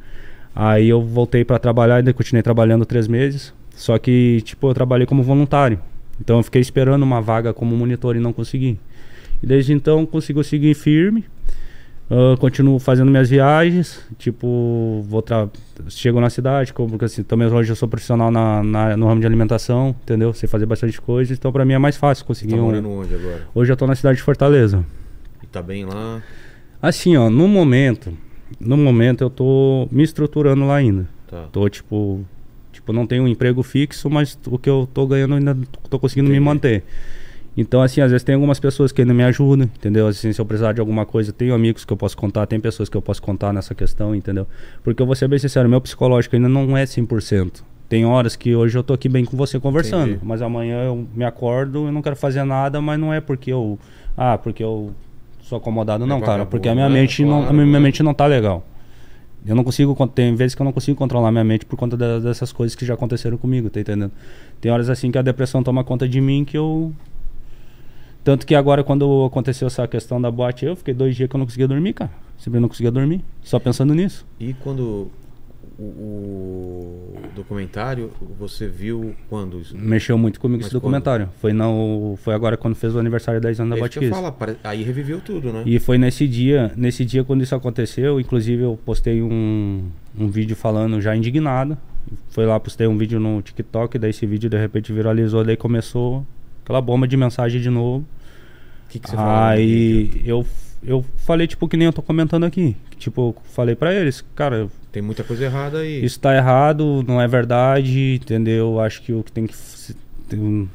[0.56, 3.54] Aí eu voltei para trabalhar, ainda continuei trabalhando três meses.
[3.76, 5.78] Só que, tipo, eu trabalhei como voluntário.
[6.22, 8.80] Então eu fiquei esperando uma vaga como monitor e não consegui.
[9.44, 11.26] E desde então consigo seguir firme.
[12.10, 15.50] Ah, continuo fazendo minhas viagens, tipo, vou tra...
[15.90, 19.20] chego na cidade, como porque assim, também hoje eu sou profissional na, na- no ramo
[19.22, 20.32] de alimentação, entendeu?
[20.34, 22.66] Sei fazer bastante coisa, então pra mim é mais fácil conseguir Tá um...
[22.66, 23.48] morando onde agora?
[23.56, 24.86] Hoje eu tô na cidade de Fortaleza.
[25.42, 26.22] E tá bem lá?
[26.80, 28.16] Assim, ó, no momento,
[28.60, 31.08] no momento eu tô me estruturando lá ainda.
[31.28, 31.48] Tá.
[31.52, 32.24] Tô tipo,
[32.72, 35.58] tipo não tenho um emprego fixo, mas o que eu tô ganhando ainda
[35.90, 36.46] tô conseguindo me Entendi.
[36.46, 36.84] manter.
[37.58, 40.08] Então, assim, às vezes tem algumas pessoas que ainda me ajudam, entendeu?
[40.08, 42.90] Assim, se eu precisar de alguma coisa, tenho amigos que eu posso contar, tem pessoas
[42.90, 44.46] que eu posso contar nessa questão, entendeu?
[44.84, 47.64] Porque eu vou ser bem sincero, meu psicológico ainda não é 100%.
[47.88, 50.26] Tem horas que hoje eu tô aqui bem com você conversando, Entendi.
[50.26, 53.80] mas amanhã eu me acordo e não quero fazer nada, mas não é porque eu,
[54.18, 54.92] ah, porque eu
[55.42, 57.02] sou acomodado não, cara, porque a minha vagabundo, né?
[57.02, 57.80] mente não, a Claro, minha né?
[57.80, 58.66] mente não tá legal.
[59.46, 61.96] Eu não consigo, con- tem vezes que eu não consigo controlar minha mente por conta
[61.96, 64.12] da- dessas coisas que já aconteceram comigo, tá entendendo?
[64.60, 66.92] Tem horas assim que a depressão toma conta de mim que eu.
[68.26, 71.38] Tanto que agora, quando aconteceu essa questão da boate, eu fiquei dois dias que eu
[71.38, 72.10] não conseguia dormir, cara.
[72.40, 74.26] Simplesmente não conseguia dormir, só pensando nisso.
[74.40, 75.12] E quando
[75.78, 79.78] o, o documentário, você viu quando isso?
[79.78, 81.30] Mexeu muito comigo Mas esse documentário.
[81.40, 84.58] Foi, no, foi agora quando fez o aniversário de 10 anos da É falo, pare-
[84.64, 85.62] aí reviveu tudo, né?
[85.64, 89.84] E foi nesse dia, nesse dia quando isso aconteceu, inclusive eu postei um,
[90.18, 91.78] um vídeo falando já indignado.
[92.30, 96.26] Foi lá, postei um vídeo no TikTok, daí esse vídeo de repente viralizou, daí começou
[96.64, 98.04] aquela bomba de mensagem de novo.
[98.86, 99.32] O que, que você falou?
[99.32, 100.46] Aí eu,
[100.84, 102.76] eu falei, tipo, que nem eu tô comentando aqui.
[102.98, 106.04] Tipo, eu falei pra eles, cara, Tem muita coisa errada aí.
[106.04, 108.80] isso tá errado, não é verdade, entendeu?
[108.80, 109.54] Acho que o que tem que.
[110.30, 110.70] tem-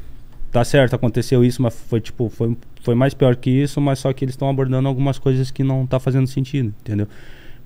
[0.53, 4.13] Tá certo, aconteceu isso, mas foi tipo, foi, foi mais pior que isso, mas só
[4.13, 7.07] que eles estão abordando algumas coisas que não tá fazendo sentido, entendeu?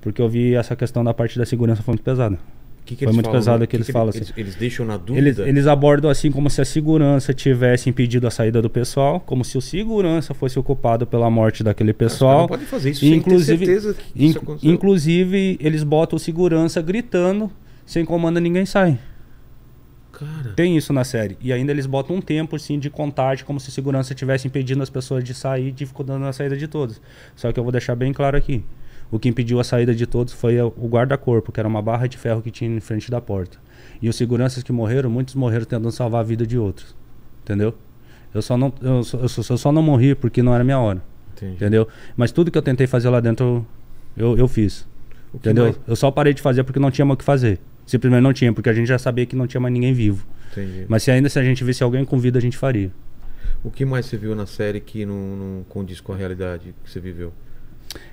[0.03, 2.39] Porque eu vi essa questão da parte da segurança foi muito pesada.
[2.85, 3.67] O que que foi eles muito falam, pesado né?
[3.67, 4.19] que eles ele- falam, assim.
[4.19, 5.19] Eles, eles deixam na dúvida.
[5.19, 9.43] Eles, eles abordam assim como se a segurança tivesse impedido a saída do pessoal, como
[9.43, 12.41] se o segurança fosse o culpado pela morte daquele pessoal.
[12.41, 16.83] não podem fazer isso inclusive, sem certeza que in- isso inclusive, eles botam o segurança
[16.83, 17.51] gritando,
[17.87, 18.99] sem comando ninguém sai.
[20.13, 21.37] Cara, Tem isso na série.
[21.41, 24.81] E ainda eles botam um tempo assim de contagem, como se a segurança tivesse impedindo
[24.83, 27.01] as pessoas de sair e dificultando a saída de todos.
[27.35, 28.63] Só que eu vou deixar bem claro aqui.
[29.15, 32.19] O que impediu a saída de todos foi o guarda-corpo, que era uma barra de
[32.19, 33.59] ferro que tinha em frente da porta.
[34.03, 36.97] E os seguranças que morreram, muitos morreram tentando salvar a vida de outros.
[37.45, 37.75] Entendeu?
[38.35, 40.81] Eu só não, eu só, eu só- eu só não morri porque não era minha
[40.81, 41.01] hora.
[41.37, 41.53] entendi.
[41.55, 41.87] Entendeu?
[42.17, 43.65] Mas tudo que eu tentei fazer lá dentro,
[44.17, 44.85] eu, eu fiz.
[45.33, 45.65] Entendeu?
[45.67, 47.61] mais- Eu só parei de fazer porque não tinha mais o que fazer.
[47.87, 50.27] Simplesmente não tinha, porque a gente já sabia que não tinha mais ninguém vivo.
[50.51, 50.87] Entendi.
[50.89, 52.91] Mas se ainda se a gente visse alguém com vida, a gente faria.
[53.63, 56.91] O que mais você viu na série que não, não condiz com a realidade que
[56.91, 57.33] você viveu?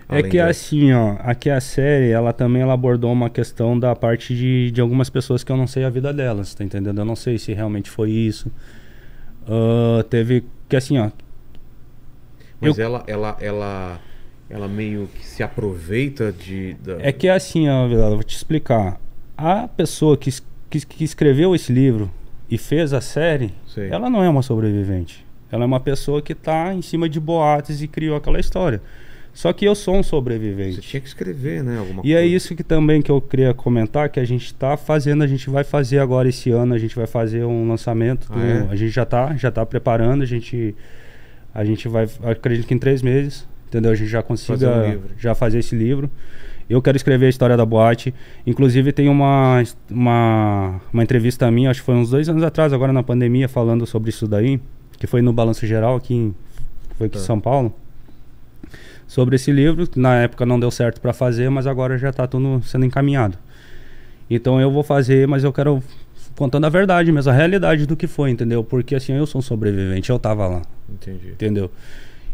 [0.09, 4.35] É que assim, ó, aqui a série, ela também ela abordou uma questão da parte
[4.35, 6.99] de, de algumas pessoas que eu não sei a vida delas, tá entendendo?
[6.99, 8.51] Eu não sei se realmente foi isso.
[9.47, 11.09] Ah, teve que assim, ó,
[12.59, 13.99] Mas eu- ela, ela, ela,
[14.49, 16.73] ela meio que se aproveita de.
[16.83, 16.97] Da...
[16.99, 18.99] É que assim, ó, Vilela, vou te explicar.
[19.37, 20.29] A pessoa que,
[20.69, 22.11] que, que escreveu esse livro
[22.49, 23.89] e fez a série, Sei.
[23.89, 25.25] ela não é uma sobrevivente.
[25.51, 28.81] Ela é uma pessoa que tá em cima de boates e criou aquela história.
[29.33, 30.81] Só que eu sou um Você sobrevivente.
[30.81, 31.77] tinha que escrever, né?
[31.79, 32.19] Alguma E coisa.
[32.19, 35.49] é isso que também que eu queria comentar, que a gente está fazendo, a gente
[35.49, 38.67] vai fazer agora esse ano, a gente vai fazer um lançamento, Ah, do- é?
[38.69, 40.75] a gente já tá, já tá preparando, a gente
[41.53, 43.91] a gente vai, acredito que em três meses, entendeu?
[43.91, 45.09] A gente já Fazer consiga um livro.
[45.17, 46.09] já fazer esse livro.
[46.69, 48.13] Eu quero escrever a história da boate.
[48.47, 52.93] Inclusive tem uma, uma, uma entrevista minha, acho que foi uns dois anos atrás, agora
[52.93, 54.61] na pandemia, falando sobre isso daí,
[54.97, 56.35] que foi no Balanço Geral aqui em,
[56.97, 57.25] foi aqui em Tá.
[57.25, 57.73] São Paulo
[59.11, 59.85] sobre esse livro.
[59.87, 63.37] que Na época não deu certo para fazer, mas agora já tá tudo sendo encaminhado.
[64.29, 65.83] Então eu vou fazer, mas eu quero
[66.37, 68.63] contando a verdade mesmo, a realidade do que foi, entendeu?
[68.63, 71.31] Porque assim, eu sou um sobrevivente, eu tava lá, Entendi.
[71.31, 71.69] entendeu?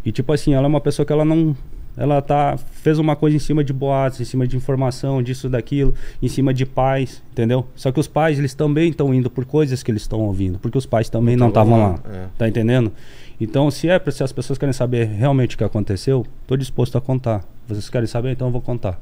[0.06, 1.56] E tipo assim, ela é uma pessoa que ela não
[1.98, 5.96] ela tá fez uma coisa em cima de boatos, em cima de informação, disso daquilo,
[6.22, 7.66] em cima de pais, entendeu?
[7.76, 10.78] Só que os pais, eles também estão indo por coisas que eles estão ouvindo, porque
[10.78, 12.24] os pais também Não não tavam estavam lá, lá.
[12.26, 12.28] é.
[12.38, 12.92] Tá entendendo?
[13.40, 17.02] Então, se é se as pessoas querem saber realmente o que aconteceu, tô disposto a
[17.02, 17.46] contar.
[17.68, 18.32] Vocês querem saber?
[18.32, 19.00] Então eu vou contar.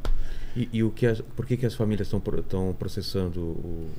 [0.56, 3.90] E, e o que as, por que, que as famílias estão processando o.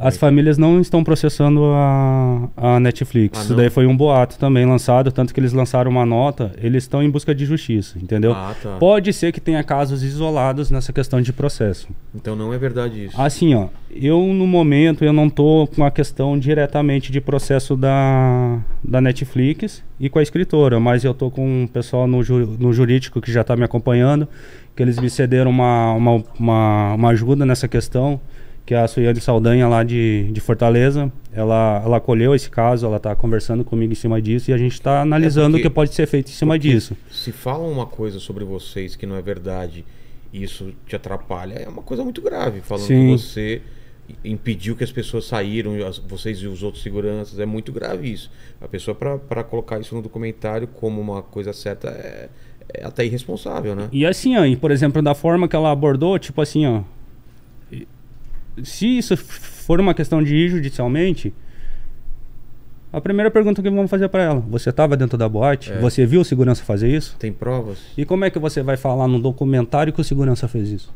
[0.00, 3.38] As famílias não estão processando a, a Netflix.
[3.38, 6.84] Ah, Isso daí foi um boato também lançado, tanto que eles lançaram uma nota, eles
[6.84, 8.32] estão em busca de justiça, entendeu?
[8.32, 8.76] Ah, tá.
[8.78, 11.88] Pode ser que tenha casos isolados nessa questão de processo.
[12.14, 13.20] Então não é verdade isso.
[13.20, 18.58] Assim, ó, eu no momento eu não tô com a questão diretamente de processo da,
[18.84, 22.72] da Netflix e com a escritora, mas eu tô com o pessoal no, ju- no
[22.72, 24.28] jurídico que já está me acompanhando,
[24.76, 28.20] que eles me cederam uma, uma, uma, uma ajuda nessa questão,
[28.66, 32.98] que é a Suiane Saldanha lá de, de Fortaleza, ela, ela acolheu esse caso, ela
[32.98, 35.94] está conversando comigo em cima disso e a gente está analisando porque- o que pode
[35.94, 36.96] ser feito em cima disso.
[37.10, 39.84] Se falam uma coisa sobre vocês que não é verdade
[40.32, 42.60] e isso te atrapalha, é uma coisa muito grave.
[42.60, 43.16] Falando Sim.
[43.16, 43.62] que você
[44.24, 45.72] impediu que as pessoas saíram,
[46.08, 48.30] vocês e os outros seguranças, é muito grave isso.
[48.60, 52.28] A pessoa, para colocar isso no documentário como uma coisa certa, é,
[52.74, 53.88] é até irresponsável, né?
[53.92, 56.82] E assim, ó, e, por exemplo, da forma que ela abordou, tipo assim, ó.
[58.64, 61.32] Se isso for uma questão de ir judicialmente,
[62.92, 65.72] a primeira pergunta que vamos fazer pra ela: você estava dentro da boate?
[65.72, 65.78] É.
[65.78, 67.16] Você viu o segurança fazer isso?
[67.18, 67.78] Tem provas?
[67.96, 70.92] E como é que você vai falar no documentário que o segurança fez isso?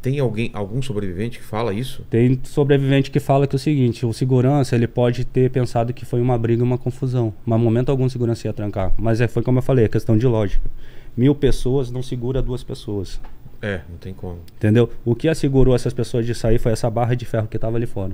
[0.00, 2.04] Tem alguém, algum sobrevivente que fala isso?
[2.08, 6.04] Tem sobrevivente que fala que é o seguinte: o segurança ele pode ter pensado que
[6.04, 8.92] foi uma briga, uma confusão, mas momento algum o segurança ia trancar.
[8.96, 10.70] Mas é, foi como eu falei, é questão de lógica.
[11.16, 13.20] Mil pessoas não segura duas pessoas.
[13.62, 14.40] É, não tem como.
[14.56, 14.90] Entendeu?
[15.04, 17.86] O que assegurou essas pessoas de sair foi essa barra de ferro que estava ali
[17.86, 18.12] fora.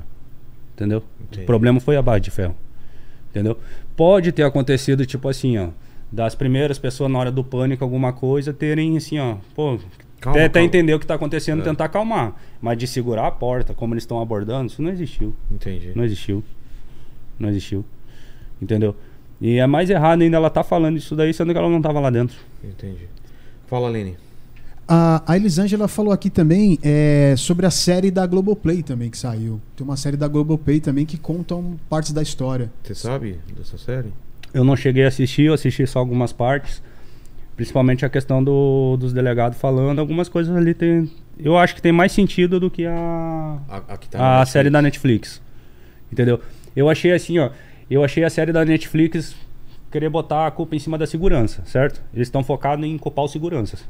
[0.74, 1.02] Entendeu?
[1.20, 1.43] Entendi.
[1.43, 2.55] O problema foi a barra de ferro.
[3.31, 3.59] Entendeu?
[3.97, 5.69] Pode ter acontecido, tipo assim, ó.
[6.10, 9.36] Das primeiras pessoas na hora do pânico, alguma coisa, terem assim, ó.
[9.55, 9.78] Pô,
[10.20, 10.66] Calma, até, calma.
[10.66, 11.64] entender o que está acontecendo É.
[11.64, 12.36] tentar acalmar.
[12.60, 15.35] Mas de segurar a porta, como eles estão abordando, isso não existiu.
[15.51, 15.93] Entendi.
[15.97, 16.44] Não existiu.
[17.39, 17.85] Não existiu.
[18.60, 18.94] Entendeu?
[19.40, 21.98] E é mais errado ainda ela tá falando isso daí, sendo que ela não tava
[21.98, 22.36] lá dentro.
[22.62, 23.09] Entendi.
[23.66, 24.16] Fala, Lene.
[24.94, 29.59] A, a Elisângela falou aqui também é, sobre a série da Globoplay também que saiu.
[29.74, 32.70] Tem uma série da Globoplay também que contam partes da história.
[32.82, 34.12] Você sabe dessa série?
[34.52, 36.82] Eu não cheguei a assistir, eu assisti só algumas partes.
[37.56, 39.98] Principalmente a questão do, dos delegados falando.
[39.98, 41.10] Algumas coisas ali tem.
[41.39, 44.28] Eu acho que tem mais sentido do que a, A, a que tá a na
[44.40, 44.51] Netflix.
[44.52, 45.43] série da Netflix.
[46.12, 46.39] Entendeu?
[46.77, 47.48] Eu achei assim, ó.
[47.90, 49.35] Eu achei a série da Netflix
[49.90, 52.02] querer botar a culpa em cima da segurança, certo?
[52.12, 53.82] Eles estão focados em culpar os seguranças.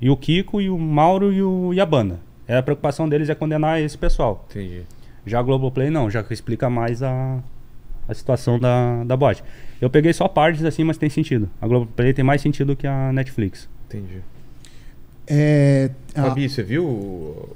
[0.00, 2.18] E o Kiko, e o Mauro e, o, e a banda.
[2.48, 4.46] É, a preocupação deles é condenar esse pessoal.
[4.50, 4.82] Entendi.
[5.26, 7.38] Já a Globoplay não, já explica mais a,
[8.08, 9.44] a situação da, da boate.
[9.80, 11.48] Eu peguei só partes assim, mas tem sentido.
[11.60, 13.68] A Globoplay tem mais sentido que a Netflix.
[13.86, 14.20] Entendi.
[15.26, 17.46] É, a- Fabi, você viu.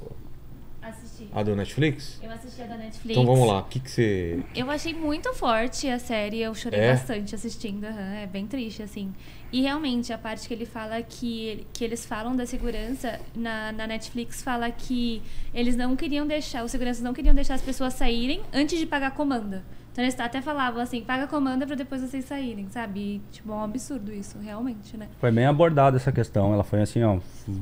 [1.35, 2.17] A do Netflix?
[2.23, 3.11] Eu assisti a da Netflix.
[3.11, 3.59] Então vamos lá.
[3.59, 4.39] O que, que você.
[4.55, 6.93] Eu achei muito forte a série, eu chorei É?
[6.93, 9.13] bastante assistindo, aham, é bem triste, assim.
[9.51, 13.85] E realmente, a parte que ele fala que, que eles falam da segurança, na, na
[13.85, 15.21] Netflix fala que
[15.53, 19.07] eles não queriam deixar, os seguranças não queriam deixar as pessoas saírem antes de pagar
[19.07, 19.63] a comanda.
[19.95, 22.99] Então eles até falavam assim, paga a comanda pra depois vocês saírem, sabe?
[22.99, 25.07] E, tipo, é um absurdo isso, realmente, né?
[25.21, 26.53] Foi bem abordada essa questão.
[26.53, 27.17] Ela foi assim, ó.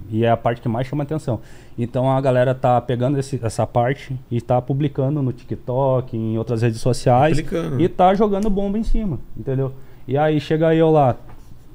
[0.10, 1.42] E é a parte que mais chama atenção.
[1.78, 6.64] Então a galera tá pegando esse- essa parte e tá publicando no TikTok, em outras
[6.64, 7.38] redes sociais.
[7.38, 9.72] Aplicando, E tá jogando bomba em cima, entendeu?
[10.08, 11.16] E aí chega eu lá.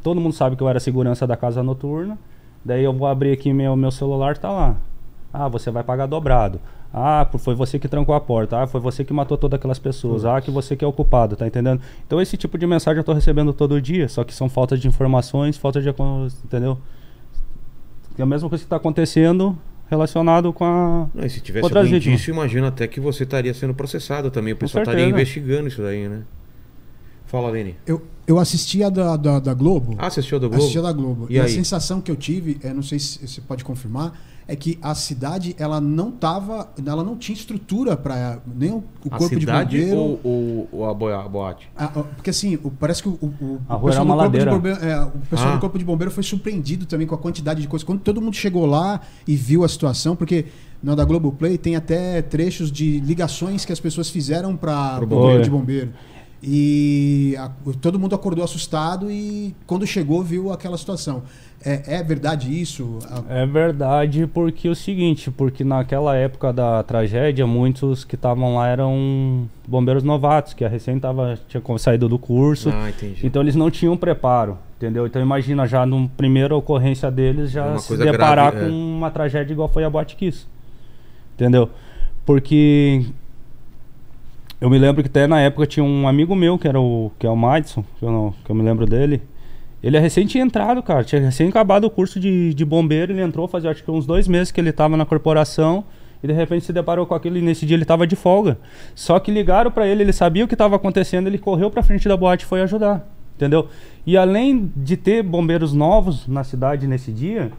[0.03, 2.19] Todo mundo sabe que eu era segurança da casa noturna.
[2.65, 4.75] Daí eu vou abrir aqui meu, meu celular, tá lá.
[5.33, 6.61] Ah, você vai pagar dobrado.
[6.93, 8.63] Ah, foi você que trancou a porta.
[8.63, 10.25] Ah, foi você que matou todas aquelas pessoas.
[10.25, 11.81] Ah, que você que é o culpado, tá entendendo?
[12.07, 14.89] Então esse tipo de mensagem eu tô recebendo todo dia, só que são faltas de
[14.89, 15.89] informações, falta de.
[16.45, 16.79] Entendeu?
[18.17, 19.57] É a mesma coisa que tá acontecendo
[19.91, 21.09] relacionado com a.
[21.15, 22.15] Não, e se tivesse Outras algum vítimas.
[22.15, 24.55] indício, imagino até que você estaria sendo processado também.
[24.55, 26.23] O pessoal estaria investigando isso daí, né?
[27.27, 27.77] Fala, Lene.
[27.87, 29.95] eu, eu assisti a da, da, da Globo.
[29.99, 30.63] Ah, assistiu a do Globo?
[30.63, 31.27] Assisti a da Globo.
[31.29, 34.19] E E, a sensação que eu tive, é, não sei se você pode confirmar,
[34.51, 38.85] é que a cidade ela não tava, ela não tinha estrutura para nem o, o
[39.11, 40.01] A corpo cidade de bombeiro.
[40.01, 41.69] ou, ou, ou a a boate?
[41.77, 45.05] Ah, porque assim, o- parece que o, o, A o pessoal, do corpo, bombeiro, é,
[45.05, 45.55] o pessoal Ah.
[45.57, 47.85] do corpo de bombeiro foi surpreendido também com a quantidade de coisas.
[47.87, 50.47] Quando todo mundo chegou lá e viu a situação, porque
[50.83, 55.27] na da Globoplay tem até trechos de ligações que as pessoas fizeram para o bombeiro.
[55.27, 55.93] corpo de bombeiro.
[56.43, 57.51] E a-
[57.81, 61.23] todo mundo acordou assustado e quando chegou viu aquela situação.
[61.65, 62.99] É, é verdade isso?
[63.29, 68.69] É verdade, porque é o seguinte, porque naquela época da tragédia, muitos que estavam lá
[68.69, 72.71] eram bombeiros novatos, que a recém tava, tinha saído do curso.
[72.73, 73.27] Ah, entendi.
[73.27, 75.07] Então eles não tinham preparo, entendeu?
[75.07, 78.73] Então imagina já numa primeira ocorrência deles já Uma se deparar grave, com é.
[78.73, 80.47] uma tragédia igual foi a Boate Kiss.
[81.35, 81.71] Entendeu?
[82.25, 83.05] Porque
[84.61, 87.27] eu me lembro que até na época tinha um amigo meu que era o que
[87.27, 89.23] é o Madison, que eu, não, que eu me lembro dele.
[89.83, 91.05] Ele é tinha entrado, cara.
[91.05, 93.13] Tinha recém acabado o curso de, de bombeiro.
[93.13, 95.85] Ele entrou fazia acho que uns dois meses que ele tava na corporação.
[96.23, 98.59] e de repente se deparou com aquilo e nesse dia ele tava de folga.
[98.95, 102.09] Só que ligaram pra ele, ele sabia o que tava acontecendo, ele correu pra frente
[102.09, 103.69] da boate e foi ajudar, entendeu?
[104.05, 107.53] E além de ter bombeiros novos na cidade nesse dia,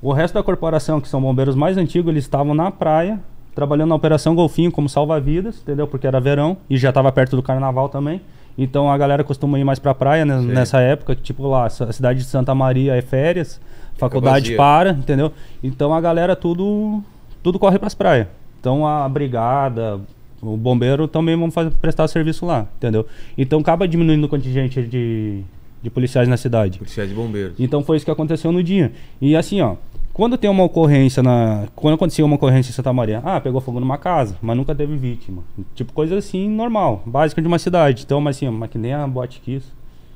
[0.00, 3.20] o resto da corporação, que são bombeiros mais antigos, eles estavam na praia,
[3.54, 5.86] trabalhando na Operação Golfinho como salva-vidas, entendeu?
[5.86, 8.20] Porque era verão e já estava perto do carnaval também.
[8.56, 11.70] Então a galera costuma ir mais pra praia né, nessa época, que tipo lá, a
[11.70, 13.60] cidade de Santa Maria é férias,
[13.96, 15.32] faculdade para, entendeu?
[15.62, 17.02] Então a galera tudo
[17.42, 18.26] tudo corre pras praias.
[18.60, 20.00] Então a brigada,
[20.40, 23.06] o bombeiro também vão fazer, prestar serviço lá, entendeu?
[23.38, 25.40] Então acaba diminuindo o contingente de,
[25.82, 26.78] de policiais na cidade.
[26.78, 27.54] Policiais de bombeiros.
[27.58, 28.92] Então foi isso que aconteceu no dia.
[29.20, 29.76] E assim, ó,
[30.12, 31.66] quando tem uma ocorrência na.
[31.74, 34.96] Quando acontecia uma ocorrência em Santa Maria, ah, pegou fogo numa casa, mas nunca teve
[34.96, 35.42] vítima.
[35.74, 38.02] Tipo, coisa assim, normal, básica de uma cidade.
[38.04, 39.66] Então, mas assim, mas que nem a Boate Kiss.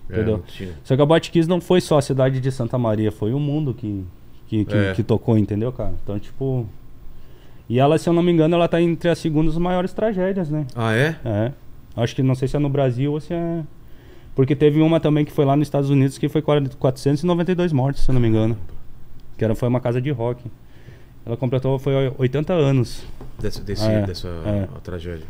[0.09, 0.43] É, Entendeu?
[0.85, 3.41] Só que a Boate Kiss não foi só a cidade de Santa Maria, foi o
[3.41, 4.05] mundo que,
[4.47, 4.93] que, que, É.
[4.95, 5.95] que tocou, entendeu, cara?
[6.03, 6.67] Então, tipo.
[7.69, 10.67] E ela, se eu não me engano, ela tá entre as segundas maiores tragédias, né?
[10.77, 11.17] Ah, é?
[11.25, 11.53] É.
[11.97, 13.63] Acho que não sei se é no Brasil ou se é.
[14.37, 18.05] Porque teve uma também que foi lá nos Estados Unidos que foi 40 492 mortes,
[18.05, 18.57] se eu não me engano.
[19.37, 20.43] Que era, foi uma casa de rock.
[21.25, 23.05] Ela completou, foi 80 anos.
[23.39, 24.69] Desse, desse- É, dessa é.
[24.75, 25.25] a tragédia.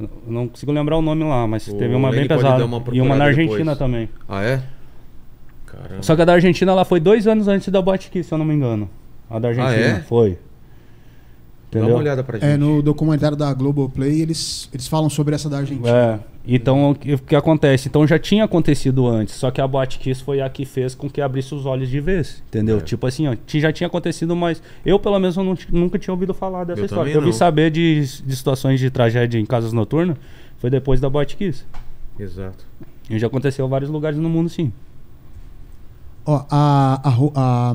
[0.00, 2.58] Eu não consigo lembrar o nome lá, mas O teve uma Lenny bem pode pesada.
[2.60, 3.78] dar uma e uma na Argentina depois.
[3.78, 4.08] também.
[4.28, 4.62] Ah, é?
[5.66, 6.02] Caramba.
[6.02, 8.44] Só que a da Argentina ela foi dois anos antes da Botkiss, se eu não
[8.44, 8.88] me engano.
[9.30, 10.00] A da Argentina é?
[10.00, 10.30] foi.
[11.70, 11.88] Dá Entendeu?
[11.94, 12.48] uma olhada pra gente.
[12.50, 15.88] É, no documentário da Globoplay, eles, eles falam sobre essa da Argentina.
[15.88, 17.88] É, então o que, o que acontece?
[17.88, 21.20] Então já tinha acontecido antes, só que a Botkiss foi a que fez com que
[21.20, 22.78] abrisse os olhos de vez, entendeu?
[22.78, 22.80] É.
[22.80, 26.64] Tipo assim, ó, já tinha acontecido, mas eu pelo menos não nunca tinha ouvido falar
[26.64, 27.10] dessa Eu história.
[27.12, 27.32] Eu vi não.
[27.32, 30.16] saber de, de situações de tragédia em casas noturnas,
[30.58, 31.64] foi depois da Botkiss.
[32.18, 32.64] Exato.
[33.08, 34.72] E já aconteceu em vários lugares no mundo, sim.
[36.24, 37.74] Ó, a, a, a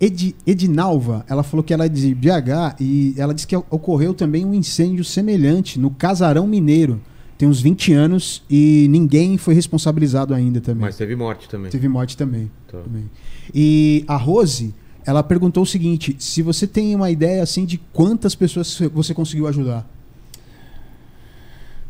[0.00, 4.44] Ed- Edinalva, ela falou que ela é de BH e ela disse que ocorreu também
[4.44, 6.98] um incêndio semelhante no Casarão Mineiro.
[7.38, 10.82] Tem uns 20 anos e ninguém foi responsabilizado ainda também.
[10.82, 11.70] Mas teve morte também.
[11.70, 12.50] Teve morte também.
[12.70, 12.78] Tá.
[12.78, 13.08] também.
[13.54, 14.74] E a Rose,
[15.06, 19.46] ela perguntou o seguinte: se você tem uma ideia assim de quantas pessoas você conseguiu
[19.46, 19.88] ajudar?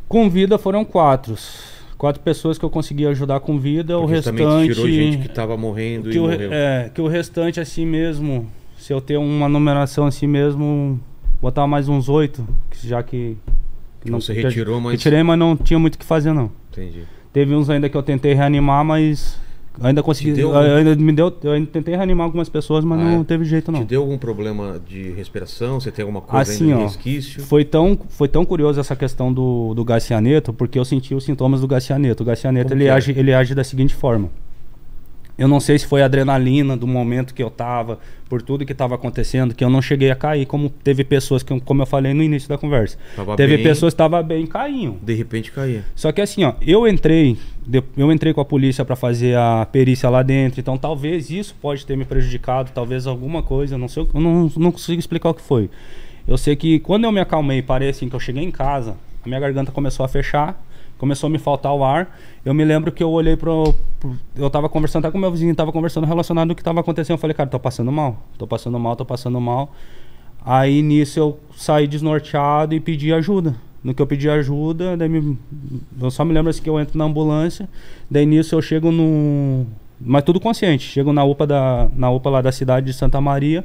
[0.09, 1.35] Com vida foram quatro.
[1.97, 4.73] Quatro pessoas que eu consegui ajudar com vida, o Porque também restante.
[4.75, 6.53] tirou gente que tava morrendo que e o, re- morreu.
[6.53, 8.49] é, que o restante assim mesmo,
[8.79, 11.01] se eu ter uma numeração assim mesmo,
[11.43, 12.47] botar mais uns oito,
[12.85, 13.37] já que,
[14.01, 16.51] Que você retirou, mas- Retirei, mas não tinha muito o que fazer não.
[16.73, 17.03] Entendi.
[17.33, 19.39] Teve uns ainda que eu tentei reanimar, mas
[19.81, 23.05] ainda consegui, deu algum- ainda me deu, eu ainda tentei reanimar algumas pessoas, mas Ah,
[23.05, 23.25] não é?
[23.25, 23.81] teve jeito não.
[23.81, 25.79] Te deu algum problema de respiração?
[25.81, 27.43] Você tem alguma coisa Assim, ainda de ó, resquício?
[27.43, 31.25] Foi tão, foi tão curioso essa questão do, do gás cianeto, porque eu senti os
[31.25, 32.23] sintomas do gás cianeto.
[32.23, 32.93] O gás cianeto Como ele é?
[32.93, 34.31] age, ele age da seguinte forma.
[35.39, 38.75] Eu não sei se foi a adrenalina do momento que eu tava, por tudo que
[38.75, 42.13] tava acontecendo, que eu não cheguei a cair, como teve pessoas que, como eu falei
[42.13, 42.99] no início da conversa.
[43.15, 43.65] Tava teve bem.
[43.65, 44.97] pessoas que estavam bem caíam.
[45.01, 45.85] De repente caía.
[45.95, 47.39] Só que assim, ó, eu entrei,
[47.97, 51.87] eu entrei com a polícia pra fazer a perícia lá dentro, então talvez isso pode
[51.87, 55.43] ter me prejudicado, talvez alguma coisa, não sei, eu não, não consigo explicar o que
[55.43, 55.71] foi.
[56.27, 59.29] Eu sei que quando eu me acalmei, parei assim que eu cheguei em casa, a
[59.29, 60.61] minha garganta começou a fechar,
[60.99, 62.15] começou a me faltar o ar.
[62.45, 65.55] Eu me lembro que eu olhei pro, pro- eu tava conversando até com meu vizinho,
[65.55, 68.79] tava conversando relacionado ao que tava acontecendo, eu falei, cara, tô passando mal, tô passando
[68.79, 69.73] mal, tô passando mal.
[70.45, 73.55] Aí nisso eu saí desnorteado e pedi ajuda.
[73.83, 75.39] No que eu pedi ajuda, daí me-
[76.01, 77.69] eu só me lembro assim que eu entro na ambulância,
[78.11, 79.67] daí nisso eu chego no.
[80.01, 83.65] Mas tudo consciente, chego na UPA, da, na UPA lá da cidade de Santa Maria.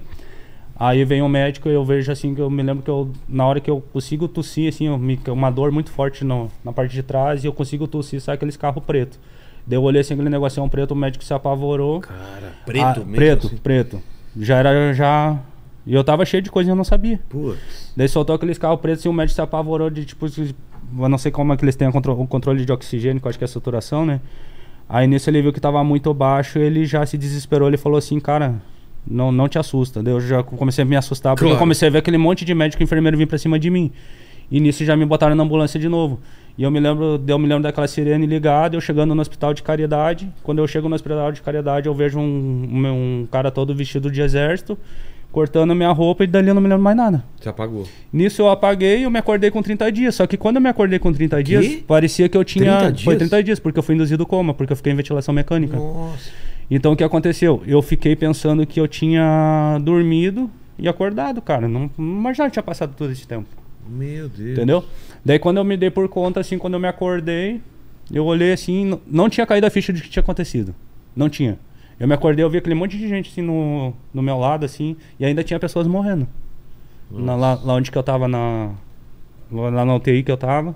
[0.76, 3.46] Aí vem o médico e eu vejo assim que eu me lembro que eu, na
[3.46, 6.92] hora que eu consigo tossir, assim, eu, me, uma dor muito forte no, na parte
[6.94, 9.20] de trás e eu consigo tossir, sai aqueles carros preto.
[9.68, 12.02] Daí eu olhei assim, aquele negocinho preto, o médico se apavorou.
[12.02, 13.16] Cara, preto Ah, mesmo.
[13.16, 13.58] Preto, assim?
[13.58, 14.02] preto.
[14.36, 15.40] Já era, já...
[15.86, 17.20] E eu tava cheio de coisa e eu não sabia.
[17.30, 17.94] Putz.
[17.96, 20.26] Daí soltou aqueles carros pretos e o médico se apavorou de tipo.
[20.28, 23.30] Eu não sei como é que eles têm contro- o controle de oxigênio, que eu
[23.30, 24.22] acho que é a saturação, né?
[24.88, 28.18] Aí nisso ele viu que tava muito baixo, ele já se desesperou, ele falou assim,
[28.20, 28.56] cara,
[29.06, 30.02] não, não te assusta.
[30.02, 31.56] Daí eu já comecei a me assustar, porque Claro.
[31.56, 33.92] eu comecei a ver aquele monte de médico e enfermeiro vir pra cima de mim.
[34.52, 36.20] E nisso já me botaram na ambulância de novo.
[36.58, 39.64] E eu me lembro, eu me lembro daquela sirene ligada, eu chegando no hospital de
[39.64, 40.30] caridade.
[40.44, 42.88] Quando eu chego no hospital de caridade, eu vejo um, um,
[43.22, 44.78] um cara todo vestido de exército,
[45.32, 47.24] cortando a minha roupa e dali eu não me lembro mais nada.
[47.42, 47.88] Você apagou.
[48.12, 50.14] Nisso eu apaguei e eu me acordei com 30 dias.
[50.14, 52.78] Só que quando eu me acordei com 30 dias, parecia que eu tinha.
[52.78, 53.04] 30 dias?
[53.04, 55.76] Foi 30 dias, porque eu fui induzido coma, porque eu fiquei em ventilação mecânica.
[55.76, 56.30] Nossa.
[56.70, 57.62] Então o que aconteceu?
[57.68, 61.68] Eu fiquei pensando que eu tinha dormido e acordado, cara.
[61.68, 63.48] Não, mas já tinha passado todo esse tempo.
[63.88, 64.52] Meu Deus.
[64.58, 64.84] Entendeu?
[65.24, 67.62] Daí quando eu me dei por conta, assim, quando eu me acordei,
[68.12, 70.74] eu olhei assim, não tinha caído a ficha de que tinha acontecido.
[71.16, 71.60] Não tinha.
[72.00, 74.96] Eu me acordei, eu vi aquele monte de gente assim no, no meu lado, assim,
[75.20, 76.28] e ainda tinha pessoas morrendo.
[77.12, 78.72] na- lá, lá onde que eu tava na.
[79.52, 80.76] Lá na UTI que eu tava.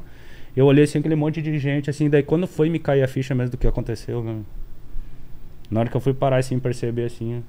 [0.56, 3.34] Eu olhei assim aquele monte de gente, assim, daí quando foi me cair a ficha
[3.34, 4.36] mesmo do que aconteceu, né?
[5.70, 7.44] Na hora que eu fui parar assim, perceber assim.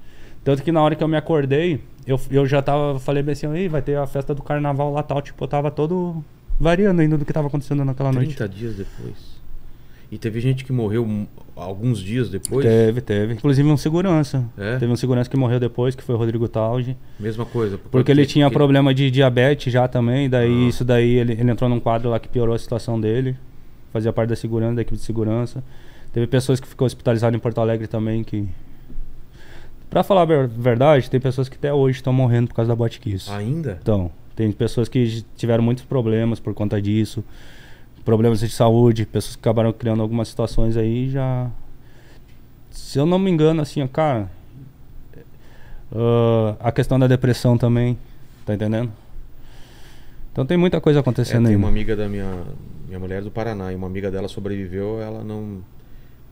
[0.44, 3.52] Tanto que na hora que eu me acordei, eu, eu já tava, falei bem assim,
[3.54, 6.24] Ei, vai ter a festa do carnaval lá tal, tipo, eu tava todo
[6.58, 8.34] variando ainda do que tava acontecendo naquela noite.
[8.36, 9.38] 30 dias depois.
[10.10, 11.06] E teve gente que morreu
[11.54, 12.64] alguns dias depois.
[12.64, 13.34] Teve, teve.
[13.34, 14.42] Inclusive um segurança.
[14.56, 14.78] É?
[14.78, 16.96] Teve um segurança que morreu depois, que foi o Rodrigo Talge.
[17.20, 17.76] Mesma coisa.
[17.90, 20.68] Porque ele tinha porque- problema de diabetes já também, daí Ah.
[20.68, 23.36] isso daí ele, ele entrou num quadro lá que piorou a situação dele.
[23.92, 25.62] Fazia parte da segurança, da equipe de segurança.
[26.12, 28.48] Teve pessoas que ficou hospitalizadas em Porto Alegre também que.
[29.90, 32.76] Pra falar a ver- verdade, tem pessoas que até hoje estão morrendo por causa da
[32.76, 33.30] Botkiss.
[33.30, 33.78] Ainda?
[33.80, 37.24] Então, tem pessoas que tiveram muitos problemas por conta disso.
[38.04, 41.50] Problemas de saúde, pessoas que acabaram criando algumas situações aí já.
[42.70, 44.30] Se eu não me engano, assim, cara.
[45.94, 47.98] ah, a questão da depressão também,
[48.44, 48.90] tá entendendo?
[50.32, 51.56] Então tem muita coisa É, acontecendo tem aí.
[51.56, 52.44] uma amiga da minha,
[52.86, 55.58] minha mulher do Paraná e uma amiga dela sobreviveu, ela não,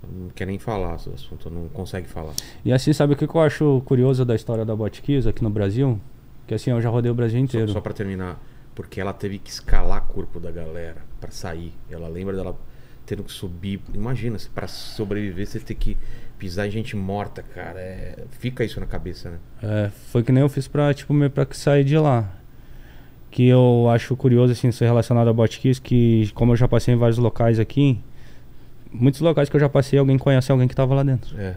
[0.03, 2.33] não quer nem falar sobre o assunto, não consegue falar.
[2.65, 6.01] E assim, sabe o que eu acho curioso da história da Botkiss aqui no Brasil?
[6.47, 7.73] Que assim, eu já rodei o Brasil Só, inteiro.
[7.73, 8.41] só para terminar,
[8.75, 11.73] porque ela teve que escalar o corpo da galera pra sair.
[11.91, 12.57] Ela lembra dela
[13.05, 13.81] tendo que subir.
[13.95, 15.97] Imagina, para sobreviver você ter que
[16.39, 17.81] pisar em gente morta, cara.
[17.81, 19.39] É, fica isso na cabeça, né?
[19.63, 22.31] É, foi que nem eu fiz pra, tipo, meio pra sair de lá.
[23.31, 26.97] Que eu acho curioso, assim, ser relacionado a Botkiss, que como eu já passei em
[26.97, 28.01] vários locais aqui,
[28.93, 31.39] muitos locais que eu já passei, alguém conhece alguém que tava lá dentro.
[31.39, 31.57] É.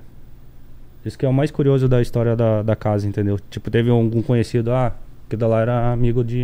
[1.05, 3.39] Isso que é o mais curioso da história da, da casa, entendeu?
[3.49, 4.93] Tipo, teve algum conhecido, ah,
[5.29, 6.43] que da lá era amigo de...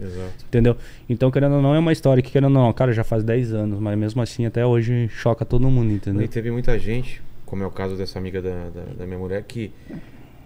[0.00, 0.44] Exato.
[0.46, 0.76] Entendeu?
[1.08, 3.52] Então, querendo ou não, é uma história que, querendo ou não, cara, já faz 10
[3.52, 6.22] anos, mas mesmo assim, até hoje, choca todo mundo, entendeu?
[6.22, 9.42] E teve muita gente, como é o caso dessa amiga da, da, da minha mulher,
[9.44, 9.70] que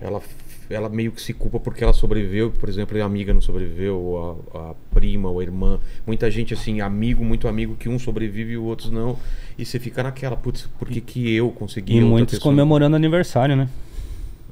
[0.01, 0.21] ela,
[0.71, 4.41] ela meio que se culpa porque ela sobreviveu, por exemplo, a amiga não sobreviveu, ou
[4.53, 5.79] a, a prima, ou a irmã.
[6.07, 9.19] Muita gente, assim, amigo, muito amigo, que um sobrevive e o outro não.
[9.59, 11.95] E você fica naquela, putz, por que, que eu consegui?
[11.95, 13.69] E outra muitos pessoa comemorando aniversário, né?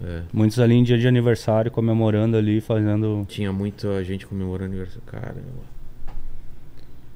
[0.05, 0.23] É.
[0.33, 3.25] Muitos ali em dia de aniversário, comemorando ali, fazendo.
[3.29, 5.03] Tinha muita gente comemorando aniversário.
[5.07, 5.43] Caramba.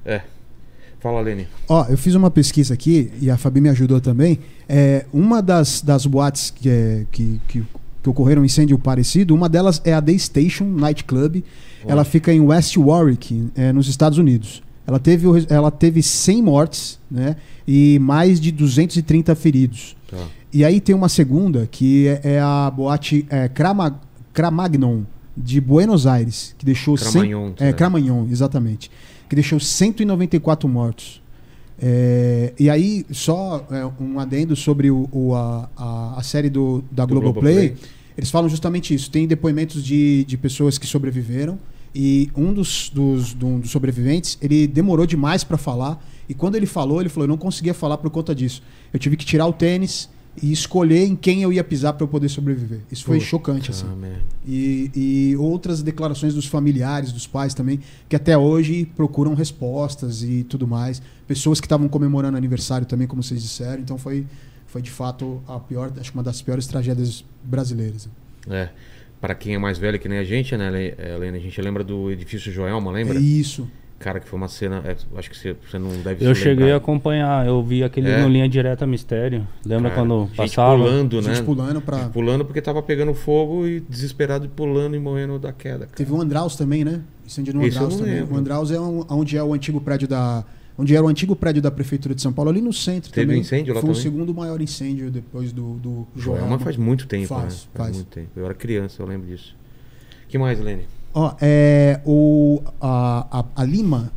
[0.05, 0.23] É.
[1.01, 1.47] Fala, Lene.
[1.68, 4.39] Ó, eu fiz uma pesquisa aqui e a Fabi me ajudou também.
[4.68, 7.64] É, uma das, das boates que, é, que, que,
[8.07, 11.43] que ocorreram um incêndio parecido, uma delas é a Day Station Night Club.
[11.85, 14.62] Ela fica em West Warwick, é, nos Estados Unidos.
[14.87, 17.35] Ela teve, ela teve 100 mortes né,
[17.66, 19.97] e mais de 230 feridos.
[20.09, 20.19] Tá.
[20.53, 24.01] E aí tem uma segunda, que é, é a boate é, Crama,
[24.33, 25.03] Cramagnon,
[25.37, 26.95] de Buenos Aires, que deixou...
[26.95, 27.73] Cramagnon, é, né?
[27.73, 28.91] Cramagnon, exatamente.
[29.28, 31.20] Que deixou 194 mortos.
[31.81, 36.82] É, e aí, só é, um adendo sobre o, o- a, a, a série do,
[36.90, 37.55] da Do Globoplay.
[37.55, 37.77] Globoplay.
[38.16, 39.11] Eles falam justamente isso.
[39.11, 41.59] Tem depoimentos de, de pessoas que sobreviveram.
[41.94, 46.03] E um dos, dos, do- dos sobreviventes, ele demorou demais para falar.
[46.28, 48.62] E quando ele falou, ele falou: Eu não conseguia falar por conta disso.
[48.93, 50.09] Eu tive que tirar o tênis
[50.42, 52.80] e escolher em quem eu ia pisar para eu poder sobreviver.
[52.90, 53.86] Isso foi Puta chocante, assim.
[53.96, 54.20] merda.
[54.46, 60.44] E, e outras declarações dos familiares, dos pais também, que até hoje procuram respostas e
[60.44, 61.00] tudo mais.
[61.26, 63.80] Pessoas que estavam comemorando aniversário também, como vocês disseram.
[63.82, 64.26] Então foi,
[64.66, 68.08] foi de fato a pior, acho que uma das piores tragédias brasileiras.
[68.48, 68.68] É.
[69.20, 71.38] Para quem é mais velho que nem a gente, né, Le- é, Lene?
[71.38, 73.18] A gente lembra do edifício Joelma, lembra?
[73.18, 73.66] É isso.
[73.98, 74.82] Cara, que foi uma cena.
[74.85, 78.20] é, acho que você, você não deve Eu cheguei a acompanhar, eu vi aquele É?
[78.23, 79.47] no Linha Direta Mistério.
[79.64, 80.77] Lembra Cara, quando gente passava?
[80.77, 81.35] pulando, né?
[81.35, 81.98] Gente pulando pra.
[82.01, 85.86] Gente pulando porque tava pegando fogo e desesperado e pulando e morrendo da queda.
[85.86, 85.90] Cara.
[85.97, 87.01] Teve o Andraus também, né?
[87.27, 88.14] Incêndio no Andraus não também.
[88.20, 88.35] lembro.
[88.35, 90.44] O Andraus é um- onde é o antigo prédio da.
[90.78, 93.39] Onde era o antigo prédio da Prefeitura de São Paulo, ali no centro Teve também.
[93.39, 94.02] um incêndio lá Foi o também?
[94.02, 97.48] segundo maior incêndio depois do, do Joelma faz muito tempo, Faz, né?
[97.48, 97.97] Faz, faz.
[97.97, 98.28] muito tempo.
[98.36, 99.56] Eu era criança, eu lembro disso.
[100.28, 100.82] que mais, Lene?
[101.18, 104.12] Ó, é, o, a, a, a Lima,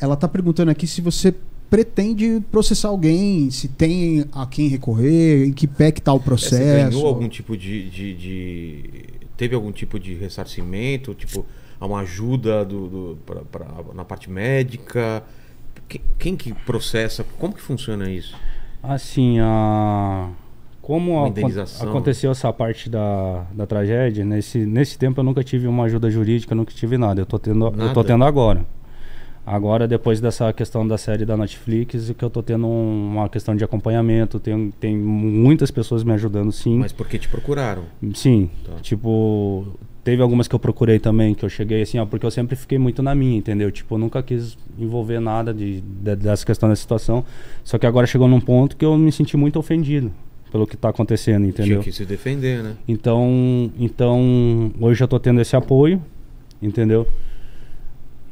[0.00, 1.34] ela tá perguntando aqui se você
[1.68, 6.20] pretende processar alguém, se tem a quem recorrer, em que pé que tá o É,
[6.20, 6.54] processo.
[6.56, 9.04] Você ganhou algum tipo de, de, de-
[9.36, 11.14] Teve algum tipo de ressarcimento?
[11.14, 11.44] Tipo,
[11.80, 15.24] uma ajuda do, do, pra, pra- na parte médica?
[15.88, 17.24] Quem, quem que processa?
[17.40, 18.36] Como que funciona isso?
[18.80, 20.30] Assim, a...
[20.82, 21.88] como indenização.
[21.88, 26.54] aconteceu essa parte da, da tragédia, nesse, nesse tempo eu nunca tive uma ajuda jurídica,
[26.54, 27.20] nunca tive nada.
[27.20, 27.94] Eu tô tendo, eu Nada?
[27.94, 28.64] tô tendo agora.
[29.46, 33.56] Agora, depois dessa questão da série da Netflix, que eu tô tendo um- uma questão
[33.56, 36.78] de acompanhamento, tem, tem muitas pessoas me ajudando sim.
[36.78, 37.84] Mas por que te procuraram?
[38.14, 38.74] Sim, Tá.
[38.82, 39.66] tipo,
[40.04, 42.78] teve algumas que eu procurei também, que eu cheguei assim, ó, porque eu sempre fiquei
[42.78, 43.72] muito na minha, entendeu?
[43.72, 47.24] Tipo, eu nunca quis envolver nada de, de- dessa questão da situação.
[47.64, 50.12] Só que agora chegou num ponto que eu me senti muito ofendido
[50.50, 51.80] pelo que tá acontecendo, entendeu?
[51.80, 52.76] Tinha que se defender, né?
[52.86, 56.00] Então, então hoje eu tô tendo esse apoio.
[56.62, 57.06] entendeu?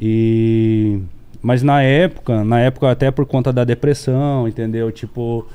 [0.00, 1.00] E
[1.40, 4.90] mas na época, na época até por conta da depressão, entendeu?
[4.90, 5.46] Tipo,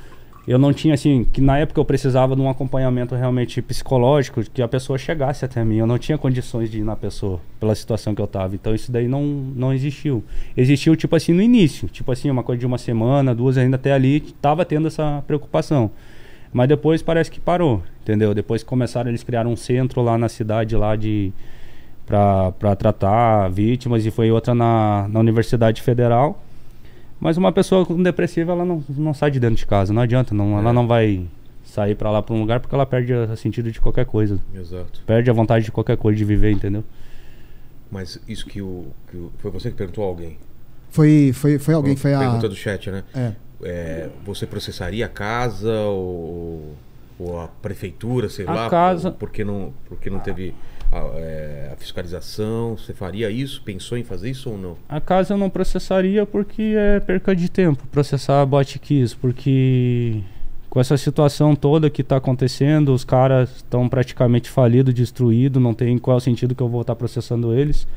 [0.48, 4.62] eu não tinha assim, que na época eu precisava de um acompanhamento realmente psicológico, que
[4.62, 5.78] a pessoa chegasse até mim.
[5.78, 8.56] Eu não tinha condições de ir na pessoa pela situação que eu tava.
[8.56, 10.24] Então isso daí não não existiu.
[10.56, 13.92] Existiu tipo assim no início, tipo assim, uma coisa de uma semana, duas ainda até
[13.92, 15.92] ali tava tendo essa preocupação.
[16.54, 18.34] Mas depois parece que parou, entendeu?
[18.34, 21.34] Depois que começaram eles criaram um centro lá na cidade lá de
[22.06, 26.44] para tratar vítimas e foi outra na, na Universidade Federal.
[27.20, 30.36] Mas uma pessoa com depressiva, ela não, não sai de dentro de casa, não adianta,
[30.36, 30.60] não, É.
[30.62, 31.26] ela não vai
[31.64, 34.40] sair para lá para um lugar porque ela perde o sentido de qualquer coisa.
[34.54, 35.02] Exato.
[35.06, 36.84] Perde a vontade de qualquer coisa de viver, entendeu?
[37.90, 40.38] Mas isso que o, que o- Foi você que perguntou a alguém.
[40.90, 42.20] Foi, foi, foi alguém, foi a.
[42.20, 43.04] Pergunta do chat, né?
[43.16, 43.32] É.
[43.64, 46.74] É, você processaria a casa ou,
[47.20, 48.70] ou a prefeitura, sei A lá?
[48.70, 50.54] casa- Porque não, porque não teve
[50.92, 52.78] a, é, a fiscalização?
[52.78, 53.62] Você faria isso?
[53.64, 54.78] Pensou em fazer isso ou não?
[54.90, 60.22] A casa eu não processaria porque é perca de tempo processar a Botkiss, porque
[60.70, 65.98] com essa situação toda que está acontecendo, os caras estão praticamente falidos, destruídos, não tem
[66.00, 67.88] qual sentido que eu vou estar processando eles.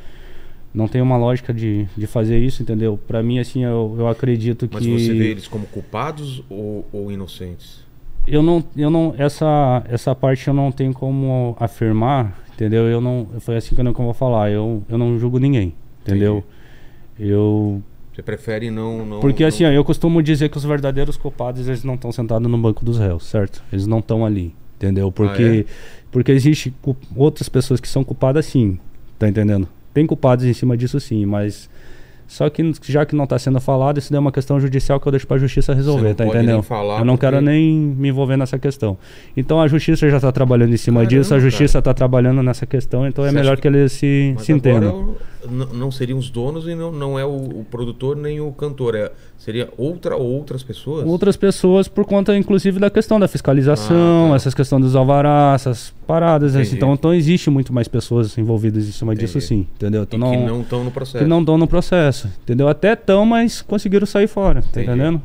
[0.76, 2.98] Não tem uma lógica de, de fazer isso, entendeu?
[3.08, 4.92] Pra mim, assim, eu, eu acredito Mas que.
[4.92, 7.84] você vê eles como culpados ou, ou inocentes?
[8.28, 13.24] eu não eu não essa essa parte eu não tenho como afirmar entendeu eu não
[13.38, 15.72] foi assim que eu não vou falar eu eu não julgo ninguém
[16.02, 16.42] entendeu
[17.18, 17.80] eu
[18.12, 19.06] Você prefere não.
[19.06, 22.10] não porque não- assim ó, eu costumo dizer que os verdadeiros culpados eles não estão
[22.10, 25.64] sentados no banco dos réus certo eles não estão ali entendeu porque
[26.10, 26.74] porque existe
[27.14, 28.76] outras pessoas que são culpadas sim
[29.20, 31.68] tá entendendo tem culpados em cima disso sim mas
[32.28, 35.06] só que já que não está sendo falado, isso daí é uma questão judicial que
[35.06, 36.60] eu deixo para a justiça resolver, não tá entendendo?
[36.60, 38.98] falar eu não porque- quero nem me envolver nessa questão.
[39.36, 42.66] Então a justiça já está trabalhando em cima Caramba, disso, a justiça está trabalhando nessa
[42.66, 45.14] questão, então é Você melhor acha que, eles se, Mas se entendam.
[45.72, 48.96] não seriam os donos e não, não é o, o produtor nem o cantor.
[48.96, 51.06] É, seria outra ou outras pessoas?
[51.06, 54.36] Outras pessoas por conta, inclusive, da questão da fiscalização, Ah, tá.
[54.36, 56.54] essas questões dos alvarás, essas paradas.
[56.54, 56.62] assim.
[56.62, 56.76] Entendi.
[56.76, 59.46] Então, então existe muito mais pessoas envolvidas em cima disso Entendi.
[59.46, 60.02] sim, entendeu?
[60.02, 61.24] E Então, que não, não estão no processo.
[61.24, 62.68] que não estão no processo, entendeu?
[62.68, 64.86] Até estão, mas conseguiram sair fora, tá Entendi.
[64.90, 65.22] entendendo?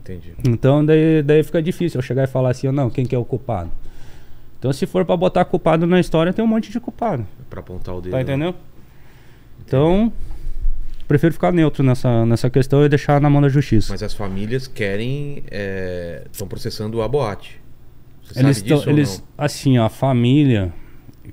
[0.00, 0.32] Entendi.
[0.46, 3.24] Então daí, daí fica difícil eu chegar e falar assim, não, quem que é o
[3.24, 3.70] culpado?
[4.58, 7.26] Então se for pra botar culpado na história, tem um monte de culpado.
[7.48, 8.12] Pra apontar o dedo.
[8.12, 8.54] Tá entendendo?
[9.66, 10.12] Então,
[11.06, 13.92] prefiro ficar neutro nessa, nessa questão e deixar na mão da justiça.
[13.92, 15.44] Mas as famílias querem.
[16.30, 17.60] Estão processando a boate.
[18.22, 20.72] Você eles sabe disso eles assim, a família,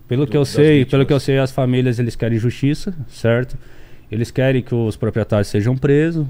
[0.08, 3.58] pelo Do- que eu sei, pelo que eu sei, as famílias eles querem justiça, certo?
[4.12, 6.28] Eles querem que os proprietários sejam presos.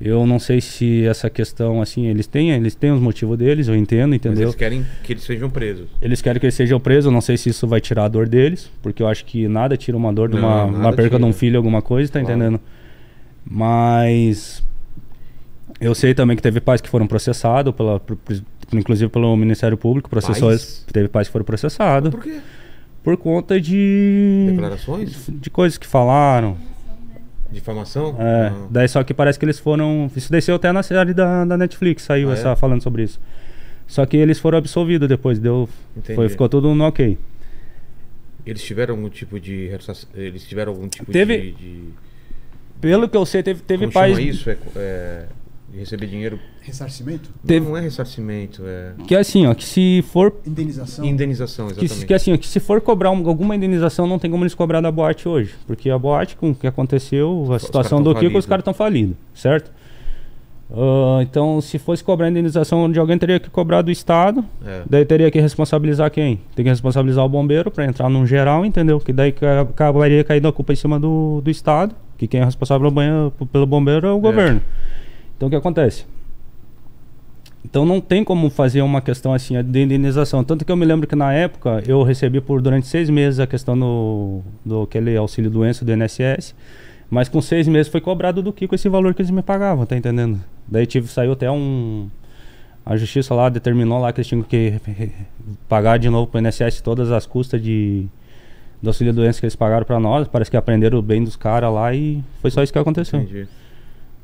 [0.00, 3.74] Eu não sei se essa questão assim, eles têm, eles têm os motivos deles, eu
[3.74, 4.44] entendo, Mas entendeu?
[4.44, 5.88] eles querem que eles sejam presos.
[6.00, 8.28] Eles querem que eles sejam presos, eu não sei se isso vai tirar a dor
[8.28, 11.24] deles, porque eu acho que nada tira uma dor de Não, uma, uma perca de
[11.24, 11.38] um tira.
[11.38, 12.34] filho, alguma coisa, tá Claro.
[12.36, 12.60] entendendo?
[13.44, 14.62] Mas
[15.80, 18.00] eu sei também que teve pais que foram processados, pela,
[18.72, 20.84] inclusive pelo Ministério Público, processou, Pais?
[20.92, 22.38] teve pais que foram processados Por quê?
[23.02, 25.24] por conta de Declarações?
[25.28, 26.56] de coisas que falaram.
[27.50, 28.14] Difamação?
[28.18, 28.68] É, Não.
[28.70, 30.10] daí só que parece que eles foram.
[30.14, 32.56] Isso desceu até na série da, da Netflix, saiu Ah, essa é?
[32.56, 33.18] falando sobre isso.
[33.86, 35.66] Só que eles foram absolvidos depois, deu.
[35.96, 36.14] Entendi.
[36.14, 37.16] Foi, ficou tudo no ok.
[38.44, 39.70] Eles tiveram algum tipo de.
[40.14, 41.52] Eles tiveram algum tipo Teve- de.
[41.52, 41.84] de
[42.80, 44.14] Pelo que eu sei, teve, teve como pais.
[44.16, 44.50] chama isso?
[44.50, 45.26] É, é,
[45.72, 46.38] de receber dinheiro.
[46.68, 47.30] Ressarcimento?
[47.46, 48.92] Teve- Não é ressarcimento, é.
[49.06, 50.34] Que assim, ó, que se for.
[50.46, 51.04] Indenização?
[51.04, 51.94] Indenização, Que, exatamente.
[52.00, 54.54] se- que assim, ó, que se for cobrar um- alguma indenização, não tem como eles
[54.54, 55.54] cobrar da boate hoje.
[55.66, 58.74] Porque a boate, com o que aconteceu, a Os situação do Kiko, os caras estão
[58.74, 59.70] falidos, certo?
[60.70, 64.44] Ah, então, se fosse cobrar indenização de alguém, teria que cobrar do Estado.
[64.66, 64.82] É.
[64.88, 66.38] Daí teria que responsabilizar quem?
[66.54, 69.00] Tem que responsabilizar o bombeiro para entrar num geral, entendeu?
[69.00, 72.44] Que daí ca- acabaria caindo a culpa em cima do, do Estado, que quem é
[72.44, 72.92] responsável
[73.50, 74.60] pelo bombeiro é o governo.
[75.36, 76.04] Então o que acontece?
[77.64, 80.44] Então não tem como fazer uma questão assim de indenização.
[80.44, 83.46] Tanto que eu me lembro que na época eu recebi por durante seis meses a
[83.46, 86.54] questão do, do aquele auxílio doença do INSS.
[87.10, 89.96] Mas com seis meses foi cobrado do Kiko esse valor que eles me pagavam, tá
[89.96, 90.38] entendendo?
[90.66, 92.08] Daí tive, saiu até um.
[92.84, 94.74] A justiça lá determinou lá que eles tinham que
[95.68, 98.06] pagar de novo pro INSS todas as custas de
[98.80, 100.28] do auxílio doença que eles pagaram para nós.
[100.28, 103.20] Parece que aprenderam bem dos caras lá e foi só isso que aconteceu.
[103.20, 103.48] Entendi.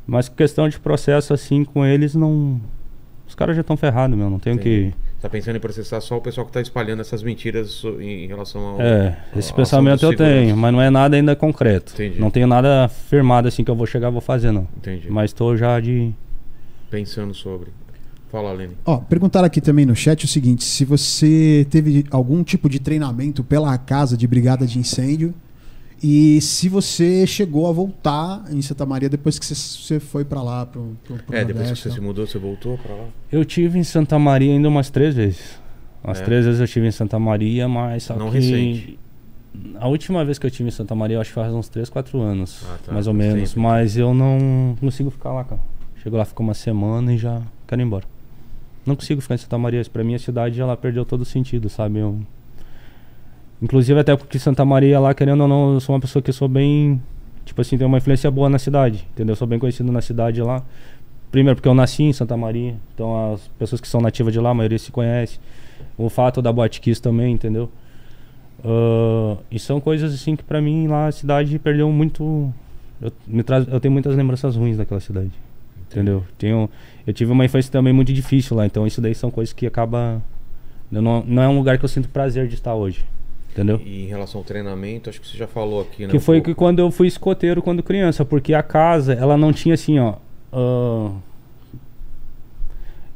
[0.06, 2.60] Mas questão de processo assim com eles não.
[3.26, 4.30] Os caras já estão ferrados, meu.
[4.30, 4.92] Não tem o Entendi.
[4.92, 5.04] que.
[5.20, 8.80] Tá pensando em processar só o pessoal que tá espalhando essas mentiras em relação ao.
[8.82, 11.94] É, esse à pensamento eu tenho, mas não é nada ainda concreto.
[11.94, 12.20] Entendi.
[12.20, 14.68] Não tenho nada firmado assim que eu vou chegar e vou fazer, não.
[14.76, 15.10] Entendi.
[15.10, 16.12] Mas tô já de.
[16.90, 17.70] Pensando sobre.
[18.30, 18.76] Fala, Lene.
[18.84, 23.42] Ó, perguntaram aqui também no chat o seguinte: se você teve algum tipo de treinamento
[23.42, 25.32] pela casa de brigada de incêndio
[26.06, 30.66] E se você chegou a voltar em Santa Maria depois que você, foi pra lá,
[30.66, 33.04] pro, pro, pro É, depois que Nordeste você e se mudou, você voltou pra lá?
[33.32, 35.58] Eu tive em Santa Maria ainda umas três vezes.
[36.04, 36.24] Umas É.
[36.24, 38.98] três vezes eu tive em Santa Maria, mas só Não que recente.
[39.80, 41.88] a última vez que eu tive em Santa Maria, eu acho que faz uns 3,
[41.88, 42.92] 4 anos, Ah, tá.
[42.92, 43.50] mais ou menos.
[43.52, 43.60] tempo.
[43.60, 45.60] Mas eu não consigo ficar lá, cara.
[46.02, 48.04] Chego lá, fico uma semana e já quero ir embora.
[48.84, 49.82] Não consigo ficar em Santa Maria.
[49.90, 52.00] Pra mim, a cidade ela perdeu todo o sentido, sabe?
[52.00, 52.20] Eu...
[53.62, 56.48] Inclusive, até porque Santa Maria lá, querendo ou não, eu sou uma pessoa que sou
[56.48, 57.00] bem.
[57.44, 59.32] Tipo assim, tem uma influência boa na cidade, entendeu?
[59.32, 60.62] Eu sou bem conhecido na cidade lá.
[61.30, 64.50] Primeiro porque eu nasci em Santa Maria, então as pessoas que são nativas de lá,
[64.50, 65.40] a maioria se conhece.
[65.98, 67.70] O fato da Boate Kiss também, entendeu?
[68.64, 72.52] Ah, e são coisas assim que pra mim lá a cidade perdeu muito.
[73.00, 75.32] Eu, me traz, eu tenho muitas lembranças ruins daquela cidade,
[75.90, 76.24] entendeu?
[76.38, 76.70] Tenho,
[77.06, 80.22] eu tive uma infância também muito difícil lá, então isso daí são coisas que acaba.
[80.90, 83.04] não, não é um lugar que eu sinto prazer de estar hoje,
[83.54, 83.80] entendeu?
[83.84, 86.10] E em relação ao treinamento, acho que você já falou aqui, né?
[86.10, 86.50] Que um foi pouco.
[86.50, 90.16] que quando eu fui escoteiro quando criança, porque a casa, ela não tinha assim, ó.
[90.52, 91.12] ah,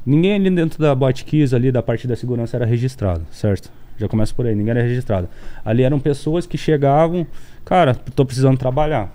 [0.05, 3.69] ninguém ali dentro da Botkiss, ali da parte da segurança, era registrado, certo?
[3.97, 5.27] Já começa por aí, ninguém era registrado.
[5.63, 7.27] Ali eram pessoas que chegavam,
[7.65, 9.13] cara, tô precisando trabalhar.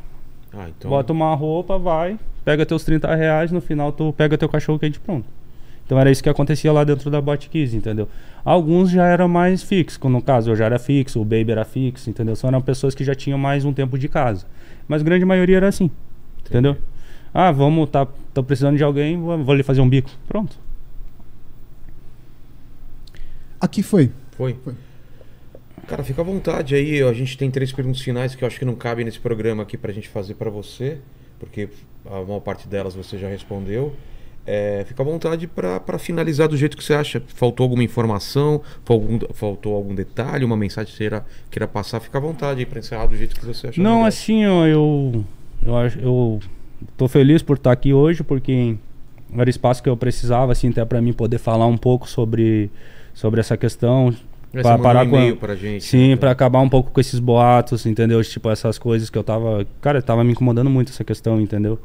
[0.53, 0.91] Ah, então.
[0.91, 5.01] Bota uma roupa, vai, pega teus 30 reais, no final tu pega teu cachorro quente
[5.01, 5.27] pronto.
[5.85, 8.09] Então era isso que acontecia lá dentro da Botkiss, entendeu?
[8.45, 12.09] Alguns já eram mais fixos, no caso eu já era fixo, o Baby era fixo,
[12.09, 12.35] entendeu?
[12.37, 14.47] Só eram pessoas que já tinham mais um tempo de casa.
[14.89, 15.91] Mas a grande maioria era assim,
[16.47, 16.77] entendeu?
[17.33, 20.11] Ah, vamos, tá, tô precisando de alguém, vou, vou lhe fazer um bico.
[20.29, 20.59] Pronto.
[23.61, 24.11] Aqui foi.
[24.33, 24.57] Foi?
[24.63, 24.75] Foi.
[25.87, 27.03] Cara, fica à vontade aí.
[27.03, 29.77] A gente tem três perguntas finais que eu acho que não cabem nesse programa aqui
[29.77, 30.99] pra gente fazer pra você,
[31.39, 31.69] porque
[32.07, 33.95] a maior parte delas você já respondeu.
[34.47, 37.23] É, fica à vontade pra finalizar do jeito que você acha.
[37.29, 38.61] Faltou alguma informação?
[38.85, 40.45] Faltou algum, faltou algum detalhe?
[40.45, 42.01] Uma mensagem que você queira, queira passar?
[42.01, 43.81] Fica à vontade pra encerrar do jeito que você achar.
[43.81, 44.09] Não, melhor.
[44.09, 45.25] assim, ó, eu,
[45.65, 46.41] eu, eu
[46.97, 48.77] tô feliz por estar aqui hoje, porque
[49.35, 52.71] era espaço que eu precisava, assim, até pra mim poder falar um pouco sobre,
[53.15, 54.15] sobre essa questão.
[54.53, 55.85] Pra mandou parar um com pra gente.
[55.85, 56.17] Sim, né?
[56.17, 58.23] pra acabar um pouco com esses boatos, entendeu?
[58.23, 59.67] Tipo, essas coisas que eu tava.
[59.81, 61.79] Cara, tava me incomodando muito essa questão, entendeu?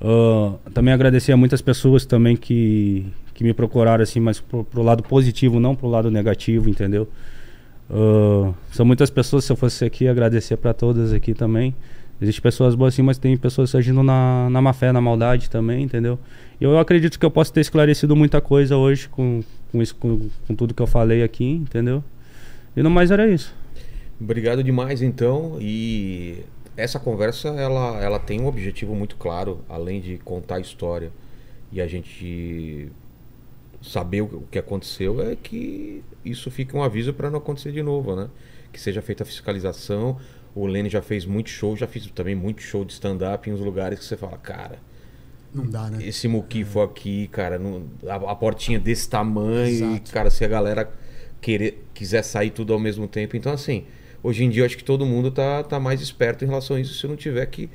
[0.00, 4.82] Ah, também agradecer a muitas pessoas também que, que me procuraram, assim, mas pro, pro
[4.82, 7.08] lado positivo, não pro lado negativo, entendeu?
[7.90, 11.74] Ah, são muitas pessoas, se eu fosse aqui, agradecer pra todas aqui também.
[12.20, 15.84] Existem pessoas boas assim, mas tem pessoas agindo na, na má fé, na maldade também,
[15.84, 16.18] entendeu?
[16.58, 20.28] E eu acredito que eu posso ter esclarecido muita coisa hoje com, com, isso, com,
[20.46, 22.02] com tudo que eu falei aqui, entendeu?
[22.74, 23.54] E no mais era isso.
[24.18, 25.58] Obrigado demais, então.
[25.60, 26.38] E
[26.76, 31.12] essa conversa, ela, ela tem um objetivo muito claro, além de contar a história
[31.72, 32.90] e a gente
[33.82, 38.16] saber o, que aconteceu, é que isso fique um aviso para não acontecer de novo,
[38.16, 38.28] né?
[38.72, 40.18] Que seja feita a fiscalização.
[40.54, 43.60] O Lene já fez muito show, já fiz também muito show de stand-up em uns
[43.60, 44.78] lugares que você fala, cara,
[45.52, 45.98] Não dá, né?
[46.00, 50.92] esse muquifo aqui, cara, não- a, a portinha desse tamanho, e, cara, se a galera
[51.40, 53.36] querer, quiser sair tudo ao mesmo tempo.
[53.36, 53.84] Então, assim,
[54.26, 56.94] hoje em dia acho que todo mundo tá, tá mais esperto em relação a isso,
[56.94, 57.70] se não tiver que,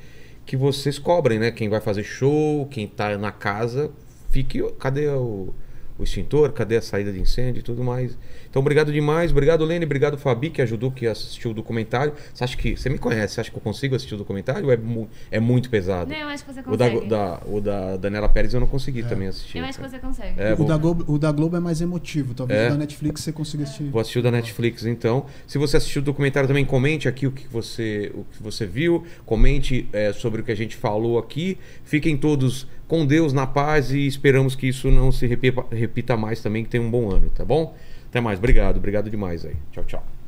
[0.46, 1.50] que vocês cobrem, né?
[1.50, 3.90] Quem vai fazer show, quem tá na casa,
[4.32, 4.62] fique.
[4.78, 5.54] Cadê o,
[6.02, 6.52] o extintor?
[6.52, 8.18] Cadê a saída de incêndio e tudo mais?
[8.50, 9.32] Então, obrigado demais.
[9.32, 9.86] Obrigado, Lene.
[9.86, 12.14] Obrigado, Fabi, que ajudou, que assistiu o documentário.
[12.34, 12.76] Você acha que.
[12.76, 13.36] Você me conhece?
[13.36, 16.10] Você acha que eu consigo assistir o documentário ou é, mu- é muito pesado?
[16.12, 17.08] Não, eu acho que você O da, consegue.
[17.10, 19.60] da- o da Daniela Pérez eu não consegui também assistir.
[19.60, 20.40] Eu acho que você consegue.
[20.42, 22.34] É, o, vou, da Globo, o da Globo é mais emotivo.
[22.34, 22.68] Talvez É.
[22.68, 23.86] o da Netflix você consiga assistir.
[23.90, 25.26] vou assistir o da Netflix então.
[25.48, 29.06] Se você assistiu o documentário também, comente aqui o que você, o que você viu.
[29.26, 31.58] Comente é, sobre o que a gente falou aqui.
[31.86, 36.66] Fiquem todos com Deus, na paz e esperamos que isso não se repita, mais também,
[36.66, 37.74] que tenha um bom ano, tá bom?
[38.10, 38.38] Até mais.
[38.38, 38.76] Obrigado.
[38.76, 39.56] Obrigado demais aí.
[39.72, 40.21] Tchau, tchau.